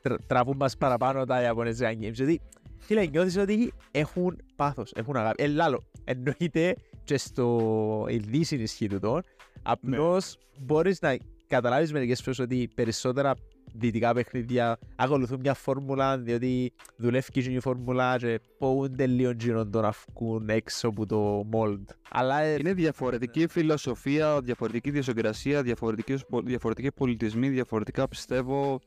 τρα- 0.01 0.17
τραβούν 0.28 0.56
μας 0.56 0.78
παραπάνω 0.78 1.25
τα 1.25 1.41
Ιαπωνέζικα 1.41 1.91
games. 1.91 2.13
Γιατί, 2.13 2.41
φίλε, 2.78 3.06
νιώθεις 3.06 3.38
ότι 3.38 3.73
έχουν 3.91 4.38
πάθος, 4.56 4.91
έχουν 4.95 5.15
αγάπη. 5.15 5.43
Ε, 5.43 5.47
λάλο, 5.47 5.84
εννοείται 6.04 6.75
και 7.04 7.17
στο 7.17 8.06
η 8.10 8.17
Δύση 8.17 8.56
ισχύει 8.56 8.88
τούτο. 8.88 9.21
Απλώς 9.63 10.38
μπορείς 10.60 11.01
να 11.01 11.17
καταλάβεις 11.47 11.91
μερικές 11.93 12.21
φορές 12.21 12.39
ότι 12.39 12.69
περισσότερα 12.75 13.34
δυτικά 13.77 14.13
παιχνίδια 14.13 14.77
ακολουθούν 14.95 15.39
μια 15.39 15.53
φόρμουλα 15.53 16.17
διότι 16.17 16.73
δουλεύει 16.97 17.31
και 17.31 17.39
η 17.39 17.59
φόρμουλα 17.59 18.17
και 18.17 18.39
πόούνται 18.57 19.05
λίγο 19.07 19.31
γύρω 19.31 19.65
το 19.65 19.81
να 19.81 19.93
βγουν 20.13 20.49
έξω 20.49 20.88
από 20.88 21.05
το 21.05 21.49
mold. 21.51 21.83
Αλλά 22.09 22.39
ε, 22.41 22.55
Είναι 22.59 22.73
διαφορετική 22.73 23.47
φιλοσοφία, 23.47 24.41
διαφορετική 24.41 24.91
διασογκρασία, 24.91 25.61
διαφορετικοί, 25.61 26.15
διαφορετικοί 26.43 26.91
πολιτισμοί, 26.91 27.49
διαφορετικά 27.49 28.07
πιστεύω. 28.07 28.79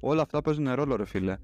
Όλα 0.00 0.22
αυτά 0.22 0.42
παίζουν 0.42 0.74
ρόλο, 0.74 0.96
ρε 0.96 1.04
φίλε. 1.04 1.36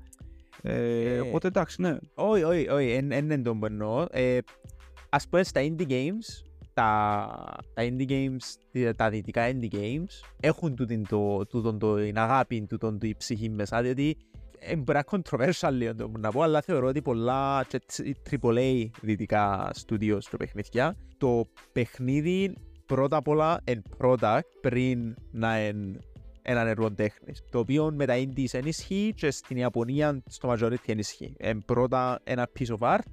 Ε, 0.62 1.14
Ε, 1.14 1.20
οπότε 1.20 1.48
εντάξει, 1.48 1.80
ναι. 1.80 1.96
όχι, 2.14 2.42
όχι, 2.42 2.68
όχι, 2.68 3.00
δεν 3.00 3.24
είναι 3.24 3.38
το 3.38 3.54
που 3.54 3.66
εννοώ. 3.66 4.06
Ε, 4.10 4.38
ας 5.08 5.28
πούμε 5.28 5.42
στα 5.42 5.60
indie 5.60 5.88
games, 5.88 6.44
τα, 6.74 7.28
τα 7.74 7.82
indie 7.82 8.08
games, 8.08 8.92
τα 8.96 9.10
δυτικά 9.10 9.50
indie 9.52 9.74
games 9.74 10.10
έχουν 10.40 10.76
τούτην 10.76 11.06
το, 11.08 11.46
τούτον 11.46 11.78
το, 11.78 11.96
την 11.96 12.18
αγάπη, 12.18 12.66
τούτον 12.68 12.98
το 12.98 13.06
η 13.06 13.14
ψυχή 13.18 13.48
μέσα, 13.48 13.82
διότι 13.82 14.16
ε, 14.58 14.76
μπορεί 14.76 14.98
να 14.98 15.04
είναι 15.12 15.22
controversial 15.24 15.72
λίγο 15.72 15.94
το 15.94 16.08
που 16.08 16.18
να 16.18 16.30
πω, 16.30 16.42
αλλά 16.42 16.60
θεωρώ 16.60 16.86
ότι 16.86 17.02
πολλά 17.02 17.64
και 17.68 17.78
τσι- 17.78 18.16
AAA 18.30 18.86
δυτικά 19.00 19.70
studios 19.86 20.18
στο 20.18 20.36
παιχνίδια, 20.36 20.96
το 21.18 21.48
παιχνίδι 21.72 22.54
πρώτα 22.86 23.16
απ' 23.16 23.28
όλα 23.28 23.60
εν 23.64 23.82
product 23.98 24.40
πριν 24.60 25.14
να 25.30 25.66
είναι 25.66 25.98
έναν 26.42 26.66
έργο 26.66 26.92
τέχνης, 26.92 27.42
το 27.50 27.58
οποίο 27.58 27.92
με 27.94 28.06
τα 28.06 28.14
indies 28.16 28.52
ενισχύει 28.52 29.12
και 29.16 29.30
στην 29.30 29.56
Ιαπωνία 29.56 30.22
στο 30.26 30.52
majority 30.52 30.86
ενισχύει. 30.86 31.34
Εν 31.38 31.62
πρώτα 31.66 32.20
ένα 32.24 32.48
piece 32.58 32.76
of 32.78 32.94
art 32.94 33.06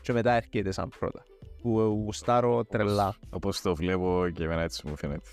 και 0.00 0.12
μετά 0.12 0.32
έρχεται 0.32 0.70
σαν 0.70 0.88
πρώτα. 0.98 1.22
Που 1.64 1.80
γουστάρω 1.80 2.64
τρελά. 2.64 3.14
Όπως 3.30 3.60
το 3.60 3.74
βλέπω 3.74 4.26
και 4.34 4.44
εμένα 4.44 4.60
έτσι 4.62 4.88
μου 4.88 4.96
φαίνεται. 4.96 5.28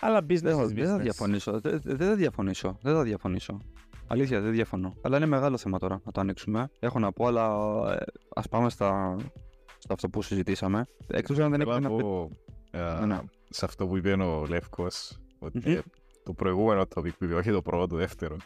Αλλά 0.00 0.18
business 0.18 0.40
Δεν 0.42 0.56
θα, 0.56 0.64
is 0.64 0.66
δεν 0.74 0.86
θα 0.86 0.96
business. 0.96 1.00
διαφωνήσω. 1.00 1.60
Δεν, 1.60 1.80
δεν 1.84 1.96
θα 2.08 2.14
διαφωνήσω. 2.14 2.78
Δεν 2.82 2.94
θα 2.94 3.02
διαφωνήσω. 3.02 3.58
Αλήθεια, 4.06 4.40
δεν 4.40 4.52
διαφωνώ. 4.52 4.94
Αλλά 5.02 5.16
είναι 5.16 5.26
μεγάλο 5.26 5.56
θέμα 5.56 5.78
τώρα 5.78 6.00
να 6.04 6.12
το 6.12 6.20
ανοίξουμε. 6.20 6.68
Έχω 6.78 6.98
να 6.98 7.12
πω, 7.12 7.26
αλλά 7.26 7.46
ε, 7.94 8.04
ας 8.34 8.48
πάμε 8.48 8.70
στα, 8.70 9.16
στα 9.78 9.94
αυτό 9.94 10.08
που 10.08 10.22
συζητήσαμε. 10.22 10.84
Εκτός 11.06 11.38
αν 11.38 11.50
δεν 11.50 11.58
Θέλω 11.58 11.72
έχεις 11.72 11.82
να 11.84 11.88
να 11.90 11.96
πει. 11.96 12.02
πω 12.02 12.30
ε, 12.70 13.04
Ναι. 13.06 13.18
σε 13.48 13.64
αυτό 13.64 13.86
που 13.86 13.96
είπε 13.96 14.12
ο 14.12 14.46
Λεύκος 14.48 15.18
ότι 15.38 15.58
Μμμ. 15.58 15.72
ε, 15.76 15.82
το 16.24 16.32
προηγούμενο 16.32 16.80
topic 16.94 17.08
που 17.18 17.24
είπε, 17.24 17.34
όχι 17.34 17.50
το 17.50 17.62
πρώτο, 17.62 17.86
το 17.86 17.96
δεύτερο 17.96 18.36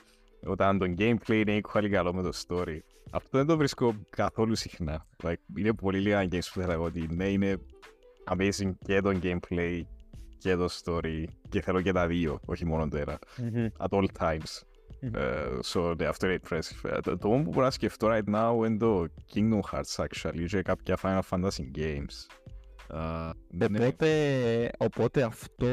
όταν 0.47 0.79
το 0.79 0.87
gameplay 0.99 1.43
είναι 1.47 1.61
equally 1.63 1.89
καλό 1.91 2.15
με 2.15 2.23
το 2.23 2.31
story 2.47 2.79
αυτό 3.11 3.39
δεν 3.39 3.47
το 3.47 3.57
βρίσκω 3.57 3.95
καθόλου 4.11 4.55
συχνά 4.55 5.07
like, 5.23 5.35
είναι 5.57 5.73
πολύ 5.73 5.99
λίγα 5.99 6.23
games 6.23 6.49
που 6.53 6.61
θα 6.61 6.67
λέγω 6.67 6.85
ότι 6.85 7.09
ναι 7.11 7.29
είναι 7.29 7.57
amazing 8.31 8.73
και 8.85 9.01
το 9.01 9.19
gameplay 9.23 9.81
και 10.39 10.57
το 10.57 10.69
story 10.85 11.25
και 11.49 11.61
θέλω 11.61 11.81
και 11.81 11.93
τα 11.93 12.07
δύο, 12.07 12.41
όχι 12.45 12.65
μόνο 12.65 12.89
το 12.89 12.97
ένα 12.97 13.19
Μμμ. 13.37 13.67
at 13.79 13.89
all 13.89 14.07
times 14.19 14.63
Μμμ. 15.01 15.15
Ε, 15.15 15.59
so 15.65 15.95
ναι, 15.99 16.07
αυτό 16.07 16.27
είναι 16.27 16.39
impressive. 16.49 16.91
Ε, 16.91 17.01
Το, 17.01 17.19
το 17.19 17.29
μόνο 17.29 17.43
που 17.43 17.51
μπορώ 17.51 17.65
να 17.65 17.71
σκεφτώ 17.71 18.09
right 18.11 18.35
now 18.35 18.67
είναι 18.67 18.77
το 18.77 19.07
Kingdom 19.35 19.61
Hearts 19.73 20.05
actually 20.07 20.45
και 20.47 20.63
κάποια 20.63 20.99
Final 21.03 21.21
Fantasy 21.31 21.77
games. 21.77 22.27
Uh, 22.95 23.31
Οπότε, 23.61 24.71
οπότε 24.79 25.23
αυτό, 25.23 25.67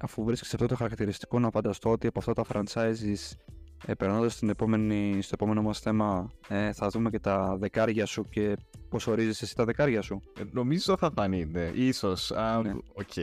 αφού 0.00 0.24
βρίσκεις 0.24 0.54
αυτό 0.54 0.66
το 0.66 0.76
χαρακτηριστικό, 0.76 1.38
να 1.38 1.50
φανταστώ 1.50 1.90
ότι 1.90 2.06
από 2.06 2.18
αυτά 2.18 2.32
τα 2.32 2.44
franchises, 2.52 3.36
ε, 3.86 3.94
περνώντας 3.94 4.32
στην 4.32 4.48
επόμενη, 4.48 5.22
στο 5.22 5.30
επόμενο 5.34 5.62
μας 5.62 5.80
θέμα, 5.80 6.30
ε, 6.48 6.72
θα 6.72 6.88
δούμε 6.88 7.10
και 7.10 7.18
τα 7.20 7.56
δεκάρια 7.60 8.06
σου 8.06 8.24
και 8.30 8.56
πώς 8.88 9.06
ορίζεις 9.06 9.42
εσύ 9.42 9.54
τα 9.56 9.64
δεκάρια 9.64 10.02
σου. 10.02 10.20
Ε, 10.38 10.42
Νομίζω 10.52 10.96
θα 10.96 11.10
φανεί, 11.16 11.44
ναι. 11.44 11.70
Ίσως. 11.74 12.30
α, 12.30 12.62
Ναι. 12.62 12.72
οκ. 12.94 13.16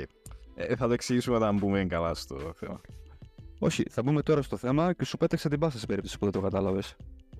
Ε, 0.55 0.75
θα 0.75 0.87
το 0.87 0.93
εξηγήσουμε 0.93 1.35
όταν 1.35 1.57
μπούμε 1.57 1.85
καλά 1.85 2.13
στο 2.13 2.53
θέμα. 2.55 2.81
Όχι, 3.59 3.83
θα 3.89 4.03
μπούμε 4.03 4.21
τώρα 4.21 4.41
στο 4.41 4.57
θέμα 4.57 4.93
και 4.93 5.05
σου 5.05 5.17
πέταξα 5.17 5.49
την 5.49 5.59
πάσα 5.59 5.79
σε 5.79 5.85
περίπτωση 5.85 6.17
που 6.17 6.23
δεν 6.23 6.33
το 6.33 6.41
κατάλαβες. 6.41 6.95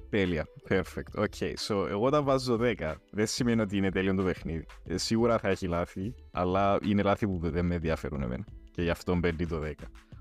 Τέλεια. 0.10 0.46
Perfect. 0.70 1.12
Οκ. 1.16 1.34
So, 1.68 1.88
εγώ 1.90 2.06
όταν 2.06 2.24
βάζω 2.24 2.58
10, 2.62 2.94
δεν 3.12 3.28
σημαίνει 3.28 3.62
ότι 3.62 3.78
είναι 3.78 3.92
τέλειο 3.92 4.16
το 4.16 4.24
παιχνίδι. 4.24 4.66
Ε, 4.84 4.98
σίγουρα 4.98 5.38
θα 5.38 5.50
έχει 5.50 5.68
λάθη, 5.68 6.14
αλλά 6.32 6.78
είναι 6.84 7.02
λάθη 7.02 7.28
που 7.28 7.40
δεν 7.42 7.66
με 7.66 7.76
ενδιαφέρουν 7.76 8.22
εμένα. 8.22 8.46
Και 8.72 8.82
γι' 8.82 8.90
αυτό 8.90 9.16
μπαίνει 9.16 9.46
το 9.48 9.60
10. 9.60 9.72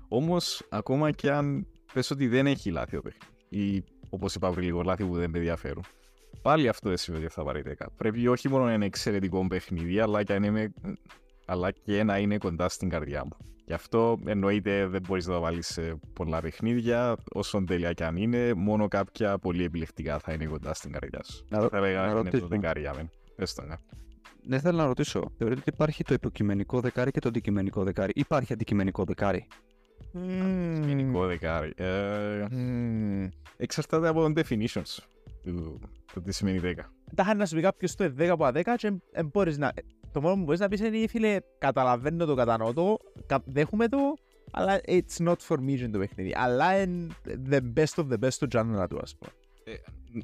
Όμως, 0.07 0.67
ακόμα 0.69 1.11
και 1.11 1.31
αν 1.31 1.67
πες 1.97 2.11
ότι 2.11 2.27
δεν 2.27 2.47
έχει 2.47 2.71
λάθη 2.71 2.95
το 2.95 3.01
παιχνίδι, 3.01 3.75
ή 3.75 3.83
όπως 4.09 4.35
είπα 4.35 4.51
πριν 4.51 4.65
λίγο, 4.65 4.81
λάθη 4.81 5.05
που 5.05 5.15
δεν 5.15 5.29
με 5.29 5.37
ενδιαφέρουν, 5.37 5.83
πάλι 6.41 6.67
αυτό 6.67 6.89
δεν 6.89 6.97
σημαίνει 6.97 7.23
ότι 7.25 7.33
θα 7.33 7.43
πάρει 7.43 7.63
10. 7.79 7.85
Πρέπει 7.97 8.27
όχι 8.27 8.49
μόνο 8.49 8.63
να 8.65 8.73
είναι 8.73 8.85
εξαιρετικό 8.85 9.47
παιχνίδι, 9.47 9.99
αλλά 9.99 10.23
και, 10.23 10.33
αν 10.33 10.43
είμαι, 10.43 10.73
αλλά 11.45 11.71
και 11.71 12.03
να 12.03 12.17
είναι 12.17 12.37
κοντά 12.37 12.69
στην 12.69 12.89
καρδιά 12.89 13.23
μου. 13.25 13.37
Γι' 13.65 13.73
αυτό 13.73 14.19
εννοείται 14.25 14.87
δεν 14.87 15.01
μπορείς 15.07 15.27
να 15.27 15.33
το 15.33 15.39
βάλεις 15.39 15.67
σε 15.67 15.99
πολλά 16.13 16.41
παιχνίδια, 16.41 17.15
όσο 17.31 17.63
τέλεια 17.63 17.93
και 17.93 18.05
αν 18.05 18.15
είναι, 18.15 18.53
μόνο 18.53 18.87
κάποια 18.87 19.37
πολύ 19.37 19.63
επιλεκτικά 19.63 20.19
θα 20.19 20.33
είναι 20.33 20.45
κοντά 20.45 20.73
στην 20.73 20.91
καρδιά 20.91 21.23
σου. 21.23 21.45
Να 21.49 21.59
ρω- 21.59 21.69
θα 21.69 21.77
έλεγα 21.77 22.01
να 22.01 22.05
είναι 22.05 22.13
ρωτήσω. 22.13 22.39
το 22.39 22.47
δεκάρι 22.47 22.79
για 22.79 22.93
μένα. 22.95 23.09
Πες 23.35 23.53
το, 23.53 23.61
ναι. 23.61 23.75
Ναι, 24.43 24.59
θέλω 24.59 24.77
να 24.77 24.85
ρωτήσω. 24.85 25.31
Θεωρείτε 25.37 25.59
ότι 25.59 25.69
υπάρχει 25.73 26.03
το 26.03 26.13
υποκειμενικό 26.13 26.79
δεκάρι 26.79 27.11
και 27.11 27.19
το 27.19 27.27
αντικειμενικό 27.27 27.83
δεκάρι. 27.83 28.11
Υπάρχει 28.15 28.53
αντικειμενικό 28.53 29.03
δεκάρι. 29.03 29.47
Γενικό 30.85 31.25
δεκάρι. 31.25 31.73
Ε, 31.75 32.45
Μμμ. 32.51 33.27
εξαρτάται 33.57 34.07
από 34.07 34.21
τον 34.21 34.33
definitions 34.37 34.97
του, 35.43 35.79
του 36.13 36.21
τι 36.21 36.33
σημαίνει 36.33 36.59
10. 36.63 36.73
Τα 37.15 37.23
είχα 37.23 37.33
να 37.35 37.45
σου 37.45 37.55
πει 37.55 37.61
κάποιος 37.61 37.95
το 37.95 38.13
10 38.19 38.25
από 38.25 38.45
10 38.53 38.61
και 38.77 38.93
δεν 39.11 39.29
μπορείς 39.33 39.57
να... 39.57 39.73
Το 40.11 40.21
μόνο 40.21 40.35
που 40.35 40.43
μπορείς 40.43 40.59
να 40.59 40.67
πεις 40.67 40.79
είναι 40.79 41.07
φίλε, 41.07 41.37
καταλαβαίνω 41.57 42.25
το, 42.25 42.35
κατανοώ 42.35 42.73
το, 42.73 42.97
κα- 43.25 43.43
δέχομαι 43.45 43.87
το, 43.87 43.97
αλλά 44.51 44.79
it's 44.87 45.25
not 45.27 45.35
for 45.47 45.55
me 45.57 45.67
είναι 45.67 45.89
το 45.89 45.99
παιχνίδι. 45.99 46.33
Αλλά 46.35 46.81
είναι 46.81 47.07
the 47.49 47.59
best 47.75 48.03
of 48.03 48.07
the 48.09 48.17
best 48.25 48.33
το 48.33 48.47
genre 48.51 48.85
του, 48.89 48.99
ας 49.01 49.15
πούμε. 49.17 49.31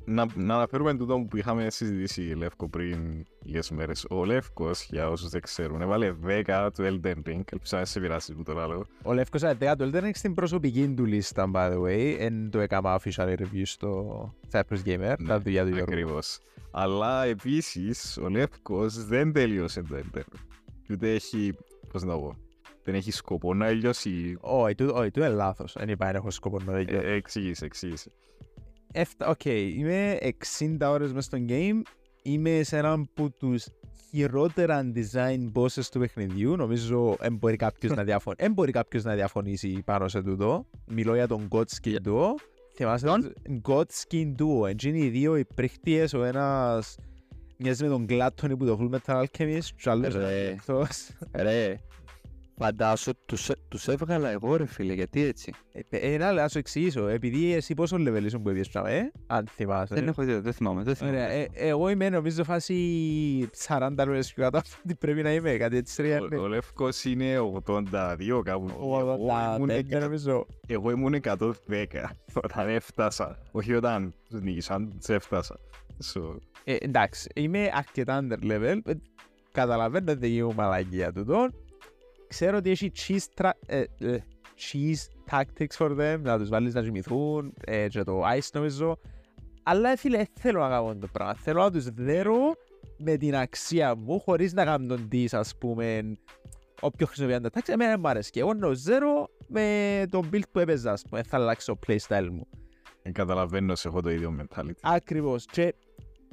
Να, 0.05 0.25
να 0.35 0.55
αναφέρουμε 0.55 0.95
τούτο 0.97 1.25
που 1.29 1.37
είχαμε 1.37 1.69
συζητήσει 1.69 2.21
Λεύκο 2.21 2.69
πριν 2.69 3.25
λίγες 3.41 3.71
μέρες. 3.71 4.05
Ο 4.09 4.25
Λεύκος, 4.25 4.87
για 4.89 5.09
όσους 5.09 5.29
δεν 5.29 5.41
ξέρουν, 5.41 5.81
έβαλε 5.81 6.13
10 6.25 6.69
του 6.75 6.83
Elden 6.83 7.15
Ring. 7.15 7.41
Ελπίζω 7.51 7.77
να 7.77 7.85
σε 7.85 7.99
πειράσει 7.99 8.33
που 8.33 8.43
το 8.43 8.53
λέω. 8.53 8.85
Ο 9.03 9.13
Λεύκος 9.13 9.43
Αντέα 9.43 9.75
του 9.75 9.89
Elden 9.93 10.03
Ring 10.03 10.11
στην 10.13 10.33
προσωπική 10.33 10.93
του 10.97 11.05
λίστα, 11.05 11.51
by 11.53 11.71
the 11.73 11.81
way, 11.81 12.15
εν 12.19 12.49
το 12.49 12.59
έκανα 12.59 12.99
official 12.99 13.35
review 13.37 13.61
στο 13.63 14.33
Cypress 14.51 14.83
Gamer, 14.85 15.15
Ναι, 15.17 15.27
τα 15.27 15.39
δουλειά 15.39 15.63
του 15.63 15.69
Γιώργου. 15.69 15.93
Ακριβώς. 15.93 16.39
Αλλά 16.71 17.23
επίσης 17.25 18.17
ο 18.17 18.29
Λεύκος 18.29 19.05
δεν 19.05 19.33
τελείωσε 19.33 19.81
το 19.81 19.95
Elden 19.95 20.17
Ring. 20.17 20.39
Και 20.87 20.93
ούτε 20.93 21.13
έχει, 21.13 21.53
πώς 21.91 22.03
να 22.03 22.13
το 22.13 22.19
πω, 22.19 22.35
δεν 22.83 22.95
έχει 22.95 23.11
σκοπό 23.11 23.53
να 23.53 23.65
τελειώσει. 23.65 24.37
Όχι, 24.39 24.75
του 24.75 24.91
όχι, 24.93 25.11
του 25.11 25.19
είναι 25.19 25.29
λάθος. 25.29 25.75
Δεν 25.77 25.89
είπα, 25.89 26.05
δεν 26.05 26.15
έχω 26.15 26.31
σκοπό 26.31 26.59
να 26.65 26.73
δει. 26.73 26.85
Ε, 26.89 27.13
εξήγησε, 27.13 27.65
εξήγησε. 27.65 28.11
Έφτα, 28.95 29.27
οκ, 29.27 29.45
είμαι 29.45 30.17
60 30.59 30.77
ώρες 30.81 31.13
μες 31.13 31.25
στο 31.25 31.37
game. 31.49 31.81
Είμαι 32.23 32.63
σε 32.63 32.77
έναν 32.77 33.07
από 33.15 33.29
τους 33.29 33.67
χειρότερα 34.09 34.91
design 34.95 35.51
bosses 35.53 35.85
του 35.91 35.99
παιχνιδιού. 35.99 36.55
Νομίζω 36.55 37.15
δεν 37.19 37.35
μπορεί 37.35 37.55
κάποιος 37.55 37.95
να, 37.95 38.03
διαφων... 38.13 38.33
εν 38.37 38.53
μπορεί 38.53 38.71
κάποιος 38.71 39.03
να 39.03 39.13
διαφωνήσει 39.13 39.81
πάνω 39.85 40.07
σε 40.07 40.21
τούτο. 40.21 40.65
Μιλώ 40.87 41.15
για 41.15 41.27
τον 41.27 41.47
Godskin 41.51 41.97
Duo. 42.05 42.27
Θυμάσαι 42.75 43.05
Ποιον; 43.05 43.33
τον 43.43 43.61
Godskin 43.67 44.35
Duo. 44.35 44.69
Έτσι 44.69 44.89
είναι 44.89 44.97
οι 44.97 45.09
δύο 45.09 45.37
οι 45.37 45.45
πρίχτιες, 45.55 46.13
ο 46.13 46.23
ένας 46.23 46.95
μοιάζει 47.57 47.83
με 47.83 47.89
τον 47.89 48.05
Gluttony 48.09 48.57
που 48.57 48.65
το 48.65 48.77
Full 48.81 48.95
Metal 48.95 49.23
Alchemist 49.23 49.67
και 49.75 49.89
ο 49.89 49.91
άλλος 49.91 50.13
Ρε. 50.13 50.19
είναι 50.19 50.49
εκτός. 50.49 51.09
Ρε, 51.35 51.79
φαντάσου, 52.63 53.11
τους, 53.25 53.51
τους 53.67 53.87
έβγαλα 53.87 54.29
εγώ 54.29 54.55
ρε 54.55 54.65
φίλε, 54.65 54.93
γιατί 54.93 55.23
έτσι. 55.23 55.53
Ε, 55.89 56.13
ε, 56.13 56.17
να, 56.17 56.31
να 56.31 56.47
σου 56.47 56.57
εξηγήσω. 56.57 57.07
Επειδή 57.07 57.53
εσύ 57.53 57.73
πόσο 57.73 57.97
level 57.99 58.23
ήσουν 58.25 58.41
που 58.41 58.49
έπιες 58.49 58.69
πράγμα, 58.69 58.89
ε, 58.89 59.11
αν 59.27 59.47
θυμάσαι. 59.47 59.95
Δεν 59.95 60.07
έχω 60.07 60.21
ιδέα, 60.21 60.41
δεν 60.41 60.53
θυμάμαι. 60.53 60.83
Δεν 60.83 60.95
θυμάμαι. 60.95 61.15
Ωραία, 61.17 61.29
ε, 61.29 61.47
εγώ 61.53 61.89
είμαι 61.89 62.09
νομίζω 62.09 62.43
φάση 62.43 63.49
40 63.67 63.89
ώρες 63.99 64.33
πιο 64.33 64.43
κάτω 64.43 64.57
από 64.57 64.67
ό,τι 64.83 64.95
πρέπει 64.95 65.21
να 65.21 65.33
είμαι, 65.33 65.53
κάτι 65.57 65.77
έτσι 65.77 66.01
ρε. 66.01 66.17
Ο, 66.17 66.41
ο 66.41 66.47
Λεύκος 66.47 67.03
είναι 67.03 67.37
82 67.65 68.41
κάπου. 68.43 68.69
Εγώ 68.69 68.99
ήμουν 69.55 69.69
85 69.69 69.73
εκα- 69.73 69.99
νομίζω. 69.99 70.45
Εγώ 70.67 70.91
ήμουν 70.91 71.13
110 71.13 71.51
όταν 72.43 72.69
έφτασα. 72.69 73.37
Όχι 73.51 73.73
όταν 73.73 74.13
τους 74.29 74.41
νίκησαν, 74.41 74.93
τους 74.97 75.09
έφτασα. 75.09 75.59
So, 76.13 76.35
Ε, 76.63 76.75
εντάξει, 76.79 77.29
είμαι 77.35 77.69
αρκετά 77.73 78.23
under 78.23 78.51
level. 78.51 78.77
Ε, 78.85 78.93
Καταλαβαίνω 79.51 80.11
ότι 80.11 80.19
δεν 80.19 80.29
γίνω 80.29 80.53
μαλακία 80.55 81.11
τούτο. 81.11 81.49
Ξέρω 82.33 82.57
ότι 82.57 82.69
έχει 82.69 82.91
cheese, 82.95 83.41
tra- 83.41 83.51
ε, 83.65 83.83
ε, 83.99 84.17
cheese 84.57 85.31
tactics 85.31 85.77
for 85.77 85.89
them, 85.99 86.19
να 86.21 86.37
τους 86.37 86.49
βάλεις 86.49 86.73
να 86.73 86.81
κοιμηθούν 86.81 87.53
ε, 87.65 87.87
και 87.87 88.03
το 88.03 88.21
ice 88.37 88.49
νομίζω. 88.53 88.99
Αλλά 89.63 89.89
ε, 89.89 89.95
φίλε, 89.95 90.17
δεν 90.17 90.27
θέλω 90.33 90.59
να 90.59 90.69
κάνω 90.69 90.95
το 90.95 91.07
πράγμα. 91.11 91.33
Θέλω 91.33 91.61
να 91.61 91.71
τους 91.71 91.89
δέρω 91.89 92.55
με 92.97 93.17
την 93.17 93.35
αξία 93.35 93.95
μου, 93.95 94.19
χωρίς 94.19 94.53
να 94.53 94.65
κάνω 94.65 94.87
τον 94.87 95.07
dis, 95.11 95.27
ας 95.31 95.57
πούμε, 95.57 96.17
όποιο 96.81 97.05
χρησιμοποιεί 97.05 97.39
τα 97.39 97.49
τάξη. 97.49 97.71
Εμένα 97.71 97.91
δεν 97.91 97.99
μου 97.99 98.07
αρέσει. 98.07 98.31
Και 98.31 98.39
εγώ 98.39 98.53
να 98.53 98.67
zero 98.67 99.25
με 99.47 100.05
τον 100.09 100.29
build 100.33 100.49
που 100.51 100.59
έπαιζα, 100.59 100.91
ας 100.91 101.01
πούμε. 101.09 101.23
Θα 101.23 101.37
αλλάξω 101.37 101.73
το 101.73 101.79
playstyle 101.87 102.27
μου. 102.31 102.47
δεν 103.03 103.13
καταλαβαίνω 103.13 103.75
σε 103.75 103.87
έχω 103.87 104.01
το 104.01 104.09
ίδιο 104.09 104.35
mentality. 104.39 104.71
Ακριβώς. 104.81 105.45
Και 105.45 105.75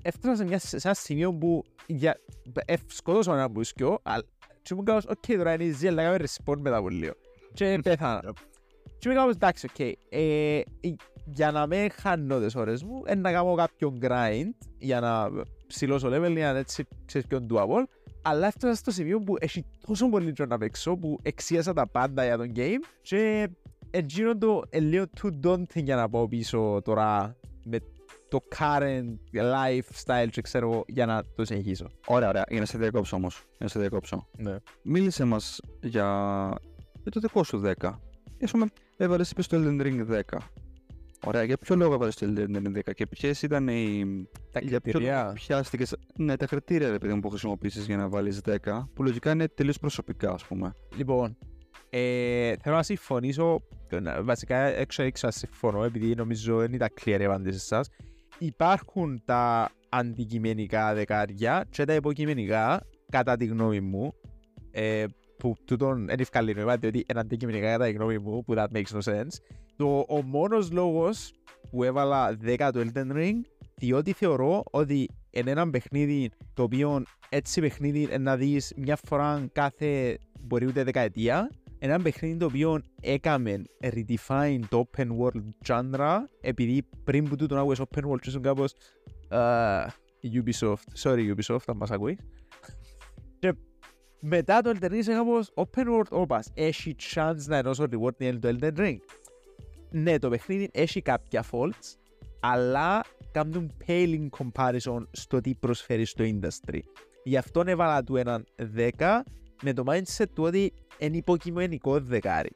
έφτασα 0.03 0.37
σε, 0.37 0.45
μια, 0.45 0.59
σε 0.59 0.81
ένα 0.85 0.95
σημείο 0.95 1.33
που 1.33 1.65
για, 1.87 2.21
ε, 2.65 2.75
σκοτώσα 2.87 3.33
ένα 3.33 3.49
μπουσκιο, 3.49 3.99
αλλά 4.03 4.23
και 4.71 4.77
μου 4.77 4.83
κάνω, 4.83 5.01
οκ, 5.09 5.37
τώρα 5.37 5.53
είναι 5.55 5.65
easy, 5.65 5.87
αλλά 5.87 6.03
κάνουμε 6.03 6.25
respawn 6.25 6.57
μετά 6.61 6.77
από 6.77 6.89
λίγο. 6.89 7.13
Και 7.53 7.79
πέθανα. 7.83 8.23
Yep. 8.27 8.33
Και 8.99 9.09
είμαι 9.09 9.15
κάπως 9.15 9.35
εντάξει, 9.35 9.67
οκ. 9.71 9.79
Ε, 9.79 10.59
ε, 10.59 10.63
για 11.25 11.51
να 11.51 11.67
με 11.67 11.89
χάνω 11.93 12.39
τις 12.39 12.55
ώρες 12.55 12.83
μου, 12.83 13.03
ε, 13.05 13.15
να 13.15 13.33
κάνω 13.33 13.55
κάποιο 13.55 13.99
grind 14.01 14.67
για 14.79 15.01
να 15.01 15.31
ψηλώσω 15.67 16.09
level, 16.09 16.33
για 16.35 16.53
να 16.53 16.59
έτσι 16.59 16.87
ξέρεις 17.05 17.27
πιο 17.27 17.47
doable. 17.51 17.83
Αλλά 18.23 18.47
έφτασα 18.47 18.75
στο 18.75 18.91
σημείο 18.91 19.19
που 19.19 19.35
έχει 19.41 19.65
τόσο 19.87 20.09
πολύ 20.09 20.33
τζο 20.33 20.47
να 20.47 20.59
παίξω 20.59 20.97
που 20.97 21.19
εξίασα 21.23 21.73
τα 21.73 21.89
πάντα 21.89 22.25
για 22.25 22.37
τον 22.37 22.53
game 22.57 22.81
και 23.03 23.49
εκείνο 23.91 24.39
το 24.39 24.63
ε, 24.71 24.81
λίγο 24.81 25.05
too 25.23 25.31
daunting 25.47 25.83
για 25.85 25.97
να 25.97 26.09
πάω 26.09 26.29
πίσω 26.29 26.81
τώρα 26.85 27.37
με 27.65 27.79
το 28.31 28.41
current 28.59 29.15
lifestyle 29.33 30.29
και 30.31 30.41
ξέρω 30.41 30.85
για 30.87 31.07
να 31.07 31.23
το 31.35 31.45
συνεχίσω. 31.45 31.87
Ωραία, 32.07 32.29
ωραία. 32.29 32.45
Για 32.49 32.61
να 32.61 32.67
σε 32.67 32.79
διακόψω 32.79 33.17
όμως. 33.17 33.35
Για 33.49 33.59
να 33.59 33.69
σε 33.69 33.79
διακόψω. 33.79 34.27
Ναι. 34.37 34.57
Μίλησε 34.83 35.25
μας 35.25 35.61
για... 35.83 36.05
για 37.03 37.11
το 37.11 37.21
δικό 37.21 37.45
σου 37.45 37.63
10. 37.65 37.73
Α 38.47 38.51
πούμε, 38.51 38.67
έβαλες 38.97 39.31
είπες 39.31 39.45
στο 39.45 39.57
Elden 39.61 39.81
Ring 39.83 40.21
10. 40.31 40.39
Ωραία, 41.27 41.43
για 41.43 41.57
ποιο 41.59 41.77
λόγο 41.77 41.95
έβαλες 41.95 42.15
το 42.17 42.27
Elden 42.37 42.57
Ring 42.57 42.77
10 42.77 42.81
και 42.95 43.07
ποιες 43.07 43.43
ήταν 43.43 43.69
οι. 43.69 44.05
Τα 44.53 44.61
για 44.61 44.81
ποιο 44.81 44.93
κριτήρια. 44.93 45.23
λόγο 45.23 45.33
πιάστηκες- 45.33 45.97
Ναι, 46.17 46.37
τα 46.37 46.47
κριτήρια 46.47 46.91
ρε 46.91 46.99
παιδί 46.99 47.15
μου, 47.15 47.21
που 47.21 47.29
χρησιμοποιήσεις 47.29 47.87
για 47.87 47.97
να 47.97 48.09
βάλεις 48.09 48.41
10, 48.41 48.89
που 48.95 49.03
λογικά 49.03 49.31
είναι 49.31 49.49
τελείως 49.49 49.79
προσωπικά, 49.79 50.33
ας 50.33 50.45
πούμε. 50.45 50.73
Λοιπόν, 50.97 51.37
ε, 51.91 52.53
θέλω 52.63 52.77
να 52.77 52.83
συμφωνήσω, 52.83 53.63
να- 54.03 54.23
βασικά 54.23 54.57
έξω 54.57 55.03
έξω 55.03 55.27
να 55.27 55.33
συμφωνώ, 55.33 55.85
επειδή 55.85 56.15
νομίζω 56.15 56.57
δεν 56.57 56.73
ήταν 56.73 56.89
clear 57.05 57.17
η 57.21 57.25
απάντηση 57.25 57.59
σας. 57.59 57.89
Υπάρχουν 58.43 59.23
τα 59.25 59.71
αντικειμενικά 59.89 60.95
δεκάρια 60.95 61.67
και 61.71 61.85
τα 61.85 61.95
υποκειμενικά, 61.95 62.87
κατά 63.11 63.37
τη 63.37 63.45
γνώμη 63.45 63.81
μου, 63.81 64.13
ε, 64.71 65.05
που 65.37 65.55
τούτον 65.65 66.07
δεν 66.07 66.21
ευκάλλει 66.21 66.55
νόημα, 66.55 66.77
διότι 66.77 67.05
είναι 67.11 67.21
αντικειμενικά 67.21 67.71
κατά 67.71 67.85
τη 67.85 67.93
γνώμη 67.93 68.19
μου, 68.19 68.45
που 68.45 68.55
that 68.57 68.67
makes 68.73 68.99
no 68.99 69.01
sense. 69.03 69.35
Το, 69.77 70.05
ο 70.09 70.23
μόνος 70.23 70.71
λόγος 70.71 71.33
που 71.71 71.83
έβαλα 71.85 72.37
10 72.45 72.71
το 72.73 72.81
Elden 72.81 73.13
Ring, 73.13 73.41
διότι 73.75 74.13
θεωρώ 74.13 74.63
ότι 74.71 75.09
είναι 75.31 75.51
ένα 75.51 75.71
παιχνίδι 75.71 76.31
το 76.55 76.63
οποίο 76.63 77.03
έτσι 77.29 77.61
παιχνίδι 77.61 78.03
είναι 78.03 78.19
να 78.19 78.37
δεις 78.37 78.73
μια 78.77 78.99
φορά 79.05 79.49
κάθε 79.53 80.19
μπορεί 80.41 80.67
ούτε 80.67 80.85
δεκαετία. 80.85 81.51
Ένα 81.83 82.03
παιχνίδι 82.03 82.37
το 82.37 82.45
οποίο 82.45 82.81
έκαμε 83.01 83.63
redefine 83.83 84.61
το 84.69 84.89
open 84.91 85.07
world 85.07 85.49
genre 85.67 86.19
επειδή 86.41 86.89
πριν 87.05 87.29
που 87.29 87.37
τούτο 87.37 87.55
να 87.55 87.61
ακούες 87.61 87.81
open 87.81 88.03
world 88.05 88.27
ήσουν 88.27 88.43
κάπως 88.43 88.75
uh, 89.31 89.87
Ubisoft, 90.23 91.03
sorry 91.03 91.35
Ubisoft 91.35 91.65
αν 91.67 91.77
μας 91.77 91.91
ακούεις. 91.91 92.19
Και 93.39 93.55
μετά 94.21 94.61
το 94.61 94.73
Elden 94.75 94.85
Ring 94.85 94.93
είσαι 94.93 95.13
κάπως 95.13 95.53
open 95.55 95.87
world 95.87 96.09
όπας 96.11 96.51
έχει 96.55 96.97
chance 97.15 97.45
να 97.47 97.57
ενώσω 97.57 97.85
reward 97.85 98.39
το 98.41 98.57
Elden 98.61 98.77
Ring. 98.77 98.97
Ναι 99.91 100.19
το 100.19 100.29
παιχνίδι 100.29 100.69
έχει 100.73 101.03
κάποια 101.03 101.45
faults 101.51 101.95
αλλά 102.41 103.05
κάνουν 103.33 103.73
paling 103.87 104.29
comparison 104.39 105.07
στο 105.11 105.41
τι 105.41 105.55
προσφέρει 105.55 106.05
στο 106.05 106.25
industry. 106.27 106.79
Γι' 107.25 107.37
αυτό 107.37 107.63
έβαλα 107.67 108.03
του 108.03 108.17
έναν 108.17 108.45
10 108.77 109.21
με 109.63 109.73
το 109.73 109.83
mindset 109.87 110.27
του 110.35 110.43
ότι 110.43 110.73
είναι 110.99 111.17
υποκειμενικό 111.17 112.01
δεκάρι. 112.01 112.51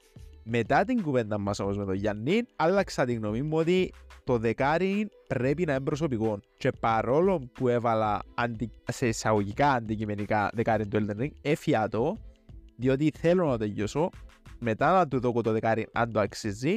Μετά 0.44 0.84
την 0.84 1.02
κουβέντα 1.02 1.38
μας 1.38 1.58
όμως 1.58 1.78
με 1.78 1.84
τον 1.84 1.94
Γιάννη, 1.94 2.42
άλλαξα 2.56 3.04
τη 3.04 3.14
γνώμη 3.14 3.42
μου 3.42 3.56
ότι 3.56 3.92
το 4.24 4.38
δεκάρι 4.38 5.08
πρέπει 5.28 5.64
να 5.64 5.72
είναι 5.72 5.84
προσωπικό. 5.84 6.40
Και 6.56 6.70
παρόλο 6.80 7.50
που 7.52 7.68
έβαλα 7.68 8.22
αντι... 8.34 8.70
σε 8.92 9.08
εισαγωγικά 9.08 9.72
αντικειμενικά 9.72 10.50
δεκάρι 10.54 10.86
του 10.86 11.06
Elden 11.06 11.22
Ring, 11.22 11.30
έφυγα 11.42 11.88
το, 11.88 12.16
διότι 12.76 13.12
θέλω 13.18 13.44
να 13.44 13.50
το 13.50 13.58
τελειώσω, 13.58 14.10
μετά 14.58 14.92
να 14.92 15.08
του 15.08 15.20
δω 15.20 15.42
το 15.42 15.52
δεκάρι 15.52 15.86
αν 15.92 16.12
το 16.12 16.20
αξίζει, 16.20 16.74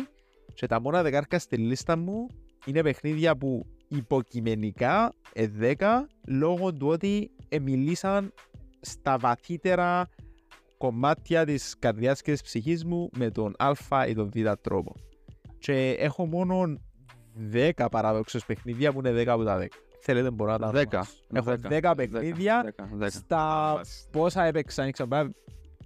και 0.54 0.68
τα 0.68 0.82
μόνα 0.82 1.02
δεκάρκα 1.02 1.40
στη 1.40 1.58
λίστα 1.58 1.98
μου 1.98 2.28
είναι 2.66 2.82
παιχνίδια 2.82 3.38
που 3.38 3.66
υποκειμενικά 3.88 5.14
ε, 5.34 5.48
10 5.60 5.76
λόγω 6.28 6.74
του 6.74 6.88
ότι 6.88 7.32
ε, 7.50 7.60
μιλήσαν 7.60 8.34
στα 8.90 9.18
βαθύτερα 9.18 10.08
κομμάτια 10.78 11.46
της 11.46 11.76
καρδιάς 11.80 12.22
και 12.22 12.32
της 12.32 12.42
ψυχής 12.42 12.86
μου 12.86 13.10
με 13.18 13.30
τον 13.32 13.56
α 13.58 14.08
ή 14.08 14.14
τον 14.14 14.30
β 14.36 14.52
τρόπο. 14.62 14.96
Και 15.60 15.96
έχω 16.00 16.26
μόνο 16.26 16.78
10 17.54 17.72
παράδοξες 17.92 18.46
παιχνίδια 18.46 18.94
που 18.94 19.00
είναι 19.06 19.22
10 19.22 19.28
από 19.28 19.44
τα 19.44 19.58
10. 19.58 19.66
Θέλετε 20.02 20.32
μπορώ 20.32 20.52
να 20.52 20.58
τα 20.58 20.68
10. 20.68 20.72
ονομάσω. 20.74 21.14
Έχω 21.34 21.54
10 21.70 21.94
παιχνίδια 21.98 22.74
10, 23.00 23.06
10. 23.06 23.08
στα 23.10 23.82
πόσα 24.12 24.44
έπαιξα. 24.44 24.84
δεν 24.84 24.92
ξέρω, 24.92 25.10
πάει- 25.10 25.30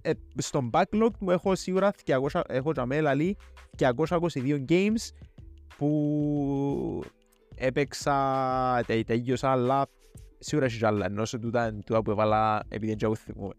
ε, 0.02 0.10
στον 0.36 0.70
backlog 0.72 1.10
μου 1.18 1.30
έχω 1.30 1.54
σίγουρα 1.54 1.92
200, 2.04 2.42
έχω 2.48 2.72
για 2.72 2.86
μένα 2.86 3.02
λαλεί 3.02 3.36
222 3.78 4.64
games 4.68 5.10
που 5.76 7.04
έπαιξα, 7.54 8.82
τε, 8.86 9.02
τελείωσα, 9.02 9.50
αλλά 9.50 9.86
σίγουρα 10.42 10.66
έχει 10.66 10.78
κι 10.78 10.84
άλλα, 10.84 11.06
ενώ 11.06 11.24
σε 11.24 11.38
τούτα 11.38 11.68
είναι 11.68 11.80
τούτα 11.86 12.02
που 12.02 12.10
έβαλα 12.10 12.62
επειδή 12.68 12.86
δεν 12.86 12.96
ξέρω 12.96 13.14
θυμούμαι. 13.14 13.54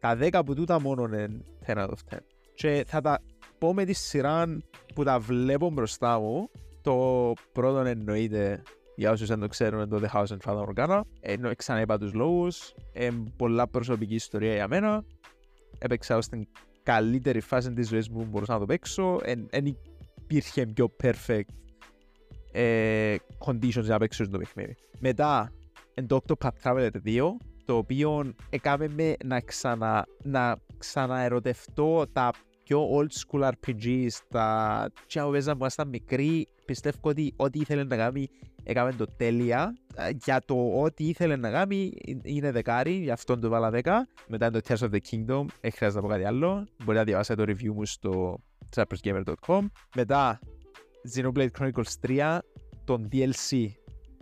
Τα 0.00 0.16
10 0.20 0.28
από 0.32 0.54
τούτα 0.54 0.80
μόνο 0.80 1.04
είναι 1.04 1.28
10 1.66 1.76
out 1.76 1.88
of 1.88 2.14
10. 2.14 2.18
Και 2.54 2.84
θα 2.86 3.00
τα 3.00 3.18
πω 3.58 3.74
με 3.74 3.84
τη 3.84 3.92
σειρά 3.92 4.58
που 4.94 5.04
τα 5.04 5.18
βλέπω 5.18 5.70
μπροστά 5.70 6.20
μου. 6.20 6.50
Το 6.82 7.32
πρώτο 7.52 7.78
εννοείται, 7.78 8.62
για 8.96 9.10
όσους 9.10 9.28
δεν 9.28 9.40
το 9.40 9.46
ξέρουν, 9.48 9.80
είναι 9.80 9.88
το 9.88 10.00
The 10.02 10.16
House 10.16 10.26
and 10.26 10.38
Father 10.44 10.64
Morgana. 10.68 11.00
Ενώ 11.20 11.54
ξανά 11.54 11.80
είπα 11.80 11.98
τους 11.98 12.12
λόγους. 12.12 12.74
Ε, 12.92 13.10
πολλά 13.36 13.68
προσωπική 13.68 14.14
ιστορία 14.14 14.54
για 14.54 14.68
μένα. 14.68 15.04
Έπαιξα 15.78 16.16
ως 16.16 16.28
την 16.28 16.46
καλύτερη 16.82 17.40
φάση 17.40 17.72
της 17.72 17.88
ζωής 17.88 18.08
μου 18.08 18.18
που 18.18 18.28
μπορούσα 18.30 18.52
να 18.52 18.58
το 18.58 18.66
παίξω. 18.66 19.20
Δεν 19.50 19.76
υπήρχε 20.22 20.66
πιο 20.66 20.96
perfect 21.02 21.40
ε, 22.52 23.16
conditions 23.46 23.82
για 23.82 23.82
να 23.82 23.98
παίξω 23.98 24.28
το 24.28 24.38
παιχνίδι. 24.38 24.76
Μετά, 24.98 25.52
εν 25.94 26.06
το 26.06 26.20
Octopath 26.26 26.48
Traveler 26.62 26.90
2, 27.06 27.20
το 27.64 27.76
οποίο 27.76 28.34
έκαμε 28.50 28.88
με 28.88 29.16
να, 29.24 29.40
ξανα, 29.40 30.06
να 30.22 30.56
ξαναερωτευτώ 30.78 32.06
τα 32.12 32.32
πιο 32.64 32.88
old 32.98 33.08
school 33.08 33.50
RPGs, 33.50 34.08
τα 34.28 34.88
τσιά 35.06 35.24
που 35.24 35.30
παίζαμε 35.30 35.54
που 35.54 35.60
ήμασταν 35.60 35.88
μικροί, 35.88 36.46
πιστεύω 36.64 36.98
ότι 37.00 37.32
ό,τι 37.36 37.58
ήθελε 37.58 37.84
να 37.84 37.96
κάνει 37.96 38.28
έκαμε 38.62 38.92
το 38.92 39.06
τέλεια. 39.16 39.76
Ε, 39.94 40.10
Για 40.24 40.40
το 40.44 40.82
ό,τι 40.82 41.08
ήθελε 41.08 41.36
να 41.36 41.50
κάνει 41.50 41.92
ε, 42.06 42.12
είναι 42.22 42.50
δεκάρι, 42.50 42.92
γι' 42.92 43.10
αυτό 43.10 43.38
το 43.38 43.48
βάλα 43.48 43.70
10. 43.72 43.82
Μετά 44.26 44.46
είναι 44.46 44.60
το 44.60 44.66
Tears 44.68 44.88
of 44.88 44.90
the 44.90 44.98
Kingdom, 45.10 45.44
δεν 45.60 45.72
χρειάζεται 45.72 46.00
να 46.00 46.00
πω 46.00 46.08
κάτι 46.08 46.24
άλλο. 46.24 46.48
Μπορείτε 46.54 46.94
να 46.98 47.04
διαβάσετε 47.04 47.44
το 47.44 47.52
review 47.52 47.72
μου 47.74 47.86
στο 47.86 48.38
cypressgamer.com. 48.76 49.66
Μετά 49.94 50.38
Xenoblade 51.14 51.48
Chronicles 51.58 52.06
3, 52.06 52.38
τον 52.84 53.08
DLC. 53.12 53.66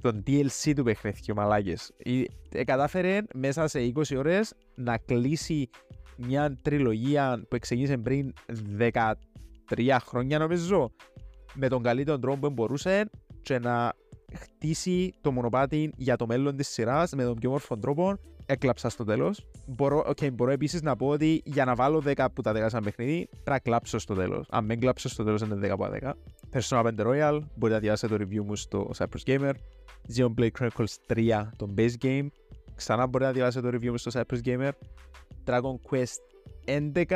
Τον 0.03 0.23
DLC 0.27 0.73
του 0.77 0.83
παιχνιδιού, 0.83 1.35
μαλάκες. 1.35 1.93
Ε, 1.97 2.23
ε, 2.51 2.65
κατάφερε 2.65 3.21
μέσα 3.35 3.67
σε 3.67 3.93
20 3.95 4.17
ώρες 4.17 4.55
να 4.75 4.99
κλείσει 4.99 5.71
μια 6.17 6.59
τριλογία 6.63 7.45
που 7.49 7.59
ξεκίνησε 7.59 7.97
πριν 7.97 8.33
13 8.79 9.97
χρόνια 10.01 10.39
νομίζω 10.39 10.93
με 11.55 11.69
τον 11.69 11.83
καλύτερο 11.83 12.19
τρόπο 12.19 12.47
που 12.47 12.53
μπορούσε 12.53 13.11
και 13.43 13.59
να 13.59 13.93
χτίσει 14.35 15.15
το 15.21 15.33
μονοπάτι 15.33 15.93
για 15.97 16.17
το 16.17 16.27
μέλλον 16.27 16.57
της 16.57 16.69
σειράς 16.69 17.13
με 17.13 17.25
τον 17.25 17.35
πιο 17.35 17.51
μόρφο 17.51 17.79
τρόπο 17.79 18.17
έκλαψα 18.47 18.89
στο 18.89 19.05
τέλος. 19.05 19.47
Μπορώ, 19.67 20.05
okay, 20.07 20.33
μπορώ 20.33 20.51
επίσης 20.51 20.83
να 20.83 20.97
πω 20.97 21.07
ότι 21.07 21.43
για 21.45 21.65
να 21.65 21.75
βάλω 21.75 22.03
10 22.07 22.13
από 22.17 22.43
τα 22.43 22.53
10 22.53 22.67
σαν 22.69 22.83
παιχνίδι 22.85 23.29
πρέπει 23.31 23.51
να 23.51 23.59
κλάψω 23.59 23.99
στο 23.99 24.15
τέλος. 24.15 24.47
Αν 24.51 24.67
δεν 24.67 24.81
κλάψω 24.81 25.09
στο 25.09 25.25
τέλος 25.25 25.43
είναι 25.43 25.55
10 25.55 25.69
από 25.69 25.89
τα 25.89 26.17
10. 26.53 26.59
Persona 26.59 26.85
5 26.85 27.07
Royal, 27.07 27.41
μπορείτε 27.55 27.79
να 27.79 27.79
διαβάσετε 27.79 28.17
το 28.17 28.25
review 28.25 28.45
μου 28.45 28.57
στο 28.57 28.91
Cypress 28.97 29.27
Gamer. 29.27 29.53
Xenoblade 30.15 30.51
Chronicles 30.59 30.95
3, 31.07 31.49
το 31.57 31.75
base 31.77 31.95
game. 32.03 32.27
Ξανά 32.75 33.07
μπορείτε 33.07 33.31
να 33.31 33.37
διαβάσετε 33.37 33.71
το 33.71 33.77
review 33.77 33.91
μου 33.91 33.97
στο 33.97 34.11
Cypress 34.15 34.41
Gamer. 34.45 34.71
Dragon 35.45 35.75
Quest 35.91 36.23
11, 36.65 37.15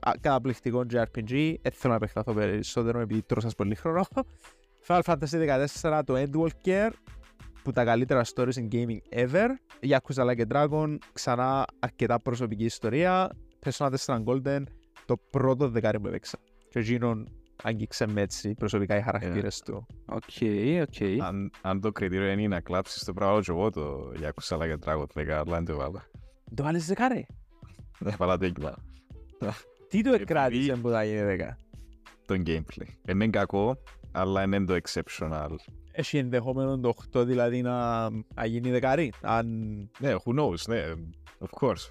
α, 0.00 0.12
καταπληκτικό 0.20 0.84
JRPG. 0.90 1.54
Δεν 1.62 1.72
θέλω 1.72 1.92
να 1.92 1.94
επεκταθώ 1.94 2.32
περισσότερο 2.32 3.00
επειδή 3.00 3.22
τρώσα 3.22 3.50
πολύ 3.56 3.74
χρόνο. 3.74 4.06
Final 4.86 5.00
Fantasy 5.02 5.66
14, 5.82 6.00
το 6.04 6.14
Endwalker, 6.16 6.90
που 7.62 7.72
τα 7.72 7.84
καλύτερα 7.84 8.24
stories 8.34 8.52
in 8.52 8.68
gaming 8.72 8.98
ever. 9.14 9.48
Yakuza 9.80 10.24
Like 10.26 10.40
a 10.40 10.46
Dragon, 10.52 10.96
ξανά 11.12 11.64
αρκετά 11.78 12.20
προσωπική 12.20 12.64
ιστορία. 12.64 13.30
Persona 13.66 13.90
4 14.06 14.22
Golden, 14.24 14.62
το 15.04 15.16
πρώτο 15.30 15.68
δεκάρι 15.68 16.00
που 16.00 16.06
έπαιξα. 16.08 16.38
Και 16.68 16.78
εκείνον 16.78 17.28
άγγιξε 17.62 18.06
με 18.06 18.20
έτσι 18.20 18.54
προσωπικά 18.54 18.96
οι 18.96 19.02
χαρακτήρες 19.02 19.60
του. 19.60 19.86
Οκ, 20.06 20.22
οκ. 20.82 21.22
Αν, 21.22 21.50
αν 21.62 21.80
το 21.80 21.92
κριτήριο 21.92 22.28
είναι 22.30 22.48
να 22.48 22.60
κλάψεις 22.60 23.04
το 23.04 23.12
πράγμα 23.12 23.40
και 23.40 23.50
εγώ 23.50 23.70
το 23.70 24.12
Yakuza 24.20 24.58
Like 24.58 24.74
a 24.74 24.78
Dragon 24.84 25.04
10, 25.14 25.28
αλλά 25.28 25.44
δεν 25.44 25.64
το 25.64 25.76
βάλα. 25.76 26.06
Το 26.54 26.62
βάλεις 26.62 26.86
δεκάρι; 26.86 27.26
Δεν 27.98 28.14
βάλα 28.18 28.38
το 28.38 28.44
έκλα. 28.44 28.74
Τι 29.88 30.02
το 30.02 30.08
Επειδή- 30.08 30.22
εκράτησε 30.22 30.72
που 30.76 30.88
θα 30.88 31.04
γίνει 31.04 31.22
δέκα; 31.22 31.56
Το 32.26 32.42
gameplay. 32.46 32.86
Είναι 33.08 33.28
κακό, 33.28 33.76
αλλά 34.20 34.42
είναι 34.42 34.64
το 34.64 34.76
exceptional. 34.82 35.48
Έχει 35.92 36.18
ενδεχόμενο 36.18 36.78
το 36.78 36.92
8 37.16 37.26
δηλαδή 37.26 37.62
να, 37.62 38.08
να 38.10 38.44
γίνει 38.46 38.70
δεκάρι. 38.70 39.12
Αν 39.22 39.46
Ναι, 39.98 40.14
who 40.24 40.40
knows, 40.40 40.54
ναι, 40.68 40.82
of 41.38 41.66
course. 41.68 41.90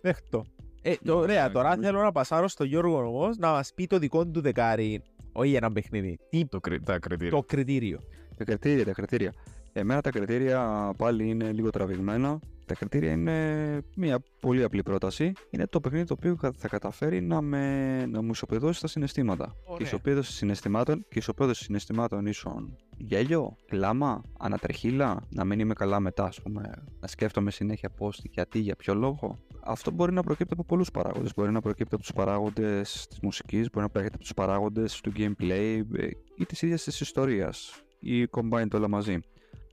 δέχτω. 0.00 0.44
Ε, 0.82 0.94
το, 1.04 1.16
ωραία, 1.18 1.50
τώρα 1.50 1.76
θέλω 1.76 2.02
να 2.02 2.12
πασάρω 2.12 2.48
στο 2.48 2.64
Γιώργο 2.64 3.06
όμως 3.06 3.36
να 3.36 3.50
μας 3.50 3.72
πει 3.74 3.86
το 3.86 3.98
δικό 3.98 4.26
του 4.26 4.40
δεκάρι, 4.40 5.02
όχι 5.32 5.54
ένα 5.54 5.72
παιχνίδι, 5.72 6.18
τι 6.30 6.46
Το, 6.46 6.60
κρι- 6.60 6.84
τα 6.84 6.98
κριτήρια. 6.98 7.30
το 7.30 7.42
κριτήριο. 7.46 8.00
Τα 8.36 8.44
κριτήρια, 8.44 8.84
τα 8.84 8.92
κριτήρια. 8.92 9.32
Εμένα 9.72 10.00
τα 10.00 10.10
κριτήρια 10.10 10.92
πάλι 10.96 11.28
είναι 11.28 11.52
λίγο 11.52 11.70
τραβηγμένα. 11.70 12.38
Τα 12.70 12.76
κριτήρια 12.76 13.12
είναι 13.12 13.80
μια 13.96 14.18
πολύ 14.40 14.62
απλή 14.62 14.82
πρόταση. 14.82 15.32
Είναι 15.50 15.66
το 15.66 15.80
παιχνίδι 15.80 16.04
το 16.04 16.14
οποίο 16.18 16.36
θα 16.56 16.68
καταφέρει 16.68 17.20
να, 17.20 17.40
με, 17.40 18.06
να 18.06 18.22
μου 18.22 18.30
ισοπεδώσει 18.30 18.80
τα 18.80 18.86
συναισθήματα. 18.86 19.44
Και 19.44 19.60
η 19.60 19.72
Ωραία. 19.72 19.86
ισοπαίδωση 19.86 20.32
συναισθημάτων, 20.32 20.98
και 20.98 21.04
η 21.08 21.18
ισοπαίδωση 21.18 21.64
συναισθημάτων 21.64 22.26
ίσον 22.26 22.76
γέλιο, 22.96 23.56
κλάμα, 23.66 24.22
ανατρεχίλα, 24.38 25.26
να 25.28 25.44
μην 25.44 25.58
είμαι 25.58 25.72
καλά 25.74 26.00
μετά, 26.00 26.24
ας 26.24 26.42
πούμε, 26.42 26.72
να 27.00 27.06
σκέφτομαι 27.06 27.50
συνέχεια 27.50 27.90
πώς, 27.90 28.20
γιατί, 28.30 28.58
για 28.58 28.76
ποιο 28.76 28.94
λόγο. 28.94 29.38
Αυτό 29.64 29.90
μπορεί 29.90 30.12
να 30.12 30.22
προκύπτει 30.22 30.52
από 30.52 30.64
πολλούς 30.64 30.90
παράγοντες. 30.90 31.32
Μπορεί 31.36 31.50
να 31.50 31.60
προκύπτει 31.60 31.94
από 31.94 32.02
τους 32.02 32.12
παράγοντες 32.12 33.06
της 33.08 33.20
μουσικής, 33.22 33.70
μπορεί 33.70 33.84
να 33.86 33.90
προκύπτει 33.90 34.14
από 34.14 34.24
τους 34.24 34.34
παράγοντες 34.34 35.00
του 35.00 35.12
gameplay 35.16 35.82
ε, 35.96 36.08
ή 36.36 36.46
της 36.46 36.62
ίδιας 36.62 36.82
της 36.82 37.00
ιστορίας. 37.00 37.82
Ή 38.00 38.26
combined 38.30 38.74
όλα 38.74 38.88
μαζί. 38.88 39.18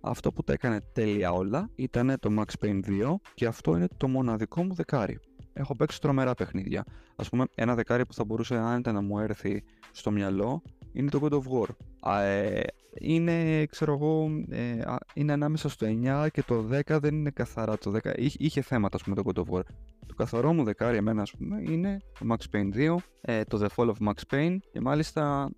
Αυτό 0.01 0.31
που 0.31 0.43
τα 0.43 0.53
έκανε 0.53 0.81
τέλεια 0.93 1.31
όλα 1.31 1.69
ήταν 1.75 2.15
το 2.19 2.29
Max 2.39 2.65
Payne 2.65 2.79
2 2.85 3.15
και 3.33 3.45
αυτό 3.45 3.75
είναι 3.75 3.87
το 3.97 4.07
μοναδικό 4.07 4.63
μου 4.63 4.73
δεκάρι. 4.73 5.19
Έχω 5.53 5.75
παίξει 5.75 6.01
τρομερά 6.01 6.33
παιχνίδια. 6.33 6.83
Α 7.15 7.23
πούμε, 7.23 7.45
ένα 7.55 7.75
δεκάρι 7.75 8.05
που 8.05 8.13
θα 8.13 8.25
μπορούσε 8.25 8.55
άνετα 8.55 8.91
να 8.91 9.01
μου 9.01 9.19
έρθει 9.19 9.63
στο 9.91 10.11
μυαλό 10.11 10.61
είναι 10.93 11.09
το 11.09 11.19
God 11.21 11.31
of 11.31 11.41
War. 11.41 11.69
Α, 11.99 12.21
ε, 12.21 12.65
είναι, 12.99 13.65
ξέρω 13.65 13.93
εγώ, 13.93 14.29
ε, 14.49 14.79
α, 14.79 14.97
είναι 15.13 15.33
ανάμεσα 15.33 15.69
στο 15.69 15.87
9 15.87 16.27
και 16.31 16.43
το 16.43 16.65
10 16.87 16.99
δεν 16.99 17.15
είναι 17.15 17.29
καθαρά 17.29 17.77
το 17.77 17.91
10. 18.03 18.17
Είχε, 18.17 18.37
είχε 18.39 18.61
θέματα, 18.61 18.95
ας 18.95 19.03
πούμε, 19.03 19.15
το 19.15 19.23
God 19.25 19.39
of 19.39 19.57
War. 19.57 19.63
Το 20.05 20.13
καθαρό 20.15 20.53
μου 20.53 20.63
δεκάρι 20.63 20.97
εμένα, 20.97 21.21
ας 21.21 21.31
πούμε, 21.31 21.61
είναι 21.61 21.97
το 22.19 22.25
Max 22.29 22.55
Payne 22.55 22.73
2, 22.73 22.95
ε, 23.21 23.43
το 23.43 23.65
The 23.65 23.67
Fall 23.75 23.91
of 23.91 24.07
Max 24.07 24.35
Payne 24.35 24.57
και 24.71 24.81
μάλιστα 24.81 25.51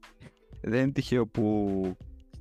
δεν 0.61 0.81
είναι 0.81 0.91
τυχαίο 0.91 1.27
που 1.27 1.97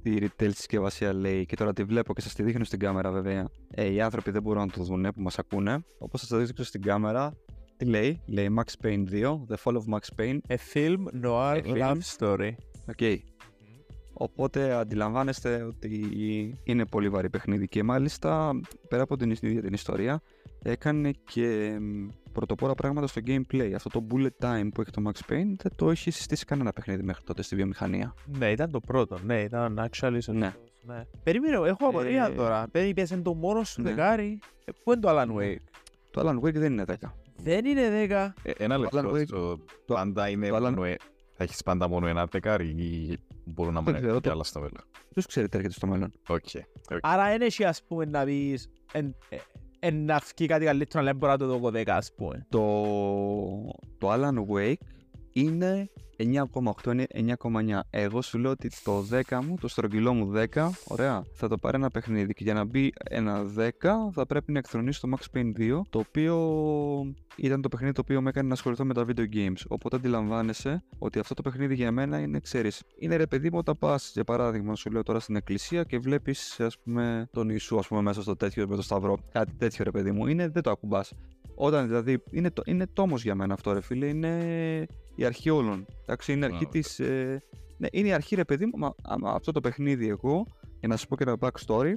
στη 0.09 0.31
retail 0.39 0.51
συσκευασία 0.55 1.13
λέει 1.13 1.47
και 1.47 1.57
τώρα 1.57 1.73
τη 1.73 1.85
βλέπω 1.85 2.15
και 2.15 2.21
σας 2.21 2.35
τη 2.35 2.43
δείχνω 2.43 2.65
στην 2.65 2.79
κάμερα 2.79 3.11
βέβαια. 3.11 3.49
Ε, 3.71 3.93
οι 3.93 4.01
άνθρωποι 4.01 4.31
δεν 4.31 4.43
μπορούν 4.43 4.61
να 4.61 4.69
το 4.69 4.83
δουν 4.83 5.03
που 5.03 5.21
μας 5.23 5.39
ακούνε. 5.39 5.85
Όπως 5.99 6.21
σας 6.21 6.29
το 6.29 6.37
δείξω 6.37 6.65
στην 6.65 6.83
κάμερα, 6.83 7.33
τι 7.77 7.85
λέει, 7.85 8.21
λέει 8.27 8.49
Max 8.59 8.87
Payne 8.87 9.05
2, 9.11 9.23
The 9.49 9.57
Fall 9.65 9.75
of 9.75 9.83
Max 9.95 10.21
Payne. 10.21 10.39
A 10.49 10.57
film 10.73 11.25
noir 11.25 11.57
A 11.57 11.63
film. 11.63 11.79
love 11.79 11.99
story. 12.19 12.51
Οκ. 12.89 13.21
Οπότε 14.13 14.73
αντιλαμβάνεστε 14.73 15.63
ότι 15.63 16.09
είναι 16.65 16.87
πολύ 16.87 17.09
βαρύ 17.09 17.31
παιχνίδι 17.31 17.69
και 17.69 17.83
μάλιστα 17.83 18.61
πέρα 18.89 19.03
από 19.03 19.17
την 19.17 19.31
ίδια 19.31 19.63
την 19.63 19.73
ιστορία 19.73 20.23
έκανε 20.63 21.11
και 21.25 21.77
μ, 21.81 22.09
πρωτοπόρα 22.33 22.75
πράγματα 22.75 23.07
στο 23.07 23.21
gameplay. 23.27 23.73
Αυτό 23.75 23.89
το 23.89 24.07
bullet 24.11 24.45
time 24.47 24.69
που 24.75 24.81
έχει 24.81 24.91
το 24.91 25.03
Max 25.07 25.33
Payne 25.33 25.53
δεν 25.57 25.73
το 25.77 25.91
έχει 25.91 26.11
συστήσει 26.11 26.45
κανένα 26.45 26.73
παιχνίδι 26.73 27.03
μέχρι 27.03 27.25
τότε 27.25 27.43
στη 27.43 27.55
βιομηχανία. 27.57 28.15
Ναι, 28.39 28.51
ήταν 28.51 28.71
το 28.71 28.81
πρώτο. 28.81 29.19
Ναι, 29.25 29.41
ήταν 29.43 29.79
actually 29.79 30.11
σωστός. 30.13 30.35
Ναι. 30.35 30.53
ναι. 30.83 31.03
Περίμενε, 31.23 31.57
έχω 31.69 31.87
απορία 31.87 32.27
Ε, 32.27 32.35
τώρα. 32.35 32.69
Παιδί, 32.71 32.89
είπες 32.89 33.11
είναι 33.11 33.23
το 33.23 33.35
μόνος 33.35 33.69
σου 33.69 33.83
ναι. 33.83 33.91
δεκάρι. 33.91 34.39
Ε, 34.65 34.73
πού 34.85 34.93
είναι 34.93 35.01
το 35.01 35.09
Alan 35.11 35.29
Wake; 35.41 35.57
Το 36.11 36.29
Alan 36.29 36.37
Wake 36.47 36.55
δεν 36.55 36.73
είναι 36.73 36.85
10. 36.87 36.95
Δεν 37.43 37.65
είναι 37.65 38.07
10. 38.09 38.33
Ε, 38.43 38.51
ένα 38.59 38.79
λεπτό. 38.79 38.99
Alan 39.01 39.13
Wake- 39.17 39.27
το, 39.27 39.57
το- 39.87 39.95
πάντα 39.95 40.29
είναι 40.29 40.49
το 40.49 40.57
Alan- 40.57 40.61
μόνο, 40.61 40.85
ε- 40.85 40.97
θα 41.37 41.45
έχεις 41.45 41.63
πάντα 41.63 41.89
μόνο 41.89 42.07
ένα 42.07 42.27
δεκάρι 42.27 42.67
ή 42.69 43.19
μπορούν 43.45 43.73
να 43.75 43.81
Δεν 43.81 43.93
μην 43.93 43.95
ξέρω, 43.95 44.09
έχουν 44.09 44.21
κι 44.23 44.29
το- 44.29 44.35
άλλα 44.35 44.45
στο 44.45 44.59
μέλλον. 44.61 44.81
Ποιος 45.13 45.27
ξέρει 45.27 45.49
τι 45.49 45.57
έρχεται 45.57 45.75
στο 45.75 45.87
μέλλον. 45.87 46.13
Οκ. 46.29 46.45
Άρα 47.01 47.29
δεν 47.29 47.41
έχει 47.41 47.65
ας 47.65 47.83
πούμε 47.89 48.05
να 48.05 48.25
πεις 48.25 48.71
εν, 48.93 49.15
ε, 49.29 49.37
εν, 49.37 49.41
να 49.93 50.21
βγει 50.35 50.47
κάτι 50.47 50.65
καλύτερο 50.65 51.01
αλλά 51.01 51.11
δεν 51.11 51.17
μπορώ 51.17 51.33
να 51.33 51.39
το 51.39 51.47
δω 51.47 51.55
εγώ 51.55 51.69
10 51.69 51.85
ας 51.87 52.13
πούμε. 52.13 52.47
Το, 52.49 52.61
το 53.99 54.13
Alan 54.13 54.55
Wake 54.55 54.87
είναι 55.41 55.91
9,8, 56.17 56.93
είναι 56.93 57.37
9,9. 57.43 57.81
Εγώ 57.91 58.23
σου 58.23 58.39
λέω 58.39 58.51
ότι 58.51 58.71
το 58.85 59.05
10 59.29 59.41
μου, 59.47 59.55
το 59.61 59.69
στρογγυλό 59.69 60.15
μου 60.15 60.33
10, 60.55 60.69
ωραία, 60.85 61.23
θα 61.33 61.49
το 61.49 61.59
πάρει 61.59 61.77
ένα 61.77 61.91
παιχνίδι 61.91 62.35
και 62.35 62.45
για 62.45 62.55
να 62.55 62.65
μπει 62.65 62.93
ένα 63.11 63.45
10 63.57 63.71
θα 64.13 64.27
πρέπει 64.27 64.53
να 64.53 64.59
εκθρονίσει 64.59 65.01
το 65.01 65.09
Max 65.17 65.37
Payne 65.37 65.53
2, 65.59 65.81
το 65.91 65.99
οποίο 65.99 66.37
ήταν 67.37 67.63
το 67.63 67.69
παιχνίδι 67.69 67.93
το 67.93 68.01
οποίο 68.01 68.21
με 68.21 68.29
έκανε 68.29 68.49
να 68.49 68.55
ασχοληθώ 68.55 68.85
με 68.85 68.95
τα 68.95 69.05
video 69.09 69.35
games. 69.35 69.63
Οπότε 69.69 69.97
αντιλαμβάνεσαι 69.97 70.83
ότι 70.99 71.19
αυτό 71.19 71.35
το 71.35 71.43
παιχνίδι 71.43 71.75
για 71.75 71.93
μένα 71.93 72.19
είναι, 72.19 72.41
ξέρεις, 72.41 72.83
είναι 72.99 73.17
ρε 73.17 73.27
παιδί 73.27 73.51
μου 73.51 73.59
όταν 73.59 73.79
πας, 73.79 74.11
για 74.15 74.25
παράδειγμα, 74.25 74.75
σου 74.75 74.91
λέω 74.91 75.03
τώρα 75.03 75.21
στην 75.21 75.37
εκκλησία 75.37 75.85
και 75.85 75.99
βλέπεις, 75.99 76.61
ας 76.61 76.79
πούμε, 76.79 77.29
τον 77.33 77.49
Ιησού, 77.49 77.79
ας 77.79 77.89
πούμε, 77.89 78.03
μέσα 78.03 78.23
στο 78.23 78.37
τέτοιο 78.37 78.69
με 78.69 78.77
το 78.77 78.83
σταυρό. 78.83 79.19
Κάτι 79.33 79.53
τέτοιο 79.59 79.85
ρε 79.85 79.91
παιδί 79.91 80.11
μου, 80.11 80.27
είναι, 80.27 80.49
δεν 80.49 80.63
το 80.63 80.71
ακουμπάς. 80.71 81.13
Όταν 81.55 81.87
δηλαδή, 81.87 82.23
είναι, 82.31 82.51
το, 82.51 82.63
είναι 82.67 82.87
τόμος 82.87 83.23
για 83.23 83.35
μένα 83.35 83.55
αυτό 83.55 83.73
ρε 83.73 83.81
φίλε, 83.81 84.07
είναι 84.07 84.87
η 85.19 85.25
αρχή 85.25 85.51
όλων. 85.51 85.87
Εντάξει, 86.03 86.33
είναι 86.33 86.47
η 86.47 86.49
αρχή 86.53 86.65
Α, 86.65 86.69
της... 86.69 87.01
Ε, 87.01 87.43
ναι, 87.79 87.89
είναι 87.93 88.09
η 88.09 88.13
αρχή 88.13 88.35
ρε 88.35 88.45
παιδί 88.45 88.67
μου, 88.67 88.79
μα, 88.79 88.95
άμα 89.03 89.31
αυτό 89.33 89.53
το 89.53 89.61
παιχνίδι 89.61 90.09
εγώ, 90.09 90.47
για 90.79 90.89
να 90.89 90.97
σου 90.97 91.07
πω 91.07 91.17
και 91.17 91.23
ένα 91.23 91.37
backstory, 91.41 91.93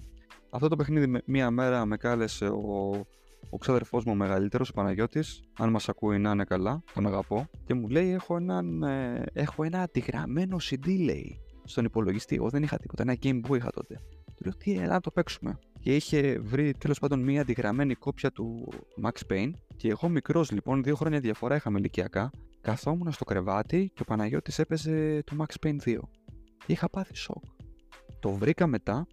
αυτό 0.49 0.67
το 0.67 0.76
παιχνίδι 0.76 1.07
με- 1.07 1.22
μία 1.26 1.51
μέρα 1.51 1.86
με 1.86 1.97
κάλεσε 1.97 2.45
ο, 2.47 2.89
ο 3.49 3.57
ξάδερφός 3.57 4.03
μου 4.05 4.11
ο 4.11 4.15
μεγαλύτερος, 4.15 4.69
ο 4.69 4.74
Παναγιώτης, 4.74 5.43
αν 5.59 5.69
μας 5.69 5.89
ακούει 5.89 6.17
να 6.17 6.32
είναι 6.32 6.43
καλά, 6.43 6.84
τον 6.93 7.07
αγαπώ, 7.07 7.45
και 7.65 7.74
μου 7.74 7.88
λέει 7.88 8.11
έχω, 8.11 8.36
έναν, 8.36 8.84
ε, 8.84 9.24
έχω 9.34 9.63
ένα 9.63 9.82
αντιγραμμένο 9.82 10.57
CD 10.69 10.99
λέει, 11.03 11.39
στον 11.63 11.86
υπολογιστή. 11.86 12.36
Εγώ 12.36 12.49
δεν 12.49 12.63
είχα 12.63 12.78
τίποτα, 12.78 13.01
ένα 13.01 13.17
Game 13.24 13.41
Boy 13.49 13.55
είχα 13.55 13.72
τότε. 13.72 13.95
Του 14.36 14.43
λέω 14.43 14.57
τι, 14.57 14.74
έλα 14.74 14.93
να 14.93 14.99
το 14.99 15.11
παίξουμε. 15.11 15.59
Και 15.80 15.95
είχε 15.95 16.39
βρει 16.39 16.74
τέλος 16.74 16.99
πάντων 16.99 17.19
μία 17.24 17.41
αντιγραμμένη 17.41 17.95
κόπια 17.95 18.32
του 18.32 18.67
Max 19.03 19.32
Payne 19.32 19.51
και 19.76 19.89
εγώ 19.89 20.09
μικρός 20.09 20.51
λοιπόν, 20.51 20.84
δύο 20.84 20.95
χρόνια 20.95 21.19
διαφορά 21.19 21.55
είχαμε 21.55 21.80
ηλικιακά, 21.80 22.32
καθόμουν 22.62 23.12
στο 23.12 23.26
κρεβάτι 23.26 23.91
και 23.93 24.01
ο 24.01 24.05
Παναγιώτης 24.05 24.59
έπαιζε 24.59 25.24
το 25.26 25.36
Max 25.39 25.66
Payne 25.68 25.78
2. 25.86 25.97
Και 26.66 26.72
είχα 26.74 26.89
πάθει 26.89 27.16
σοκ. 27.16 27.43
Το 28.20 28.32
βρήκα 28.32 28.68
μετά, 28.68 29.07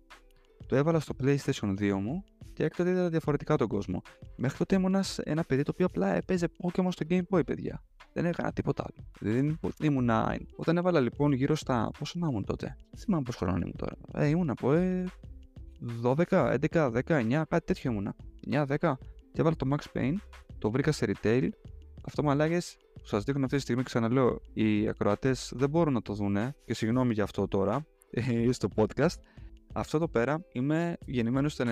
το 0.66 0.76
έβαλα 0.76 1.00
στο 1.00 1.14
PlayStation 1.22 1.74
2 1.78 1.92
μου 2.00 2.24
και 2.52 2.64
έκτοτε 2.64 2.90
είδα 2.90 3.08
διαφορετικά 3.08 3.56
τον 3.56 3.68
κόσμο. 3.68 4.02
Μέχρι 4.36 4.58
τότε 4.58 4.74
ήμουν 4.74 4.94
ένας- 4.94 5.18
ένα 5.18 5.42
παιδί 5.44 5.62
το 5.62 5.70
οποίο 5.74 5.86
απλά 5.86 6.14
έπαιζε 6.14 6.48
Pokemon 6.62 6.88
στο 6.90 7.06
Game 7.10 7.22
Boy, 7.30 7.46
παιδιά. 7.46 7.82
Δεν 8.12 8.24
έκανα 8.24 8.52
τίποτα 8.52 8.84
άλλο. 8.86 9.06
Δεν 9.20 9.58
ήμουνα. 9.82 10.38
Όταν 10.56 10.76
έβαλα 10.76 11.00
λοιπόν 11.00 11.32
γύρω 11.32 11.54
στα. 11.54 11.90
Πόσο 11.98 12.18
να 12.18 12.28
ήμουν 12.28 12.44
τότε; 12.44 12.76
Δεν 12.90 13.00
θυμάμαι 13.00 13.22
πόσο 13.22 13.38
χρόνο 13.38 13.56
ήμουν 13.56 13.74
τώρα. 13.76 13.96
Ε, 14.14 14.26
ήμουν 14.26 14.50
από 14.50 14.72
ε, 14.72 15.04
12, 16.02 16.56
11, 16.60 16.90
19, 17.06 17.44
κάτι 17.48 17.64
τέτοιο 17.66 17.90
ήμουνα. 17.90 18.14
9, 18.50 18.64
10. 18.66 18.98
Και 19.32 19.40
έβαλα 19.40 19.56
το 19.56 19.66
Max 19.76 19.98
Payne, 19.98 20.14
το 20.58 20.70
βρήκα 20.70 20.92
σε 20.92 21.06
retail. 21.12 21.48
Αυτό 22.08 22.22
μαλάκες 22.22 22.76
που 22.94 23.06
σας 23.06 23.24
δείχνω 23.24 23.44
αυτή 23.44 23.56
τη 23.56 23.62
στιγμή, 23.62 23.82
ξαναλέω, 23.82 24.40
οι 24.52 24.88
ακροατές 24.88 25.52
δεν 25.54 25.70
μπορούν 25.70 25.92
να 25.92 26.02
το 26.02 26.12
δούνε 26.12 26.54
και 26.64 26.74
συγγνώμη 26.74 27.12
για 27.14 27.22
αυτό 27.22 27.48
τώρα 27.48 27.86
ε, 28.10 28.52
στο 28.52 28.68
podcast. 28.76 29.14
Αυτό 29.72 29.96
εδώ 29.96 30.08
πέρα 30.08 30.44
είμαι 30.52 30.96
γεννημένος 31.06 31.52
στο 31.52 31.64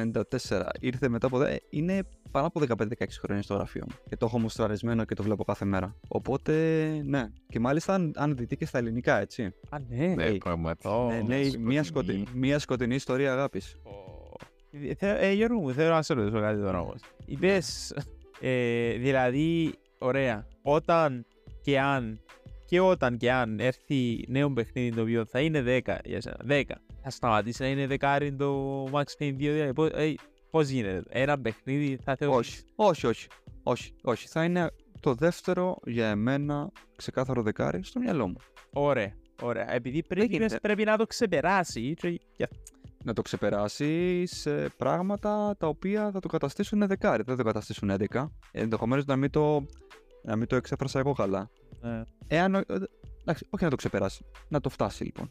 94. 0.49 0.66
Ήρθε 0.80 1.09
μετά 1.09 1.26
από. 1.26 1.39
δε- 1.39 1.57
Είναι 1.70 2.03
πάνω 2.30 2.47
από 2.47 2.61
15-16 2.61 3.18
χρόνια 3.20 3.43
στο 3.43 3.55
γραφείο 3.55 3.84
μου. 3.91 3.97
Και 4.09 4.16
το 4.16 4.26
έχω 4.26 4.39
μουστραρισμένο 4.39 5.05
και 5.05 5.14
το 5.14 5.22
βλέπω 5.22 5.45
κάθε 5.45 5.64
μέρα. 5.64 5.97
Οπότε, 6.09 6.53
ναι. 7.05 7.26
Και 7.49 7.61
μάλιστα 7.61 7.95
αν, 7.95 8.12
αν 8.16 8.37
δείτε 8.37 8.55
και 8.55 8.66
στα 8.66 8.78
ελληνικά, 8.78 9.20
έτσι. 9.20 9.43
Α, 9.68 9.78
ναι. 9.89 10.07
Ναι, 10.07 10.24
ε, 10.24 10.32
πράγματι. 10.32 10.89
Ω, 10.89 11.07
ναι, 11.07 11.20
λέει 11.20 11.57
μια, 11.59 11.82
σκοτεινή. 11.82 11.84
σκοτεινή, 11.84 12.24
μια 12.34 12.59
σκοτεινή 12.59 12.95
ιστορία 12.95 13.32
αγάπης. 13.32 13.76
Ε, 14.70 14.95
θε- 14.95 15.22
Ε, 15.22 15.32
Γιώργο 15.32 15.61
μου, 15.61 15.72
θέλω 15.72 15.91
να 15.91 16.03
σε 16.03 16.14
ρωτήσω 16.14 16.41
κάτι 16.41 16.61
τώρα 16.61 16.80
όμως. 16.80 17.01
Είπες, 17.26 17.95
ε, 18.41 18.93
δηλαδή, 18.99 19.74
ωραία, 19.99 20.47
όταν 20.63 21.27
και 21.63 21.81
αν, 21.81 22.21
και 22.67 22.81
όταν 22.81 23.17
και 23.17 23.33
αν 23.33 23.61
έρθει 23.61 24.25
νέο 24.29 24.53
παιχνίδι 24.53 24.97
το 24.97 25.03
οποίο 25.03 25.25
θα 25.27 25.41
είναι 25.41 25.83
10 25.87 25.97
για 26.05 26.21
σένα, 26.21 26.37
10, 26.49 26.63
θα 27.03 27.11
σταματήσει 27.11 27.63
να 27.63 27.69
είναι 27.69 27.87
δεκάρι 27.87 28.35
το 28.35 28.85
Max 28.93 29.05
Payne 29.19 29.33
2, 29.33 29.37
δηλαδή, 29.37 29.73
πώς, 29.73 29.91
ε, 29.93 30.15
πώς 30.51 30.69
γίνεται, 30.69 31.03
ένα 31.09 31.39
παιχνίδι 31.41 31.99
θα 32.03 32.17
θεωρείς... 32.17 32.65
Όχι, 32.75 33.07
όχι, 33.07 33.07
όχι. 33.07 33.29
Όχι, 33.63 33.93
όχι. 34.03 34.29
Θα 34.29 34.45
είναι 34.45 34.71
το 35.01 35.15
δεύτερο 35.15 35.77
για 35.85 36.09
εμένα 36.09 36.71
ξεκάθαρο 36.97 37.43
δεκάρι 37.43 37.85
στο 37.85 38.01
μυαλό 38.01 38.27
μου. 38.27 38.37
Ωραία, 38.73 39.13
ωραία, 39.43 39.75
επειδή 39.75 40.03
πρέπει, 40.03 40.27
γίνεται. 40.27 40.59
πρέπει 40.61 40.85
να 40.85 40.97
το 40.97 41.07
ξεπεράσει 41.07 41.95
και, 41.95 42.21
για- 42.37 42.49
Να 43.07 43.13
το 43.13 43.23
ξεπεράσει 43.23 44.27
σε 44.27 44.69
πράγματα 44.77 45.57
τα 45.59 45.67
οποία 45.69 46.11
θα 46.11 46.21
το 46.21 46.29
καταστήσουν 46.29 46.87
δεκάρι, 46.87 47.23
δεν 47.23 47.37
θα 47.37 47.43
το 47.43 47.49
καταστήσουν 47.49 47.91
11. 48.11 48.27
Ενδεχομένως 48.53 49.05
να 49.05 49.17
μην 49.17 49.31
το, 49.31 49.67
να 50.23 50.37
μην 50.37 50.47
το 50.47 50.57
εξέφρασα 50.57 50.99
εγώ 50.99 51.13
καλά. 51.13 51.51
ε, 51.83 52.03
Εάν. 52.27 52.55
ο- 52.55 52.59
ε, 52.59 52.65
Εντάξει, 53.21 53.47
όχι 53.51 53.65
να 53.65 53.71
το 53.71 53.77
ξεπεράσει. 53.77 54.25
Να 54.49 54.61
το 54.61 54.69
φτάσει 54.69 55.05
λοιπόν. 55.05 55.31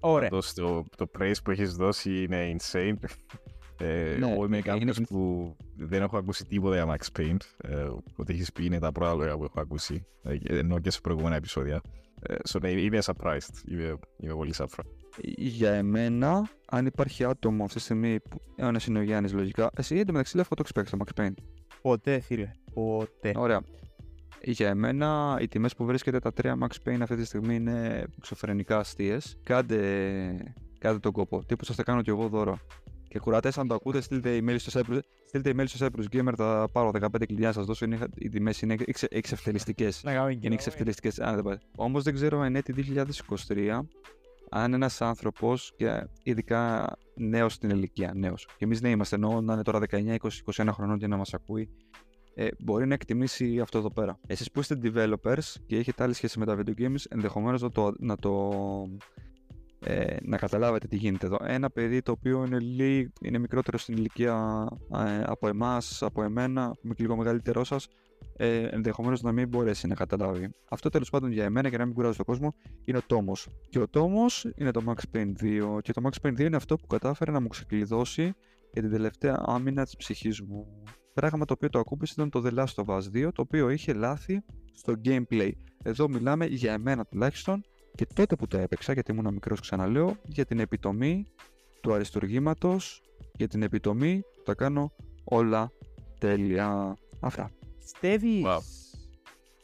ωραία. 0.00 0.28
Πάντως, 0.28 0.52
το, 0.54 0.84
το 0.96 1.10
praise 1.18 1.34
που 1.44 1.50
έχεις 1.50 1.74
δώσει 1.74 2.22
είναι 2.22 2.56
insane. 2.58 2.94
Ε, 3.78 4.16
Ναι, 4.18 4.30
εγώ 4.32 4.44
είμαι 4.44 4.56
είναι- 4.56 4.60
κάποιος 4.60 5.00
που 5.00 5.56
δεν 5.76 6.02
έχω 6.02 6.16
ακούσει 6.16 6.44
τίποτα 6.44 6.74
για 6.74 6.86
Max 6.96 7.20
Payne. 7.20 7.36
Ε, 7.56 7.86
ό,τι 8.16 8.32
έχεις 8.32 8.52
πει 8.52 8.64
είναι 8.64 8.78
τα 8.78 8.92
πρώτα 8.92 9.14
λόγια 9.14 9.36
που 9.36 9.44
έχω 9.44 9.60
ακούσει. 9.60 10.06
Ε, 10.22 10.36
ενώ 10.58 10.78
και 10.78 10.90
σε 10.90 11.00
προηγούμενα 11.00 11.36
επεισόδια. 11.36 11.80
Ε, 12.22 12.34
so, 12.48 12.60
ναι, 12.60 12.70
είμαι 12.70 12.98
surprised. 13.04 13.68
Είμαι, 13.70 13.98
είμαι 14.20 14.34
πολύ 14.34 14.54
surprised. 14.56 15.03
Για 15.36 15.72
εμένα, 15.72 16.48
αν 16.66 16.86
υπάρχει 16.86 17.24
άτομο 17.24 17.64
αυτή 17.64 17.76
τη 17.76 17.82
στιγμή 17.82 18.20
που. 18.20 18.40
Ένα 18.56 18.80
είναι 18.88 18.98
ο 18.98 19.02
Γιάννης, 19.02 19.32
λογικά. 19.32 19.70
Εσύ 19.76 19.96
εντωμεταξύ 19.98 20.36
λεύκο 20.36 20.54
το 20.54 20.62
έχεις 20.62 20.72
παίξει 20.72 20.96
το 20.96 21.04
Max 21.04 21.20
Payne. 21.22 21.34
Ποτέ, 21.82 22.20
φίλε, 22.20 22.50
ποτέ. 22.74 23.32
Ωραία. 23.36 23.60
Για 24.42 24.68
εμένα 24.68 25.38
οι 25.40 25.48
τιμές 25.48 25.74
που 25.74 25.84
βρίσκεται 25.84 26.18
τα 26.18 26.32
3 26.42 26.52
Max 26.52 26.88
Payne 26.88 27.00
αυτή 27.00 27.16
τη 27.16 27.24
στιγμή 27.24 27.54
είναι 27.54 28.04
εξωφρενικά 28.18 28.78
αστείες. 28.78 29.36
Κάντε, 29.42 30.54
κάντε 30.78 30.98
τον 30.98 31.12
κόπο. 31.12 31.44
Τύπου 31.44 31.64
σας 31.64 31.76
τα 31.76 31.82
κάνω 31.82 32.02
κι 32.02 32.10
εγώ 32.10 32.28
δώρο. 32.28 32.58
Και 33.08 33.18
κουρατές 33.18 33.58
αν 33.58 33.68
το 33.68 33.74
ακούτε 33.74 34.00
στείλτε 34.00 34.38
email 34.42 34.56
στο 34.58 34.80
Cyprus, 34.80 34.98
στείλτε 35.26 35.52
email 35.56 35.64
στο 35.66 35.86
Cyprus 35.86 36.16
Gamer, 36.16 36.32
θα 36.36 36.68
πάρω 36.72 36.90
15 37.00 37.26
κλειδιά 37.26 37.46
να 37.46 37.52
σας 37.52 37.66
δώσω, 37.66 37.84
είναι, 37.84 37.98
οι 38.14 38.28
τιμές 38.28 38.60
είναι 38.60 38.76
εξε, 38.86 39.06
εξευτελιστικές. 39.10 40.02
Να 40.04 40.12
κάνουμε 40.12 40.30
Είναι 40.30 40.40
κοινό. 40.40 40.54
εξευτελιστικές. 40.54 41.20
Αν 41.20 41.34
δεν 41.34 41.44
πάει. 41.44 41.56
Όμως 41.76 42.02
δεν 42.02 42.14
ξέρω 42.14 42.42
εν 42.42 42.56
έτη 42.56 42.72
2023 42.72 43.80
αν 44.56 44.74
ένας 44.74 45.00
άνθρωπος 45.00 45.72
και 45.76 46.06
ειδικά 46.22 46.92
νέος 47.14 47.52
στην 47.52 47.70
ηλικία, 47.70 48.12
νέος, 48.14 48.46
και 48.46 48.64
εμείς 48.64 48.80
ναι 48.80 48.88
είμαστε 48.88 49.14
εννοώ 49.14 49.40
να 49.40 49.52
είναι 49.52 49.62
τώρα 49.62 49.80
19, 49.90 50.16
20, 50.16 50.28
21 50.56 50.68
χρονών 50.70 50.98
και 50.98 51.06
να 51.06 51.16
μας 51.16 51.34
ακούει, 51.34 51.68
ε, 52.34 52.48
μπορεί 52.58 52.86
να 52.86 52.94
εκτιμήσει 52.94 53.60
αυτό 53.60 53.78
εδώ 53.78 53.90
πέρα. 53.90 54.18
Εσείς 54.26 54.50
που 54.50 54.60
είστε 54.60 54.78
developers 54.82 55.54
και 55.66 55.76
έχετε 55.76 56.02
άλλη 56.02 56.12
σχέση 56.14 56.38
με 56.38 56.44
τα 56.46 56.58
video 56.58 56.80
games, 56.80 57.00
ενδεχομένως 57.08 57.62
να 57.62 57.70
το, 57.70 57.92
να 57.98 58.16
το 58.16 58.50
ε, 59.80 60.16
να 60.22 60.36
καταλάβετε 60.36 60.86
τι 60.86 60.96
γίνεται 60.96 61.26
εδώ. 61.26 61.38
Ένα 61.44 61.70
παιδί 61.70 62.02
το 62.02 62.12
οποίο 62.12 62.44
είναι, 62.44 62.58
λίγο, 62.58 63.10
είναι 63.20 63.38
μικρότερο 63.38 63.78
στην 63.78 63.96
ηλικία 63.96 64.66
ε, 65.06 65.22
από 65.26 65.48
εμάς, 65.48 66.02
από 66.02 66.22
εμένα, 66.22 66.70
που 66.70 66.80
είμαι 66.84 66.94
και 66.94 67.02
λίγο 67.02 67.16
μεγαλύτερός 67.16 67.68
σας, 67.68 67.88
ε, 68.36 68.66
ενδεχομένως 68.70 69.22
να 69.22 69.32
μην 69.32 69.48
μπορέσει 69.48 69.86
να 69.86 69.94
καταλάβει. 69.94 70.50
Αυτό 70.68 70.88
τέλος 70.88 71.10
πάντων 71.10 71.32
για 71.32 71.44
εμένα 71.44 71.70
και 71.70 71.76
να 71.76 71.84
μην 71.84 71.94
κουράζω 71.94 72.16
τον 72.16 72.24
κόσμο 72.24 72.54
είναι 72.84 72.98
ο 72.98 73.02
τόμος. 73.06 73.48
Και 73.68 73.78
ο 73.78 73.88
τόμος 73.88 74.46
είναι 74.56 74.70
το 74.70 74.82
Max 74.86 75.16
Payne 75.16 75.32
2 75.42 75.78
και 75.82 75.92
το 75.92 76.02
Max 76.04 76.26
Payne 76.26 76.32
2 76.32 76.40
είναι 76.40 76.56
αυτό 76.56 76.76
που 76.76 76.86
κατάφερε 76.86 77.30
να 77.30 77.40
μου 77.40 77.48
ξεκλειδώσει 77.48 78.34
για 78.72 78.82
την 78.82 78.90
τελευταία 78.90 79.42
άμυνα 79.46 79.84
της 79.84 79.96
ψυχής 79.96 80.40
μου. 80.40 80.82
Πράγμα 81.14 81.44
το 81.44 81.52
οποίο 81.52 81.68
το 81.70 81.78
ακούμπησε 81.78 82.14
ήταν 82.16 82.30
το 82.30 82.42
The 82.44 82.58
Last 82.58 82.84
of 82.84 82.98
Us 82.98 83.26
2, 83.26 83.32
το 83.34 83.42
οποίο 83.42 83.70
είχε 83.70 83.92
λάθη 83.92 84.44
στο 84.74 84.94
gameplay. 85.04 85.50
Εδώ 85.82 86.08
μιλάμε 86.08 86.46
για 86.46 86.72
εμένα 86.72 87.04
τουλάχιστον 87.04 87.64
και 87.94 88.06
τότε 88.14 88.36
που 88.36 88.46
το 88.46 88.58
έπαιξα, 88.58 88.92
γιατί 88.92 89.12
ήμουν 89.12 89.32
μικρός 89.32 89.60
ξαναλέω, 89.60 90.16
για 90.24 90.44
την 90.44 90.58
επιτομή 90.58 91.26
του 91.80 91.94
αριστουργήματος, 91.94 93.02
για 93.36 93.48
την 93.48 93.62
επιτομή 93.62 94.20
που 94.36 94.42
τα 94.44 94.54
κάνω 94.54 94.92
όλα 95.24 95.70
τέλεια. 96.18 96.96
Αυτά. 97.20 97.50
Πιστεύεις 97.84 98.42
Wow. 98.46 98.58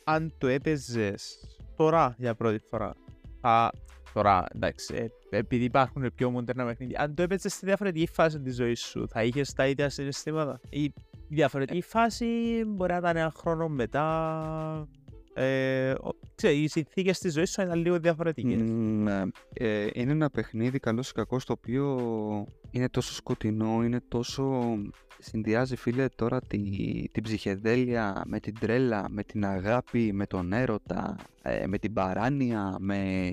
αν 0.04 0.34
το 0.38 0.46
έπαιζες 0.46 1.38
τώρα 1.76 2.14
για 2.18 2.34
πρώτη 2.34 2.58
φορά; 2.58 2.94
Α, 3.40 3.68
τώρα, 4.12 4.44
εντάξει, 4.54 4.94
ε, 5.30 5.36
επειδή 5.38 5.64
υπάρχουν 5.64 6.10
πιο 6.14 6.30
μοντέρνα 6.30 6.64
παιχνίδια. 6.64 7.00
Αν 7.00 7.14
το 7.14 7.22
έπαιζες 7.22 7.52
στη 7.52 7.66
διαφορετική 7.66 8.08
φάση 8.12 8.40
της 8.40 8.54
ζωής 8.54 8.80
σου, 8.80 9.08
θα 9.08 9.24
είχες 9.24 9.52
τα 9.52 9.66
ίδια 9.66 9.88
συναισθήματα. 9.88 10.60
Η 10.68 10.92
διαφορετική 11.28 11.80
φάση 11.82 12.26
μπορεί 12.66 12.92
να 12.92 12.98
ήταν 12.98 13.16
ένα 13.16 13.32
χρόνο 13.36 13.68
μετά. 13.68 14.88
Ε, 15.42 15.90
ο- 15.90 16.16
ξέρεις, 16.34 16.58
οι 16.58 16.68
συνθήκες 16.68 17.18
της 17.18 17.32
ζωής 17.32 17.50
σου 17.50 17.62
ήταν 17.62 17.78
λίγο 17.78 17.98
διαφορετικές. 17.98 18.60
Ναι. 18.60 19.22
Ε, 19.52 19.86
είναι 19.92 20.12
ένα 20.12 20.30
παιχνίδι 20.30 20.78
καλός 20.78 21.10
ή 21.10 21.12
κακός 21.12 21.44
το 21.44 21.52
οποίο 21.52 21.96
είναι 22.70 22.88
τόσο 22.88 23.12
σκοτεινό, 23.12 23.82
είναι 23.84 24.00
τόσο... 24.08 24.76
Συνδυάζει 25.22 25.76
φίλε 25.76 26.08
τώρα 26.08 26.40
τη, 26.40 26.58
την 27.12 27.22
ψυχεδέλεια 27.22 28.22
με 28.26 28.40
την 28.40 28.54
τρέλα, 28.60 29.06
με 29.10 29.22
την 29.22 29.44
αγάπη, 29.44 30.12
με 30.12 30.26
τον 30.26 30.52
έρωτα, 30.52 31.16
ε, 31.42 31.66
με 31.66 31.78
την 31.78 31.92
παράνοια, 31.92 32.76
με... 32.80 33.30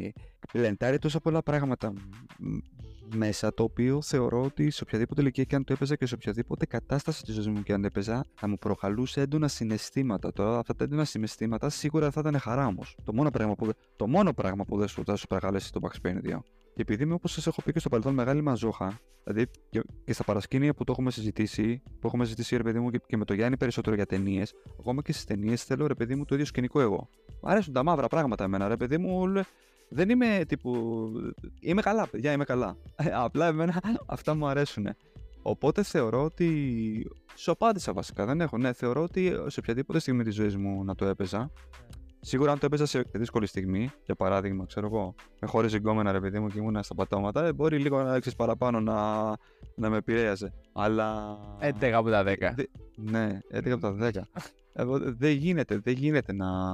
Λεντάρει 0.53 0.99
τόσα 0.99 1.19
πολλά 1.19 1.43
πράγματα 1.43 1.93
μ, 2.37 2.57
μέσα 3.15 3.53
το 3.53 3.63
οποίο 3.63 4.01
θεωρώ 4.01 4.41
ότι 4.43 4.69
σε 4.69 4.83
οποιαδήποτε 4.83 5.21
ηλικία 5.21 5.43
και 5.43 5.55
αν 5.55 5.63
το 5.63 5.73
έπαιζα 5.73 5.95
και 5.95 6.05
σε 6.05 6.13
οποιαδήποτε 6.13 6.65
κατάσταση 6.65 7.23
της 7.23 7.33
ζωής 7.33 7.47
μου 7.47 7.63
και 7.63 7.73
αν 7.73 7.81
το 7.81 7.87
έπαιζα 7.87 8.25
θα 8.35 8.47
μου 8.47 8.57
προχαλούσε 8.57 9.21
έντονα 9.21 9.47
συναισθήματα. 9.47 10.33
Τώρα 10.33 10.59
αυτά 10.59 10.75
τα 10.75 10.83
έντονα 10.83 11.05
συναισθήματα 11.05 11.69
σίγουρα 11.69 12.11
θα 12.11 12.19
ήταν 12.19 12.39
χαρά 12.39 12.65
όμως. 12.67 12.95
Το 13.03 13.13
μόνο 13.13 13.29
πράγμα 13.31 13.55
που, 13.55 13.65
δεν- 13.65 13.75
το 13.95 14.07
μόνο 14.07 14.33
πράγμα 14.33 14.63
που 14.65 14.77
δεν 14.77 14.87
σου 14.87 15.03
θα 15.05 15.15
σου 15.15 15.27
προκαλέσει 15.27 15.71
το 15.71 15.79
Max 15.83 16.07
Payne 16.07 16.21
2. 16.21 16.43
Και 16.75 16.81
επειδή 16.83 17.03
είμαι 17.03 17.13
όπως 17.13 17.31
σας 17.31 17.47
έχω 17.47 17.61
πει 17.61 17.71
και 17.71 17.79
στο 17.79 17.89
παρελθόν 17.89 18.13
μεγάλη 18.13 18.41
μαζόχα, 18.41 18.99
δηλαδή 19.23 19.49
και, 19.69 19.81
και 20.05 20.13
στα 20.13 20.23
παρασκήνια 20.23 20.73
που 20.73 20.83
το 20.83 20.91
έχουμε 20.91 21.11
συζητήσει, 21.11 21.81
που 21.99 22.07
έχουμε 22.07 22.23
συζητήσει 22.23 22.57
ρε 22.57 22.63
παιδί 22.63 22.79
μου 22.79 22.89
και, 22.89 23.01
και 23.07 23.17
με 23.17 23.25
το 23.25 23.33
Γιάννη 23.33 23.57
περισσότερο 23.57 23.95
για 23.95 24.05
ταινίες, 24.05 24.53
ακόμα 24.79 25.01
και 25.01 25.11
στις 25.11 25.25
ταινίες 25.25 25.63
θέλω 25.63 25.87
ρε 25.87 25.93
παιδί 25.93 26.15
μου 26.15 26.25
το 26.25 26.33
ίδιο 26.33 26.45
σκηνικό 26.45 26.81
εγώ. 26.81 27.09
Μ' 27.41 27.47
αρέσουν 27.47 27.73
τα 27.73 27.83
μαύρα 27.83 28.07
πράγματα 28.07 28.43
εμένα, 28.43 28.67
ρε 28.67 28.77
παιδί 28.77 28.97
μου. 28.97 29.31
Λε- 29.89 29.97
Δεν 30.05 30.09
είμαι 30.09 30.43
τύπου. 30.47 31.09
Είμαι 31.59 31.81
καλά, 31.81 32.07
παιδιά, 32.07 32.31
είμαι 32.31 32.43
καλά. 32.43 32.77
Ε, 32.95 33.09
Απλά 33.13 33.45
εμένα 33.47 33.81
αυτά 34.05 34.35
μου 34.35 34.47
αρέσουν. 34.47 34.88
Οπότε 35.41 35.83
θεωρώ 35.83 36.23
ότι. 36.23 37.07
Σου 37.35 37.51
απάντησα 37.51 37.93
βασικά. 37.93 38.25
Δεν 38.25 38.41
έχω. 38.41 38.57
Ναι, 38.57 38.73
θεωρώ 38.73 39.01
ότι 39.01 39.31
σε 39.47 39.59
οποιαδήποτε 39.59 39.99
στιγμή 39.99 40.23
της 40.23 40.35
ζωής 40.35 40.55
μου 40.57 40.83
να 40.83 40.95
το 40.95 41.05
έπαιζα. 41.05 41.51
Σίγουρα 42.19 42.51
αν 42.51 42.59
το 42.59 42.65
έπαιζα 42.65 42.85
σε 42.85 43.05
δύσκολη 43.11 43.47
στιγμή, 43.47 43.89
για 44.05 44.15
παράδειγμα, 44.15 44.65
ξέρω 44.65 44.85
εγώ, 44.88 45.15
με 45.39 45.47
χωρί 45.47 45.73
εγκόμενα 45.73 46.11
ρε 46.11 46.19
παιδί 46.19 46.39
μου 46.39 46.47
και 46.47 46.59
ήμουν 46.59 46.83
στα 46.83 46.95
πατώματα, 46.95 47.45
ε, 47.45 47.53
μπορεί 47.53 47.77
λίγο 47.79 48.03
να 48.03 48.15
έξεις 48.15 48.35
παραπάνω 48.35 48.79
να, 48.79 49.25
να 49.75 49.89
με 49.89 49.97
επηρέαζε. 49.97 50.53
Αλλά. 50.73 51.38
11 51.59 51.91
από 51.91 52.09
τα 52.09 52.23
10. 52.23 52.53
Δε- 52.55 52.63
ναι, 52.95 53.39
11 53.51 53.69
από 53.69 53.81
τα 53.81 53.95
10. 53.99 54.21
Εγώ 54.80 54.99
δε- 54.99 55.11
δεν 55.11 55.32
γίνεται, 55.32 55.78
δεν 55.78 55.93
γίνεται 55.93 56.34
να. 56.34 56.71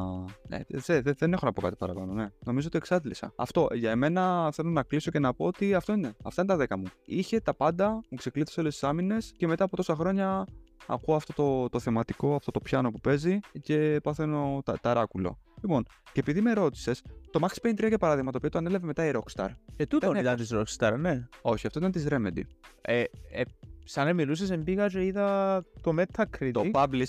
Ναι, 0.48 0.60
δε- 0.68 1.02
δε- 1.02 1.14
δεν 1.18 1.34
έχω 1.34 1.46
να 1.46 1.54
πω 1.54 1.62
κάτι 1.62 1.76
παραπάνω, 1.76 2.14
ναι. 2.14 2.30
Νομίζω 2.46 2.68
ότι 2.68 2.78
εξάντλησα. 2.78 3.34
Αυτό 3.36 3.68
για 3.74 3.92
εμένα 3.92 4.50
θέλω 4.54 4.70
να 4.70 4.84
κλείσω 4.84 5.12
και 5.12 5.20
να 5.20 5.34
πω 5.34 5.46
ότι 5.46 5.74
αυτό 5.74 5.94
είναι. 5.94 6.14
Αυτά 6.24 6.42
είναι 6.42 6.52
τα 6.52 6.76
10 6.76 6.78
μου. 6.80 6.86
Είχε 7.06 7.40
τα 7.40 7.54
πάντα, 7.54 7.90
μου 8.10 8.18
ξεκλείδωσε 8.18 8.60
όλες 8.60 8.74
τις 8.74 8.84
άμυνες 8.84 9.34
και 9.38 9.48
μετά 9.48 9.64
από 9.64 9.76
τόσα 9.76 9.96
χρόνια 9.96 10.46
ακούω 10.88 11.16
αυτό 11.16 11.34
το, 11.34 11.70
το 11.70 11.80
θεματικό, 11.80 12.36
αυτό 12.36 12.52
το 12.52 12.60
πιάνο 12.60 12.92
που 12.92 13.00
παίζει 13.00 13.40
και 13.62 14.00
παθαίνω 14.04 14.62
τα, 14.66 14.78
ταράκουλο. 14.82 15.38
Λοιπόν, 15.64 15.84
και 16.12 16.20
επειδή 16.20 16.42
με 16.42 16.54
ρώτησες, 16.54 17.04
το 17.32 17.40
Max 17.48 17.68
Payne 17.68 17.80
3 17.84 17.88
για 17.88 17.98
παράδειγμα, 17.98 18.32
το 18.32 18.38
οποίο 18.38 18.50
το 18.50 18.58
ανέλαβε 18.58 18.86
μετά 18.86 19.06
η 19.06 19.12
Rockstar. 19.14 19.48
Και 19.76 19.88
τούτο 19.88 20.12
δεν 20.12 20.22
ήταν 20.22 20.36
της 20.36 20.52
Rockstar, 20.54 20.96
ναι. 21.00 21.28
Όχι, 21.42 21.68
αυτό 21.68 21.80
ήταν 21.80 21.92
της 21.92 22.06
Remedy. 22.10 22.42
Ε, 22.82 23.04
ε, 23.32 23.42
σαν 23.86 24.06
να 24.06 24.14
μιλούσες, 24.14 24.50
εμπήγα 24.52 24.88
και 24.88 25.06
είδα 25.06 25.64
το 25.82 25.94
Metacritic. 25.98 26.52
Το, 26.52 26.64
publish, 26.74 27.04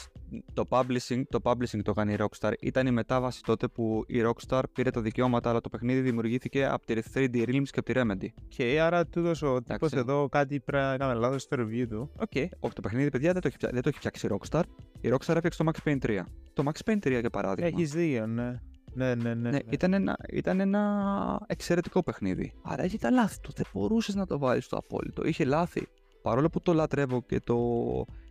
το, 0.53 0.65
publishing, 0.69 1.23
το 1.29 1.41
publishing 1.43 1.83
το 1.83 1.93
κάνει 1.93 2.13
η 2.13 2.17
Rockstar. 2.19 2.53
Ήταν 2.61 2.87
η 2.87 2.91
μετάβαση 2.91 3.43
τότε 3.43 3.69
που 3.69 4.05
η 4.07 4.23
Rockstar 4.25 4.63
πήρε 4.73 4.91
τα 4.91 5.01
δικαιώματα, 5.01 5.51
αλλά 5.51 5.61
το 5.61 5.69
παιχνίδι 5.69 6.01
δημιουργήθηκε 6.01 6.65
από 6.67 6.87
τη 6.87 6.95
3D 7.15 7.37
Realms 7.49 7.69
και 7.71 7.79
από 7.79 7.93
τη 7.93 7.93
Remedy. 7.97 8.29
Και 8.49 8.81
άρα 8.81 9.07
τούτος 9.07 9.43
ο 9.43 9.55
τύπος 9.57 9.75
Εντάξει. 9.93 9.97
εδώ 9.99 10.29
κάτι 10.29 10.61
πρέπει 10.61 10.85
να 10.85 10.97
κάνουμε 10.97 11.19
λάθος 11.21 11.43
στο 11.43 11.57
review 11.61 11.87
του. 11.89 12.11
Οκ. 12.17 12.33
Όχι, 12.61 12.75
το 12.75 12.81
παιχνίδι, 12.81 13.11
παιδιά, 13.11 13.33
δεν 13.33 13.41
το 13.43 13.47
έχει, 13.49 13.57
φτιά- 13.57 13.73
δεν 13.73 13.83
το 13.83 13.89
έχει 13.89 13.99
φτιάξει 13.99 14.27
η 14.27 14.31
Rockstar. 14.33 14.63
Η 15.01 15.09
Rockstar 15.13 15.35
έφτιαξε 15.35 15.63
το 15.65 15.71
Max 15.73 15.89
Payne 15.89 15.99
3. 16.07 16.21
Το 16.55 16.63
Max 16.67 16.91
Payne 16.91 16.99
3, 17.07 17.21
για 17.21 17.31
παράδειγμα. 17.31 17.71
Έχεις 17.75 17.91
δίκιο, 17.93 18.27
ναι. 18.27 18.61
Ναι, 18.97 19.15
ναι, 19.15 19.35
ναι. 19.35 19.51
Ναι, 19.51 19.59
ήταν 19.71 19.93
ένα, 19.93 20.17
ήταν 20.33 20.61
ένα 20.61 21.41
εξαιρετικό 21.47 22.03
παιχνίδι. 22.03 22.53
Άρα 22.63 22.85
είχε 22.85 22.99
τα 22.99 23.11
λάθη 23.11 23.41
του. 23.41 23.53
Δεν 23.57 23.67
μπορούσες 23.73 24.15
να 24.15 24.27
το 24.27 24.39
βάλεις 24.39 24.65
στο 24.65 24.77
απόλυτο. 24.77 25.25
Είχε 25.25 25.45
λάθη. 25.45 25.87
Παρόλο 26.23 26.49
που 26.51 26.61
το 26.63 26.73
λατρεύω 26.73 27.23
και 27.23 27.41
το, 27.41 27.57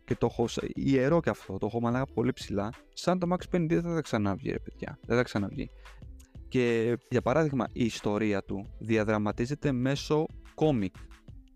και 0.06 0.16
το 0.16 0.26
έχω 0.32 0.48
σε- 0.48 0.68
ιερό 0.76 1.20
και 1.20 1.30
αυτό, 1.30 1.58
το 1.58 1.66
έχω 1.66 1.82
μαλάκα 1.82 2.06
πολύ 2.14 2.34
ψηλά, 2.34 2.70
σαν 2.94 3.20
το 3.20 3.28
Max 3.32 3.56
Payne 3.56 3.64
2 3.64 3.68
δεν 3.82 3.94
θα 3.94 4.02
ξαναβγεί, 4.02 4.52
ρε 4.52 4.60
παιδιά. 4.60 4.98
Δεν 5.06 5.18
θα 5.18 5.24
ξαναβγεί. 5.24 5.70
Και 6.48 6.98
για 7.10 7.22
παράδειγμα, 7.22 7.66
η 7.74 7.86
ιστορία 7.86 8.44
του 8.44 8.66
διαδραματίζεται 8.80 9.72
μέσω 9.72 10.26
κόμικ. 10.56 10.96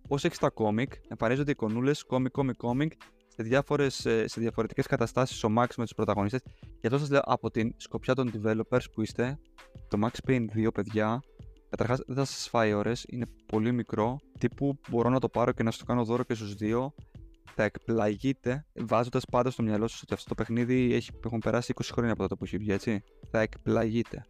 Πώς 0.07 0.23
έχεις 0.25 0.37
τα 0.37 0.49
κόμικ, 0.49 0.93
εμφανίζονται 1.07 1.51
εικονούλε, 1.51 1.91
κόμικ, 2.07 2.31
κόμικ, 2.31 2.55
κόμικ, 2.57 2.91
σε, 3.37 3.43
διάφορες, 3.43 4.05
ε, 4.05 4.27
σε 4.27 4.41
διαφορετικές 4.41 4.87
καταστάσεις 4.87 5.43
ο 5.43 5.47
Max 5.57 5.67
με 5.77 5.83
τους 5.83 5.93
πρωταγωνιστές 5.93 6.41
Γι' 6.81 6.87
αυτό 6.87 6.99
σας 6.99 7.09
λέω 7.09 7.21
από 7.25 7.51
την 7.51 7.73
σκοπιά 7.77 8.15
των 8.15 8.31
developers 8.33 8.91
που 8.91 9.01
είστε, 9.01 9.39
το 9.87 9.99
Max 10.03 10.29
Payne 10.29 10.45
2, 10.55 10.67
παιδιά, 10.73 11.21
καταρχάς 11.69 12.01
δεν 12.05 12.15
θα 12.15 12.25
σας 12.25 12.47
φάει 12.49 12.73
ώρες, 12.73 13.05
είναι 13.09 13.25
πολύ 13.45 13.71
μικρό. 13.71 14.19
Τύπου 14.39 14.77
μπορώ 14.89 15.09
να 15.09 15.19
το 15.19 15.29
πάρω 15.29 15.51
και 15.51 15.63
να 15.63 15.71
σας 15.71 15.79
το 15.79 15.85
κάνω 15.85 16.03
δώρο 16.03 16.23
και 16.23 16.33
στους 16.33 16.55
δύο. 16.55 16.93
Θα 17.55 17.63
εκπλαγείτε 17.63 18.65
βάζοντας 18.73 19.25
πάντα 19.25 19.49
στο 19.49 19.63
μυαλό 19.63 19.87
σας 19.87 20.01
ότι 20.01 20.13
αυτό 20.13 20.29
το 20.29 20.35
παιχνίδι 20.35 20.93
έχει, 20.93 21.09
έχουν 21.25 21.39
περάσει 21.39 21.73
20 21.75 21.89
χρόνια 21.91 22.11
από 22.11 22.21
τότε 22.21 22.35
που 22.35 22.43
έχει 22.43 22.57
βγει, 22.57 22.71
έτσι. 22.71 23.03
Θα 23.31 23.39
εκπλαγείτε. 23.39 24.25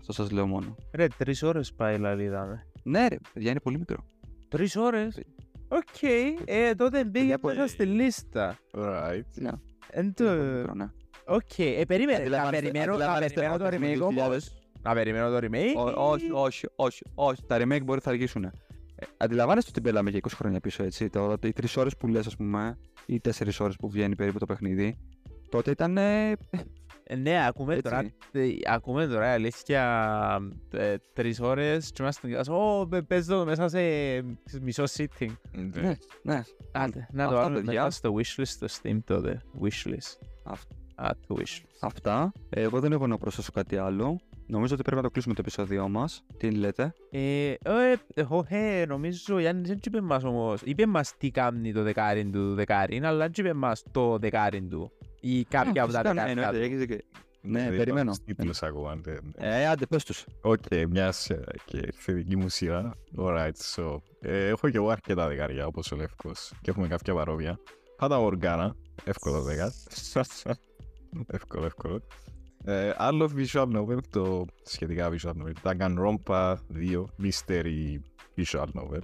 Αυτό 0.00 0.12
σας 0.12 0.30
λέω 0.30 0.46
μόνο. 0.46 0.76
Ρε, 0.92 1.06
τρεις 1.16 1.42
ώρες 1.42 1.72
πάει 1.72 1.94
δηλαδή 1.94 2.22
είδαμε. 2.22 2.66
Ναι, 2.82 3.06
ρε, 3.08 3.16
παιδιά 3.32 3.50
είναι 3.50 3.60
πολύ 3.60 3.78
μικρό. 3.78 4.04
Τρεις 4.48 4.76
ώρες; 4.76 5.18
Οκ. 5.76 6.02
Ε, 6.44 6.74
τότε 6.74 7.04
μπήκε 7.04 7.38
πολύ- 7.38 7.56
μέσα 7.56 7.68
στη 7.72 7.84
λίστα. 7.86 8.58
Right. 8.74 9.22
Ναι, 9.34 9.50
Εν 9.90 10.02
είναι 10.04 10.12
το... 10.12 10.24
πολύ 10.24 10.40
μικρό, 10.56 10.74
ναι. 10.74 10.90
Οκ. 11.26 11.58
Ε, 11.58 11.84
περίμενε. 11.88 12.18
Να 12.18 12.22
Αντιλαμβάνεστε- 12.24 12.60
περιμένω 12.66 12.86
να 12.86 12.92
αντιλαμβάνεστε 12.96 13.34
περιμένω 13.34 13.58
το 13.58 13.66
ότι 13.66 13.78
με 13.78 13.92
remake 13.92 13.98
2000 13.98 14.26
όμως. 14.26 14.52
Να 14.82 14.94
περιμένω 14.94 15.30
το 15.40 15.46
remake. 15.46 15.76
Ω- 15.96 16.10
Όχι, 16.10 16.30
όχι, 16.32 16.66
όχι, 16.76 17.02
όχι. 17.14 17.42
Τα 17.46 17.56
remake 17.56 17.82
μπορεί 17.84 17.98
να 17.98 18.00
θα 18.00 18.10
αργήσουν. 18.10 18.44
Ε, 18.44 18.50
αντιλαμβάνεστε 19.16 19.70
ότι 19.70 19.80
μπέλαμε 19.80 20.10
για 20.10 20.18
20 20.18 20.30
χρόνια 20.36 20.60
πίσω, 20.60 20.82
έτσι. 20.84 21.08
Τώρα, 21.10 21.36
οι 21.42 21.52
3 21.52 21.76
ώρες 21.76 21.96
που 21.96 22.06
λες, 22.08 22.26
ας 22.26 22.36
πούμε, 22.36 22.78
ή 23.06 23.20
4 23.20 23.60
ώρες 23.60 23.76
που 23.76 23.88
βγαίνει 23.90 24.16
περίπου 24.16 24.38
το 24.38 24.46
παιχνίδι, 24.46 24.98
τότε 25.48 25.70
ήταν. 25.70 25.98
Ε, 27.12 27.14
Ε, 27.14 27.16
Ναι, 27.16 27.46
ακούμε 27.46 27.74
έτσι. 27.74 27.82
τώρα, 27.90 27.98
ε, 28.32 28.48
ακούμε 28.66 29.06
τώρα 29.06 29.32
αλήθεια 29.32 29.82
ε, 30.72 30.94
τρεις 31.12 31.40
ώρες 31.40 31.90
και 31.92 32.02
είμαστε 32.02 32.28
και 32.28 32.50
«Ω, 32.50 32.86
παι- 32.88 33.02
παίζω 33.06 33.38
το 33.38 33.44
μέσα 33.44 33.68
σε 33.68 33.78
σε 34.44 34.60
μισό 34.62 34.84
sitting». 34.96 35.32
ναι, 35.52 35.94
ναι. 36.22 36.42
Άντε, 36.72 37.08
να 37.12 37.22
το 37.28 37.28
Αυτά, 37.30 37.42
βάλουμε 37.42 37.60
παιδιά. 37.60 37.80
μετά 37.82 37.90
στο 37.90 38.14
wishlist 38.14 38.46
στο 38.46 38.66
Steam 38.82 38.98
τότε. 39.04 39.40
Wishlist. 39.62 40.18
Α, 40.94 41.10
του 41.26 41.36
wish. 41.38 41.60
Αυτά. 41.80 42.32
Εγώ 42.50 42.80
δεν 42.80 42.92
έχω 42.92 43.06
να 43.06 43.18
προσθέσω 43.18 43.50
κάτι 43.52 43.76
άλλο. 43.76 44.20
Νομίζω 44.46 44.74
ότι 44.74 44.82
πρέπει 44.82 44.96
να 44.96 45.02
το 45.02 45.10
κλείσουμε 45.10 45.34
το 45.34 45.40
επεισόδιο 45.44 45.88
μας. 45.88 46.24
Τι 46.36 46.50
λέτε; 46.50 46.92
Ε, 47.10 47.50
ε, 47.50 47.56
εγώ 48.14 48.44
ε, 48.48 48.84
νομίζω 48.86 49.34
ο 49.34 49.38
Γιάννης 49.38 49.68
δεν 49.68 49.78
είπε 49.84 50.00
μας 50.00 50.24
όμως, 50.24 50.60
είπε 50.64 50.86
μας 50.86 51.16
τι 51.16 51.30
κάνει 51.30 51.72
το 51.72 51.82
δεκάρι 51.82 52.30
του 52.30 52.54
δεκάρι, 52.54 53.00
αλλά 53.04 53.16
δεν 53.18 53.32
είπε 53.36 53.52
μας 53.52 53.82
το 53.90 54.18
δεκάρι 54.18 54.62
του 54.62 54.92
ή 55.24 55.44
κάποια 55.44 55.82
από 55.82 55.92
τα 55.92 55.98
Φυσικά, 56.00 56.14
ναι, 56.14 56.34
δεκάρια 56.34 56.42
εννοείται, 56.42 56.58
του. 56.58 56.64
έχεις 56.64 56.78
δίκιο. 56.78 56.98
Ναι, 57.44 57.60
Δεν 57.68 57.76
περιμένω. 57.76 58.00
είπα 58.00 58.10
τους 58.10 58.24
τίτλους 58.36 58.62
ακόμα. 58.62 58.94
δεν- 59.02 59.34
Ε, 59.38 59.66
άντε, 59.66 59.86
πες 59.86 60.04
τους. 60.04 60.24
Οκ, 60.40 60.62
μιας 60.88 61.30
ε, 61.30 61.44
και 61.64 61.76
ήρθε 61.76 62.12
η 62.12 62.14
δική 62.14 62.36
μου 62.36 62.48
σειρά. 62.48 62.92
Alright, 63.18 63.50
so. 63.74 63.96
Ε, 64.20 64.46
έχω 64.48 64.70
και 64.70 64.76
εγώ 64.76 64.88
αρκετά 64.88 65.28
δεκάρια, 65.28 65.66
όπως 65.66 65.92
ο 65.92 65.96
Λεύκος. 65.96 66.52
Και 66.60 66.70
έχουμε 66.70 66.88
κάποια 66.88 67.14
παρόμοια. 67.14 67.58
Πάντα 67.96 68.18
Οργάνα, 68.18 68.74
εύκολο 69.04 69.42
δεκα. 69.42 69.72
εύκολο, 71.26 71.64
εύκολο. 71.64 72.00
Ε, 72.64 72.92
άλλο 72.96 73.30
visual 73.36 73.76
novel, 73.76 73.98
το 74.10 74.44
σχετικά 74.62 75.10
visual 75.12 75.32
novel. 75.32 75.52
Danganronpa 75.72 76.56
2, 76.74 77.04
mystery 77.22 77.98
visual 78.36 78.66
novel. 78.74 79.00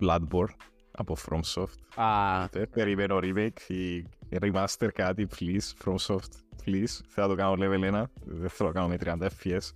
Bloodborne, 0.00 0.54
από 0.90 1.16
FromSoft. 1.28 2.02
Α, 2.02 2.42
Ε, 2.52 2.64
περιμένω 2.70 3.18
remake 3.22 3.60
ή 3.68 4.04
remaster 4.38 4.88
κάτι, 4.94 5.26
please, 5.38 5.84
FromSoft, 5.84 6.30
please. 6.64 7.00
Θέλω 7.08 7.26
να 7.26 7.28
το 7.28 7.34
κάνω 7.34 7.54
level 7.58 8.02
1, 8.02 8.04
δεν 8.24 8.48
θέλω 8.48 8.68
να 8.68 8.74
κάνω 8.74 8.88
με 8.88 8.96
30 9.00 9.26
FPS. 9.42 9.70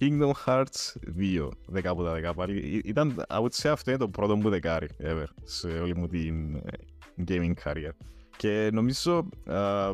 Kingdom 0.00 0.30
Hearts 0.46 0.92
2, 1.18 1.48
10 1.74 1.84
από 1.84 2.02
τα 2.04 2.12
10 2.30 2.34
πάλι. 2.34 2.58
Ή- 2.58 2.82
Ήταν, 2.84 3.24
I 3.28 3.36
would 3.40 3.52
say 3.62 3.68
αυτό 3.68 3.90
είναι 3.90 3.98
το 3.98 4.08
πρώτο 4.08 4.36
μου 4.36 4.48
δεκάρι 4.50 4.88
ever 5.02 5.24
σε 5.44 5.68
όλη 5.68 5.96
μου 5.96 6.06
την 6.08 6.54
ε, 6.56 6.60
gaming 7.28 7.52
career. 7.64 7.90
Και 8.36 8.70
νομίζω, 8.72 9.28
α, 9.46 9.90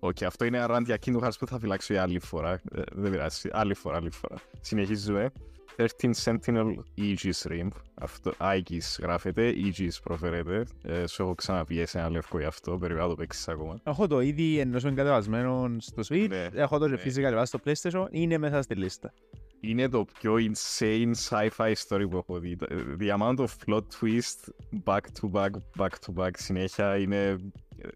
οκ, 0.00 0.22
αυτό 0.22 0.44
είναι 0.44 0.58
ένα 0.58 0.76
rant 0.76 0.84
για 0.84 0.98
Kingdom 1.06 1.20
Hearts 1.24 1.38
που 1.38 1.46
θα 1.46 1.58
φυλάξω 1.58 1.92
για 1.92 2.02
άλλη 2.02 2.18
φορά. 2.18 2.52
Ε, 2.52 2.82
δεν 2.92 3.10
πειράζει, 3.10 3.48
άλλη 3.52 3.74
φορά, 3.74 3.96
άλλη 3.96 4.10
φορά. 4.10 4.36
Συνεχίζουμε. 4.60 5.30
13 5.76 6.10
Sentinels 6.24 6.74
Aegis 6.98 7.50
Rim. 7.50 7.68
Αυτό, 7.94 8.32
Aegis 8.38 8.98
γράφεται, 9.00 9.54
Aegis 9.56 9.90
προφέρεται. 10.02 10.64
Ε, 10.82 11.06
σου 11.06 11.22
έχω 11.22 11.34
ξαναπεί 11.34 11.86
σε 11.86 11.98
εσένα 11.98 12.10
Λεύκο 12.10 12.38
γι' 12.38 12.44
αυτό, 12.44 12.78
περιμένω 12.78 13.04
να 13.04 13.10
το 13.10 13.16
παίξεις 13.16 13.48
ακόμα. 13.48 13.80
έχω 13.84 14.06
το 14.06 14.20
ήδη 14.20 14.82
κατεβασμένο 14.82 15.76
στο 15.78 16.02
Switch, 16.08 16.26
Ναι, 16.28 16.48
έχω 16.52 16.78
το 16.78 16.84
και 16.88 16.90
ναι. 16.94 17.00
physical 17.04 17.22
κατεβάσει 17.22 17.56
στο 17.56 17.60
PlayStation, 17.64 18.06
είναι 18.10 18.38
μέσα 18.38 18.62
στη 18.62 18.74
λίστα. 18.74 19.12
Είναι 19.60 19.88
το 19.88 20.04
πιο 20.20 20.34
insane 20.34 21.12
sci-fi 21.28 21.72
story 21.88 22.06
που 22.10 22.16
έχω 22.16 22.38
δει. 22.38 22.56
The 23.00 23.16
amount 23.18 23.36
of 23.36 23.46
plot 23.66 23.82
twist 24.00 24.48
back 24.84 25.00
to 25.20 25.30
back, 25.32 25.50
back 25.78 25.88
to 26.06 26.14
back 26.16 26.30
συνέχεια 26.36 26.96
είναι... 26.98 27.36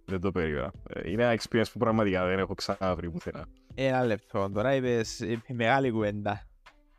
Δεν 0.05 0.21
το 0.21 0.33
περίμενα. 0.33 0.73
Ε, 0.89 1.11
Είναι 1.11 1.23
ένα 1.23 1.41
experience 1.41 1.71
που 1.73 1.79
πραγματικά 1.79 2.27
δεν 2.27 2.39
έχω 2.39 2.55
ξαναβρει 2.55 3.11
πουθενά. 3.11 3.47
Ένα 3.75 4.05
λεπτό, 4.05 4.51
τώρα 4.51 4.75
είπες 4.75 5.21
ε, 5.21 5.43
μεγάλη 5.49 5.91
κουβέντα. 5.91 6.47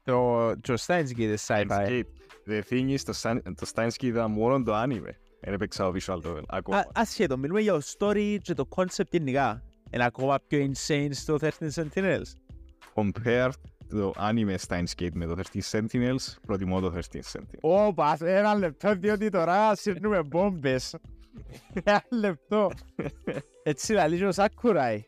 Το, 0.04 0.52
το 0.60 0.74
Steins 0.86 1.08
Gate 1.08 1.18
είναι 1.18 1.36
sci-fi. 1.48 1.68
Steins 1.68 2.02
The 2.50 2.62
thing 2.70 2.90
is, 2.90 3.00
το, 3.06 3.14
Stein- 3.22 3.42
το 3.44 3.70
Steins 3.74 3.88
Gate 3.88 4.04
ήταν 4.04 4.32
μόνο 4.32 4.64
το 4.64 4.82
anime. 4.82 5.10
Δεν 5.42 5.54
έπαιξα 5.54 5.84
το 5.92 5.94
visual 6.00 6.18
novel. 6.28 6.42
Ακόμα. 6.48 6.78
Α- 6.78 6.88
Ασχέτω, 6.94 7.38
μιλούμε 7.38 7.60
για 7.62 7.74
το 7.74 7.82
story 7.98 8.38
και 8.42 8.54
το 8.54 8.68
concept 8.76 9.10
γενικά. 9.10 9.64
Είναι 9.92 10.06
ακόμα 10.06 10.40
πιο 10.48 10.70
insane 10.72 11.10
στο 11.12 11.38
13 11.42 11.50
Sentinels. 11.74 12.22
Compare 12.94 13.50
το 13.96 14.14
anime 14.18 14.56
Steins 14.68 15.02
Gate 15.02 15.10
με 15.14 15.26
το 15.26 15.36
13 15.54 15.60
Sentinels, 15.72 16.34
προτιμώ 16.48 16.80
το 16.80 16.94
13 16.96 17.00
Sentinels. 17.16 17.60
Όπα, 17.62 18.18
ένα 18.20 18.56
λεπτό, 18.56 18.96
διότι 18.96 19.30
τώρα 19.30 19.76
σύρνουμε 19.76 20.24
μπόμπες. 20.24 20.96
Ένα 21.84 22.04
λεπτό. 22.10 22.72
Έτσι 23.64 23.94
λαλείς 23.94 24.20
και 24.20 24.26
ο 24.26 24.32
Σάκουραϊ. 24.32 25.06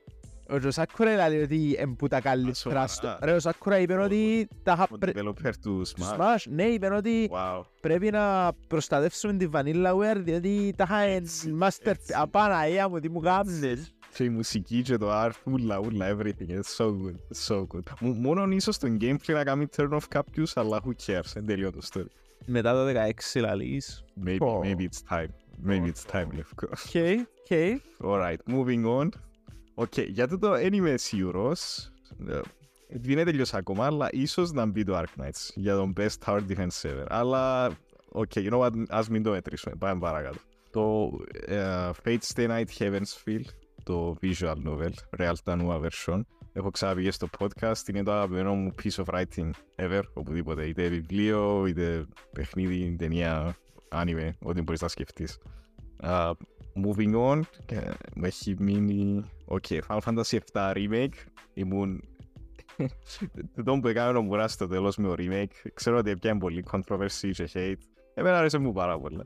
Ο 0.50 0.60
Τζο 0.60 0.72
Σάκουραϊ 0.72 1.30
λέει 1.30 1.42
ότι 1.42 1.78
είναι 1.80 1.96
που 1.98 2.08
τα 2.08 2.22
καλύτερα 2.22 2.54
σοβαρά. 2.56 2.88
στο... 2.88 3.18
Ρε, 3.22 3.32
ο 3.34 3.40
Σάκουραϊ 3.40 3.82
είπε 3.84 3.94
ότι 3.94 4.48
τα 4.64 4.72
είχα 4.74 4.88
Ο 4.92 4.98
πρέ- 4.98 5.18
developer 5.20 5.52
του 5.62 5.82
Smash. 5.88 6.18
Smash, 6.18 6.44
ναι, 6.50 6.64
είπε 6.64 6.88
ότι 6.94 7.30
Wow. 7.34 7.62
πρέπει 7.82 8.12
να 8.12 8.52
προστατεύσουμε 8.68 9.34
τη 9.34 9.48
Vanillaware 9.54 10.16
διότι 10.18 10.74
τα 10.78 10.84
είχα 10.88 11.00
Έτσι, 11.00 11.58
master... 11.62 11.70
έτσι. 11.84 12.14
Απαναία 12.18 12.90
μου, 12.90 13.00
τι 13.00 13.10
μου 13.10 13.20
κάνεις. 13.20 13.96
Και 14.18 14.24
η 14.24 14.30
μουσική 14.30 14.82
και 14.82 14.98
το 14.98 15.08
art, 15.12 15.32
ούλα, 15.44 15.78
ούλα, 15.80 16.16
everything. 16.18 16.50
It's 16.50 16.76
so 16.78 16.86
good. 16.86 17.16
It's 17.32 17.48
so 17.56 17.58
good. 17.68 17.84
Μ- 18.00 18.18
Μόνο 18.18 18.52
ίσως 18.52 18.78
το 18.78 18.88
gameplay 19.02 19.34
να 19.34 19.44
κάνει 19.44 19.66
turn 19.78 19.90
off 19.90 20.04
κάποιους, 20.10 20.58
αλλά 20.58 20.82
who 20.86 20.90
cares. 21.06 21.36
Είναι 21.36 21.46
τέλειο 21.46 21.72
το 21.72 21.80
story. 21.94 22.06
Μετά 22.46 22.74
το 22.74 22.86
16 22.86 23.40
λαλείς. 23.40 24.04
Maybe, 24.26 24.38
Oh. 24.40 24.60
maybe 24.64 24.82
it's 24.90 25.16
time. 25.18 25.28
Maybe 25.68 25.86
it's 25.92 26.12
time, 26.12 26.28
Lefko. 26.28 26.64
Οκ, 26.64 27.18
οκ. 27.50 27.58
Alright, 28.12 28.54
moving 28.54 28.86
on. 29.00 29.08
Οκ, 29.74 29.98
για 30.08 30.28
το 30.28 30.38
δεν 30.38 30.74
είμαι 30.74 30.98
σίγουρος. 30.98 31.90
ε, 32.28 32.40
Δεν 32.90 33.26
τελειώσα 33.26 33.58
ακόμα, 33.58 33.86
αλλά 33.86 34.08
ίσως 34.12 34.52
να 34.52 34.66
μπει 34.66 34.84
το 34.84 34.98
Arknights 34.98 35.50
για 35.56 35.76
τον 35.76 35.94
best 35.98 36.16
tower 36.26 36.40
defense 36.50 36.82
ever. 36.82 37.06
Αλλά, 37.08 37.68
οκ, 38.12 38.32
you 38.36 38.52
know 38.52 38.60
what, 38.60 38.72
ας 38.90 39.10
μην 39.10 39.24
το 39.24 39.32
μετρήσουμε. 39.32 39.76
Πάμε 39.76 40.00
παρακάτω. 40.00 40.38
Το 40.72 41.12
ε, 41.46 41.90
Fate 42.06 42.18
Stay 42.34 42.48
Night 42.50 42.66
Heaven's 42.80 43.14
Feel, 43.26 43.42
το 43.88 44.16
visual 44.22 44.56
novel, 44.66 44.92
Réalta 45.18 45.34
Nua 45.44 45.82
version. 45.82 46.22
Έχω 46.54 46.70
ξαναπεί 46.70 47.04
και 47.04 47.12
στο 47.12 47.28
podcast, 47.40 47.88
είναι 47.88 48.04
το 48.04 48.12
αγαπημένο 48.12 48.56
μου 48.56 48.74
piece 48.84 49.04
of 49.04 49.14
writing 49.14 49.50
ever, 49.76 50.02
οπουδήποτε. 50.14 50.66
Είτε 50.66 50.88
βιβλίο, 50.88 51.66
είτε 51.66 52.06
παιχνίδι, 52.34 52.96
ταινία, 52.98 53.56
anime, 53.92 54.30
ό,τι 54.40 54.62
μπορείς 54.62 54.82
να 54.82 54.88
σκεφτείς. 54.88 55.38
Uh, 56.04 56.32
moving 56.86 57.16
on, 57.16 57.42
ε, 57.66 57.92
μου 58.16 58.26
έχει 58.26 58.56
μείνει... 58.60 59.24
Οκ, 59.46 59.66
Final 59.88 60.00
Fantasy 60.00 60.38
7 60.54 60.74
Remake. 60.74 61.14
Ήμουν... 61.54 62.04
το 63.66 63.80
που 63.82 63.88
έκανε 63.88 64.18
ο 64.18 64.22
Νομούρα 64.22 64.52
στο 64.52 64.68
τέλος 64.68 64.98
με 64.98 65.08
το 65.08 65.16
remake. 65.18 65.70
Ξέρω 65.74 65.98
ότι 65.98 66.10
έπιανε 66.10 66.40
πολύ 66.40 66.64
controversy 66.72 67.32
και 67.32 67.50
hate. 67.54 67.82
Εμένα 68.14 68.38
άρεσε 68.38 68.58
μου 68.58 68.74
πάρα 68.74 69.00
πολλά. 69.00 69.24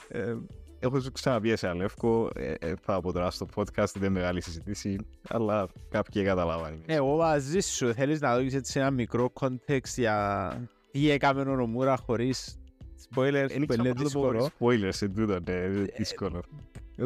Ε, 0.81 0.85
έχω 0.87 0.99
σου 0.99 1.11
ξαναπεί 1.11 1.55
εσένα 1.57 1.67
Λεύκο, 1.67 2.29
ε, 2.35 2.53
ε, 2.59 2.73
θα 2.81 3.01
πω 3.01 3.11
τώρα 3.11 3.31
στο 3.31 3.47
podcast, 3.55 3.91
δεν 3.93 4.03
είναι 4.03 4.09
μεγάλη 4.09 4.41
συζήτηση, 4.41 4.97
αλλά 5.29 5.67
κάποιοι 5.89 6.23
καταλάβανε. 6.23 6.77
Εγώ 6.85 7.15
μαζί 7.17 7.59
σου 7.59 7.93
θέλεις 7.93 8.21
να 8.21 8.35
δώσεις 8.35 8.53
έτσι 8.53 8.79
ένα 8.79 8.91
μικρό 8.91 9.31
context 9.39 9.93
για 9.95 10.67
τι 10.91 11.09
έκαμε 11.09 11.41
ο 11.41 11.55
Νομούρα 11.55 11.97
χωρίς 11.97 12.59
spoilers 13.15 13.45
Δεν 13.47 13.59
που 13.59 13.65
ξέρω 13.65 13.83
είναι 13.83 13.93
πώς 13.93 14.03
να 14.03 14.09
το 14.11 14.19
πω, 14.19 14.31
δύσκολο. 14.31 14.49
spoilers 14.59 14.93
σε 14.93 15.07
τούτο, 15.07 15.39
ναι, 15.45 15.67
δύσκολο. 15.97 16.41
Ε, 16.97 17.03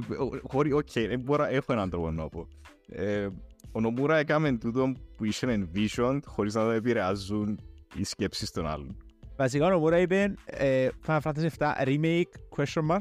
Χωρίς, 0.47 0.71
οκ, 0.73 0.91
δεν 0.93 1.19
μπορώ, 1.19 1.43
έχω 1.43 1.73
έναν 1.73 1.89
τρόπο 1.89 2.11
να 2.11 2.29
πω. 2.29 2.47
Ε, 2.89 3.27
ο 3.71 3.79
Νομούρα 3.79 4.17
έκαμε 4.17 4.51
τούτο 4.57 4.93
που 5.17 5.25
είχε 5.25 5.47
envision 5.73 6.19
χωρίς 6.25 6.53
να 6.53 6.63
το 6.63 6.69
επηρεάζουν 6.69 7.59
οι 7.97 8.03
σκέψεις 8.03 8.51
των 8.51 8.67
άλλων. 8.67 8.97
Βασικά 9.37 9.65
ο 9.65 9.69
Νομούρα 9.69 9.99
είπε 9.99 10.33
ε, 10.45 10.87
Final 11.07 11.19
Fantasy 11.21 11.47
7 11.57 11.67
remake 11.85 12.23
question 12.57 12.87
mark 12.89 12.99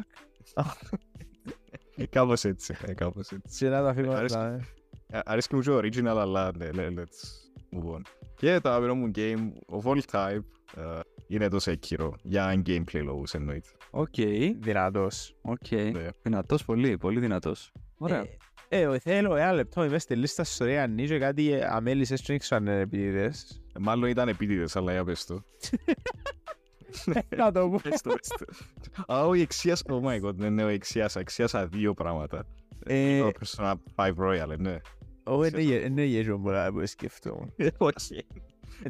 Ε, 1.97 2.07
Κάπως 2.17 2.45
έτσι, 2.45 2.75
ε, 2.87 2.93
κάπως 2.95 3.31
έτσι. 3.31 3.59
και 3.65 3.69
να 3.69 3.81
το 3.81 3.87
αφήνουμε 3.87 4.15
Αρέσκει. 4.15 4.39
αυτά. 4.39 4.53
ε. 5.09 5.17
Ε, 5.19 5.21
Αρέσκει 5.25 5.55
μου 5.55 5.61
και 5.61 5.71
ο 5.71 5.79
original, 5.79 6.07
αλλά 6.19 6.51
ναι, 6.57 6.69
le- 6.73 6.99
let's 6.99 7.79
move 7.79 7.95
on. 7.97 8.01
Και 8.37 8.61
το 8.61 8.69
αγαπημένο 8.69 8.95
μου 8.95 9.11
game 9.15 9.53
of 9.79 9.91
all 9.91 10.01
time 10.11 10.43
ε, 10.77 11.01
είναι 11.27 11.49
το 11.49 11.59
Sekiro, 11.65 12.11
για 12.23 12.63
gameplay 12.67 13.03
λόγους 13.05 13.35
εννοείται. 13.35 13.69
Οκ, 13.91 14.15
Δυνατός. 14.61 15.37
οκ. 15.43 15.71
Ναι. 15.71 16.09
Δυνατός 16.23 16.65
πολύ, 16.65 16.97
πολύ 16.99 17.21
δυνατός. 17.21 17.73
Ωραία. 17.99 18.25
Ε, 18.69 18.81
ε, 18.81 18.99
θέλω 18.99 19.37
ένα 19.37 19.53
λεπτό, 19.53 19.85
είμαι 19.85 19.99
στη 19.99 20.17
λίστα 20.17 20.45
σου 20.45 20.65
ρε 20.65 20.81
Γιάννη 20.81 21.07
και 21.07 21.19
κάτι 21.19 21.53
ε, 21.53 21.67
αμέλησες 21.71 22.21
και 22.21 22.27
δεν 22.29 22.39
ξέρω 22.39 22.57
αν 22.61 22.67
είναι 22.67 22.81
επίτηδες. 22.81 23.63
Ε, 23.75 23.79
Μάλλον 23.79 24.09
ήταν 24.09 24.29
επίτηδες, 24.29 24.77
αλλά 24.77 24.93
για 24.93 25.05
πες 25.05 25.25
το. 25.25 25.45
Να 27.37 27.53
το 27.53 27.69
πω. 27.69 27.81
Πες 27.83 28.01
το, 28.01 28.11
πες 28.15 28.29
το. 28.29 29.15
Α, 29.15 29.27
όχι, 29.27 29.41
εξίασα, 29.43 29.83
oh 29.89 30.03
my 30.07 30.21
god, 30.29 30.35
ναι, 30.35 30.49
ναι, 30.51 30.63
εξίασα, 30.73 31.21
εξίασα 31.21 31.67
δύο 31.67 31.95
πράγματα. 31.95 32.47
Ε, 32.87 33.19
Το 33.21 33.31
Persona 33.41 33.73
5 33.97 34.13
Royal, 34.19 34.59
ναι. 34.59 34.77
Ω, 35.25 35.45
είναι 35.45 35.61
γε- 35.61 35.85
είναι 35.85 36.05
γέζο 36.05 36.39
μου 36.39 36.51
να 36.51 36.73
που 36.73 36.87
σκεφτώ. 36.87 37.49
Όχι. 37.79 38.27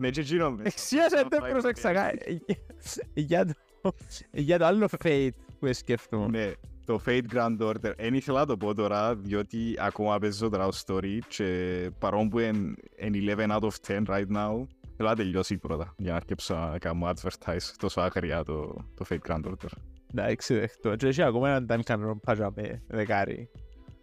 Ναι, 0.01 0.11
και 0.11 0.21
εκείνο 0.21 0.51
με. 0.51 0.63
Εξίασα 0.65 1.27
δεν 1.31 1.41
πρόσεξα 1.51 1.93
κα- 1.93 2.13
για 3.15 3.45
το- 3.83 3.95
για 4.31 4.59
το 4.59 4.65
άλλο 4.65 4.89
fate 5.03 5.29
που 5.59 5.73
σκεφτώ. 5.73 6.29
Ναι, 6.29 6.53
το 6.85 7.01
Fate 7.07 7.23
Grand 7.35 7.59
Order. 7.61 7.95
Δεν 7.97 8.15
ήθελα 8.15 8.39
να 8.39 8.47
το 8.47 8.57
πω 8.57 8.75
τώρα, 8.75 9.17
διότι 9.17 9.75
ακόμα 9.79 10.19
παίζω 10.19 10.49
το 10.49 10.59
Raw 10.63 10.71
Story 10.87 11.19
και 11.29 11.91
παρόν 11.99 12.29
που 12.29 12.39
είναι 12.39 12.75
11 12.99 13.47
out 13.51 13.61
of 13.61 13.71
10 13.87 14.03
right 14.07 14.27
now, 14.37 14.67
θέλω 14.97 15.09
να 15.09 15.14
τελειώσει 15.14 15.59
πρώτα, 15.59 15.95
για 15.97 16.11
να 16.11 16.16
αρκέψω 16.16 16.55
να 16.55 16.78
κάνω 16.78 17.11
advertise 17.14 17.62
τόσο 17.78 18.01
άγρια 18.01 18.42
το, 18.42 18.74
το 18.95 19.05
Fate 19.09 19.18
Grand 19.28 19.45
Order. 19.45 19.68
Εντάξει, 20.16 20.55
δεχτό. 20.55 20.97
Και 20.97 21.07
έχει 21.07 21.22
ακόμα 21.22 21.49
έναν 21.49 21.66
Danganronpa 21.68 22.49
με 22.55 22.82
δεκάρι. 22.88 23.51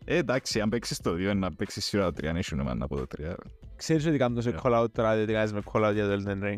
Ε, 0.06 0.16
εντάξει, 0.16 0.62
αν 0.62 0.70
παίξεις 0.70 1.00
το 1.00 1.12
2, 1.14 1.36
να 1.36 1.52
παίξεις 1.56 1.86
σίγουρα 1.86 2.12
το 2.12 2.28
3, 2.30 2.32
δεν 2.34 2.44
σου 2.44 2.56
να 2.56 2.88
πω 2.88 2.96
το 2.96 3.06
3. 3.18 3.34
Ξέρεις 3.76 4.06
ότι 4.06 4.18
κάνω 4.18 4.36
τόσο 4.36 4.52
Yeah. 4.56 4.62
call 4.62 4.82
out 4.84 4.92
τώρα, 4.92 5.16
διότι 5.16 5.34
κάνεις 5.34 5.54
με 5.54 5.62
call 5.74 5.90
out 5.90 5.94
για 5.94 6.08
το 6.08 6.24
Elden 6.26 6.44
Ring. 6.44 6.58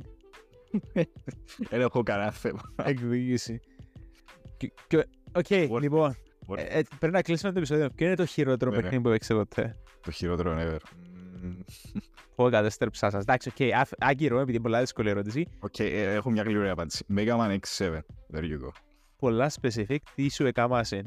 Δεν 1.69 1.81
έχω 1.81 2.03
κανένα 2.03 2.31
θέμα. 2.31 2.61
Εκδίκηση. 2.83 3.59
Και- 4.57 4.73
και- 4.87 5.07
Οκ, 5.35 5.45
Worth 5.49 5.81
λοιπόν. 5.81 6.15
Ωραία. 6.45 6.73
Ε, 6.73 6.79
ε, 6.79 6.83
πρέπει 6.99 7.13
να 7.13 7.21
κλείσουμε 7.21 7.51
το 7.51 7.57
επεισόδιο. 7.57 7.89
Ποιο 7.95 8.05
είναι 8.05 8.15
το 8.15 8.25
χειρότερο 8.25 8.69
Ναι, 8.71 8.75
ναι. 8.75 8.81
παιχνίδι 8.81 9.03
που 9.03 9.09
έπαιξε 9.09 9.33
ποτέ; 9.33 9.75
Το 10.01 10.11
χειρότερο 10.11 10.55
ever. 10.59 10.77
Μμμ. 11.43 11.59
Πω 12.35 12.49
κατέστρεψά 12.49 13.09
σας. 13.09 13.21
Εντάξει, 13.21 13.49
οκ, 13.49 13.73
άφ- 13.73 13.91
άκυρο, 13.97 14.35
επειδή 14.39 14.51
είναι 14.51 14.61
πολλά 14.61 14.79
δύσκολη 14.79 15.09
ερώτηση. 15.09 15.47
Οκ, 15.59 15.79
ε, 15.79 16.13
έχω 16.13 16.29
μια 16.29 16.43
γλυκή 16.43 16.69
απάντηση. 16.69 17.05
Mega 17.15 17.37
Man 17.37 17.57
X7. 17.59 17.89
There 18.33 18.43
you 18.43 18.65
go. 18.65 18.69
Πολλά 19.17 19.51
specific, 19.61 19.97
τι 20.15 20.29
σου 20.31 20.45
έκαμασαι. 20.45 21.05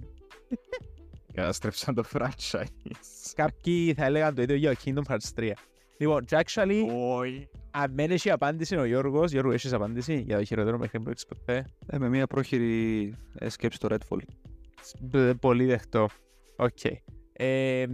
Καταστρέψαν 1.33 1.95
το 1.95 2.05
franchise. 2.13 2.65
Κάποιοι 3.35 3.95
θα 3.95 4.05
έλεγαν 4.05 4.35
το 4.35 4.43
ίδιο 4.43 4.57
για 4.57 4.75
το 4.75 4.81
Kingdom 4.85 5.13
Hearts 5.13 5.35
3. 5.41 5.51
Λοιπόν, 5.99 6.25
και 6.25 6.37
actually, 6.45 6.83
Όχι. 7.19 7.49
αν 7.71 7.93
δεν 7.95 8.11
έχει 8.11 8.31
απάντηση 8.31 8.77
ο 8.77 8.85
Γιώργος, 8.85 9.31
Γιώργο, 9.31 9.53
έχεις 9.53 9.73
απάντηση 9.73 10.21
για 10.27 10.39
το 10.39 10.45
χειρότερο 10.45 10.79
παιχνίδι 10.79 11.05
που 11.05 11.11
έχεις 11.11 11.27
ποτέ; 11.27 11.67
Ε, 11.87 11.99
με 11.99 12.09
μια 12.09 12.27
πρόχειρη 12.27 13.15
ε, 13.39 13.49
σκέψη 13.49 13.77
στο 13.79 13.89
Redfall. 13.91 14.19
Μπ- 15.01 15.35
Πολύ 15.41 15.65
δεχτό. 15.65 16.09
Οκ. 16.57 16.85
Ε, 17.33 17.87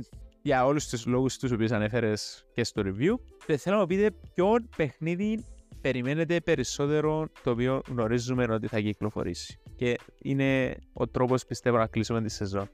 για 0.43 0.65
όλους 0.67 0.89
τους 0.89 1.07
λόγους 1.07 1.39
τους 1.39 1.51
οποίους 1.51 1.71
ανέφερες 1.71 2.47
και 2.55 2.65
στο 2.65 2.83
review, 2.85 3.15
ε, 3.47 3.57
θέλω 3.57 3.75
να 3.77 3.81
μου 3.83 3.87
πείτε 3.89 4.11
ποιον 4.35 4.69
παιχνίδι 4.77 5.45
περιμένετε 5.81 6.41
περισσότερο 6.41 7.29
το 7.43 7.51
οποίο 7.51 7.83
γνωρίζουμε 7.89 8.45
ότι 8.51 8.67
θα 8.67 8.81
κυκλοφορήσει. 8.81 9.59
Και 9.77 9.99
είναι 10.23 10.77
ο 10.93 11.09
τρόπος 11.09 11.47
πιστεύω 11.47 11.77
να 11.77 11.87
κλείσουμε 11.87 12.23
τη 12.23 12.29
σεζόν. 12.29 12.69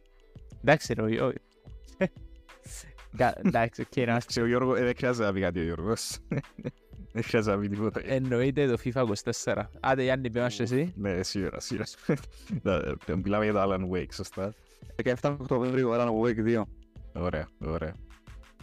Εντάξει, 0.60 0.92
ρε, 0.94 1.02
ο- 1.22 1.26
ο- 1.26 1.32
Κα- 3.16 3.38
Εντάξει, 3.44 3.80
οκ, 3.80 3.96
να 3.96 4.02
Εντάξει, 4.02 4.40
ο 4.40 4.46
Γιώργος, 4.46 4.78
ε, 4.78 4.84
δεν 4.84 4.94
χρειάζεται 4.96 5.26
να 5.26 5.32
πει 5.32 5.40
κάτι 5.40 5.58
ο 5.60 5.62
Γιώργος. 5.62 6.18
Δεν 7.12 7.22
χρειάζεται 7.22 7.54
να 7.56 7.60
πει 7.62 7.68
τίποτα. 7.68 8.00
εννοείται 8.04 8.66
το 8.66 8.76
FIFA 8.84 9.04
24. 9.44 9.62
Άντε 9.80 10.02
Γιάννη, 10.02 10.30
πέμας 10.30 10.54
και 10.54 10.62
εσύ. 10.62 10.92
Ναι, 10.96 11.22
σίγουρα, 11.22 11.60
σίγουρα. 11.60 11.86
Να, 12.62 12.72
ε, 12.74 13.14
Μιλάμε 13.24 13.44
για 13.44 13.52
το 13.52 13.62
Alan 13.62 13.96
Wake, 13.96 14.12
σωστά. 14.12 14.54
17 15.04 15.36
Οκτωβρίου, 15.40 15.90
Alan 15.92 16.08
Wake 16.24 16.58
2. 16.58 16.62
Ωραία, 17.14 17.48
ωραία. 17.58 17.94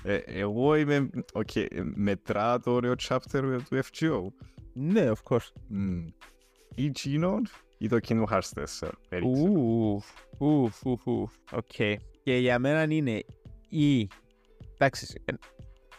Ε, 0.04 0.16
εγώ 0.16 0.76
είμαι, 0.76 1.10
οκ, 1.34 1.56
ε, 1.56 1.68
μετρά 1.96 2.60
το 2.60 2.72
ωραίο 2.72 2.94
chapter 3.08 3.58
του 3.70 3.80
FGO. 3.84 4.22
Ναι, 4.74 5.12
of 5.12 5.30
course. 5.30 5.48
Μμμ. 5.68 6.08
Ή 6.76 6.92
εκείνο 7.04 7.36
ή 7.78 7.88
το 7.88 7.98
Kingdom 8.08 8.24
Hearts 8.24 8.64
4. 8.82 8.90
Έριξε. 9.10 9.42
Ουφ, 9.50 10.06
ουφ, 10.38 10.86
ουφ, 10.86 11.08
ουφ. 11.08 11.34
Οκ. 11.52 11.74
Και 12.24 12.38
για 12.38 12.60
μένα 12.60 12.94
είναι 12.94 13.24
η... 13.70 14.08
Εντάξει, 14.74 15.22
ε, 15.26 15.34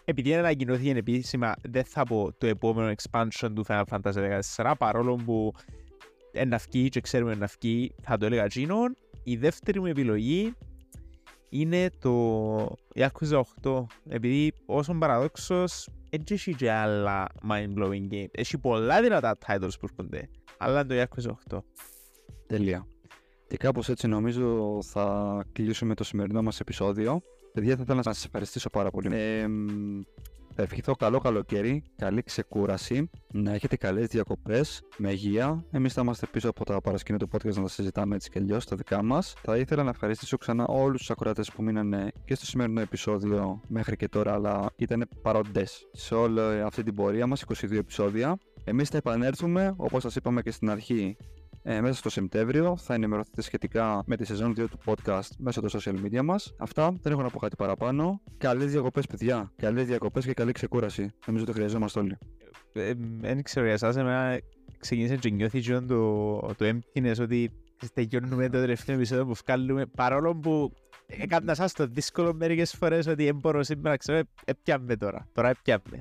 επειδή 0.04 0.28
είναι 0.28 0.38
ανακοινώθηκε 0.38 0.90
επίσημα, 0.90 1.54
δεν 1.62 1.84
θα 1.84 2.02
πω 2.02 2.32
το 2.38 2.46
επόμενο 2.46 2.94
expansion 2.96 3.50
του 3.54 3.64
Final 3.68 3.84
Fantasy 3.90 4.40
14, 4.56 4.72
παρόλο 4.78 5.14
που 5.14 5.52
είναι 6.32 6.58
βγει 6.70 6.88
και 6.88 7.00
ξέρουμε 7.00 7.34
να 7.34 7.48
βγει, 7.60 7.94
θα 8.02 8.16
το 8.16 8.26
έλεγα 8.26 8.46
Ginon. 8.54 8.90
Η 9.22 9.36
δεύτερη 9.36 9.80
μου 9.80 9.86
επιλογή 9.86 10.54
είναι 11.48 11.90
το 11.98 12.76
Yakuza 12.94 13.40
8, 13.62 13.84
επειδή 14.08 14.52
όσον 14.66 14.98
παραδόξως 14.98 15.88
δεν 16.10 16.24
έχει 16.28 16.54
και 16.54 16.70
άλλα 16.70 17.26
mind-blowing 17.50 18.12
games. 18.12 18.26
Έχει 18.30 18.58
πολλά 18.58 19.02
δυνατά 19.02 19.36
titles 19.46 19.70
που 19.80 19.88
έρχονται, 19.90 20.28
αλλά 20.56 20.80
είναι 20.80 21.06
το 21.06 21.08
Yakuza 21.16 21.56
8. 21.56 21.58
Τέλεια. 22.46 22.86
Και 23.48 23.56
κάπως 23.56 23.88
έτσι 23.88 24.06
νομίζω 24.06 24.78
θα 24.82 25.44
κλείσουμε 25.52 25.94
το 25.94 26.04
σημερινό 26.04 26.42
μας 26.42 26.60
επεισόδιο. 26.60 27.20
Παιδιά, 27.52 27.76
θα 27.76 27.82
ήθελα 27.82 27.96
να 28.04 28.12
σας 28.12 28.24
ευχαριστήσω 28.24 28.70
πάρα 28.70 28.90
πολύ. 28.90 29.08
Ε, 29.12 29.48
μ, 29.48 30.00
θα 30.56 30.62
ευχηθώ 30.62 30.94
καλό 30.94 31.18
καλοκαίρι, 31.18 31.82
καλή 31.96 32.22
ξεκούραση, 32.22 33.10
να 33.32 33.52
έχετε 33.52 33.76
καλές 33.76 34.06
διακοπές, 34.06 34.82
με 34.96 35.10
υγεία. 35.10 35.64
Εμείς 35.70 35.92
θα 35.92 36.00
είμαστε 36.00 36.26
πίσω 36.26 36.48
από 36.48 36.64
τα 36.64 36.80
παρασκήνια 36.80 37.18
του 37.18 37.28
podcast 37.32 37.54
να 37.54 37.62
τα 37.62 37.68
συζητάμε 37.68 38.14
έτσι 38.14 38.30
και 38.30 38.38
αλλιώς, 38.38 38.64
τα 38.66 38.76
δικά 38.76 39.02
μας. 39.02 39.34
Θα 39.42 39.56
ήθελα 39.56 39.82
να 39.82 39.90
ευχαριστήσω 39.90 40.36
ξανά 40.36 40.66
όλους 40.66 40.98
τους 40.98 41.10
ακροατές 41.10 41.50
που 41.52 41.62
μείνανε 41.62 42.12
και 42.24 42.34
στο 42.34 42.46
σημερινό 42.46 42.80
επεισόδιο 42.80 43.60
μέχρι 43.68 43.96
και 43.96 44.08
τώρα, 44.08 44.32
αλλά 44.32 44.70
ήταν 44.76 45.08
παρόντες 45.22 45.88
σε 45.92 46.14
όλη 46.14 46.40
αυτή 46.40 46.82
την 46.82 46.94
πορεία 46.94 47.26
μας, 47.26 47.42
22 47.42 47.78
επεισόδια. 47.78 48.38
Εμείς 48.64 48.88
θα 48.88 48.96
επανέλθουμε, 48.96 49.74
όπως 49.76 50.02
σας 50.02 50.16
είπαμε 50.16 50.42
και 50.42 50.50
στην 50.50 50.70
αρχή, 50.70 51.16
ε, 51.68 51.80
μέσα 51.80 51.94
στο 51.94 52.10
Σεπτέμβριο. 52.10 52.76
Θα 52.76 52.94
ενημερωθείτε 52.94 53.42
σχετικά 53.42 54.02
με 54.06 54.16
τη 54.16 54.24
σεζόν 54.24 54.50
2 54.50 54.66
του 54.70 54.78
podcast 54.84 55.28
μέσω 55.38 55.60
των 55.60 55.70
social 55.72 55.94
media 56.04 56.22
μας. 56.22 56.54
Αυτά, 56.58 56.96
δεν 57.02 57.12
έχω 57.12 57.22
να 57.22 57.30
πω 57.30 57.38
κάτι 57.38 57.56
παραπάνω. 57.56 58.20
Καλές 58.38 58.70
διακοπές 58.70 59.06
παιδιά, 59.06 59.52
καλές 59.56 59.86
διακοπές 59.86 60.24
και 60.24 60.32
καλή 60.34 60.52
ξεκούραση. 60.52 61.10
Νομίζω 61.26 61.44
ότι 61.44 61.52
χρειαζόμαστε 61.52 61.98
όλοι. 61.98 62.18
Ε, 62.72 62.92
δεν 63.18 63.42
ξέρω 63.42 63.64
για 63.64 63.74
εσάς, 63.74 63.96
εμένα 63.96 64.40
ξεκίνησε 64.78 65.16
και 65.16 65.30
νιώθει 65.30 65.60
και 65.60 65.80
το, 65.80 66.36
το 66.38 66.56
emptiness 66.58 67.20
ότι 67.20 67.50
τελειώνουμε 67.94 68.48
το 68.48 68.60
τελευταίο 68.60 68.96
επεισόδιο 68.96 69.26
που 69.26 69.34
βγάλουμε 69.46 69.86
παρόλο 69.86 70.36
που 70.36 70.72
έκανα 71.06 71.54
σας 71.54 71.72
το 71.72 71.86
δύσκολο 71.86 72.34
μερικές 72.34 72.74
φορές 72.76 73.06
ότι 73.06 73.24
δεν 73.24 73.36
μπορώ 73.36 73.62
σήμερα 73.62 73.96
ξέρω 73.96 74.20
έπιαμε 74.44 74.96
τώρα, 74.96 75.28
τώρα 75.32 75.48
έπιαμε 75.48 75.98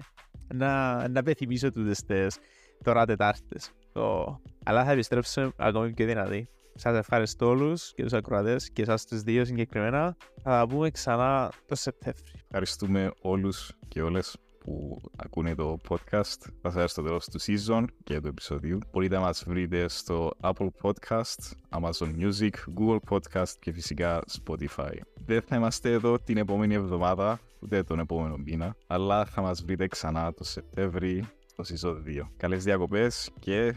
να, 0.54 1.08
να 1.08 1.24
πεθυμίσω 1.24 1.72
τούτες 1.72 2.04
τις 2.04 2.38
τώρα 2.84 3.06
Τετάρτες 3.06 3.72
το, 3.96 4.40
αλλά 4.66 4.84
θα 4.84 4.92
επιστρέψουμε 4.92 5.52
ακόμη 5.58 5.94
πιο 5.94 6.06
δυνατή 6.06 6.50
σας 6.76 6.98
ευχαριστώ 6.98 7.48
όλους 7.48 7.94
και 7.94 8.04
τους 8.04 8.14
ακροατές 8.14 8.72
και 8.72 8.82
εσάς 8.82 9.06
τους 9.06 9.22
δύο 9.22 9.46
συγκεκριμένα 9.46 10.18
θα 10.44 10.50
τα 10.50 10.68
πούμε 10.68 10.90
ξανά 10.90 11.52
το 11.66 11.76
Σεπτέμβριο 11.76 12.34
Ευχαριστούμε 12.44 13.12
όλους 13.22 13.72
και 13.88 14.02
όλες 14.02 14.38
που 14.66 15.02
ακούνε 15.16 15.56
το 15.56 15.78
podcast. 15.90 16.40
Θα 16.62 16.72
σας 16.72 16.92
στο 16.92 17.02
τέλος 17.04 17.26
του 17.26 17.42
season 17.42 17.86
και 18.04 18.20
του 18.20 18.28
επεισοδίου. 18.28 18.80
Μπορείτε 18.92 19.16
να 19.16 19.22
μας 19.22 19.44
βρείτε 19.48 19.88
στο 19.88 20.32
Apple 20.42 20.68
Podcast, 20.82 21.52
Amazon 21.70 22.12
Music, 22.20 22.50
Google 22.78 22.98
Podcast 23.10 23.50
και 23.60 23.72
φυσικά 23.72 24.24
Spotify. 24.44 24.94
Δεν 25.26 25.42
θα 25.42 25.56
είμαστε 25.56 25.92
εδώ 25.92 26.20
την 26.20 26.38
επόμενη 26.38 26.74
εβδομάδα, 26.74 27.40
ούτε 27.60 27.84
τον 27.84 28.00
επόμενο 28.00 28.38
μήνα, 28.38 28.76
αλλά 28.88 29.26
θα 29.26 29.42
μας 29.42 29.64
βρείτε 29.64 29.88
ξανά 29.88 30.34
το 30.34 30.44
Σεπτέμβρη 30.44 31.26
στο 31.64 31.92
season 31.92 32.04
2. 32.22 32.30
Καλές 32.38 32.64
διακοπές 32.64 33.32
και 33.40 33.74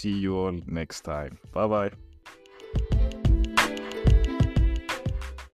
see 0.00 0.24
you 0.24 0.46
all 0.46 0.58
next 0.74 1.02
time. 1.04 1.30
Bye 1.52 1.68
bye. 1.68 2.11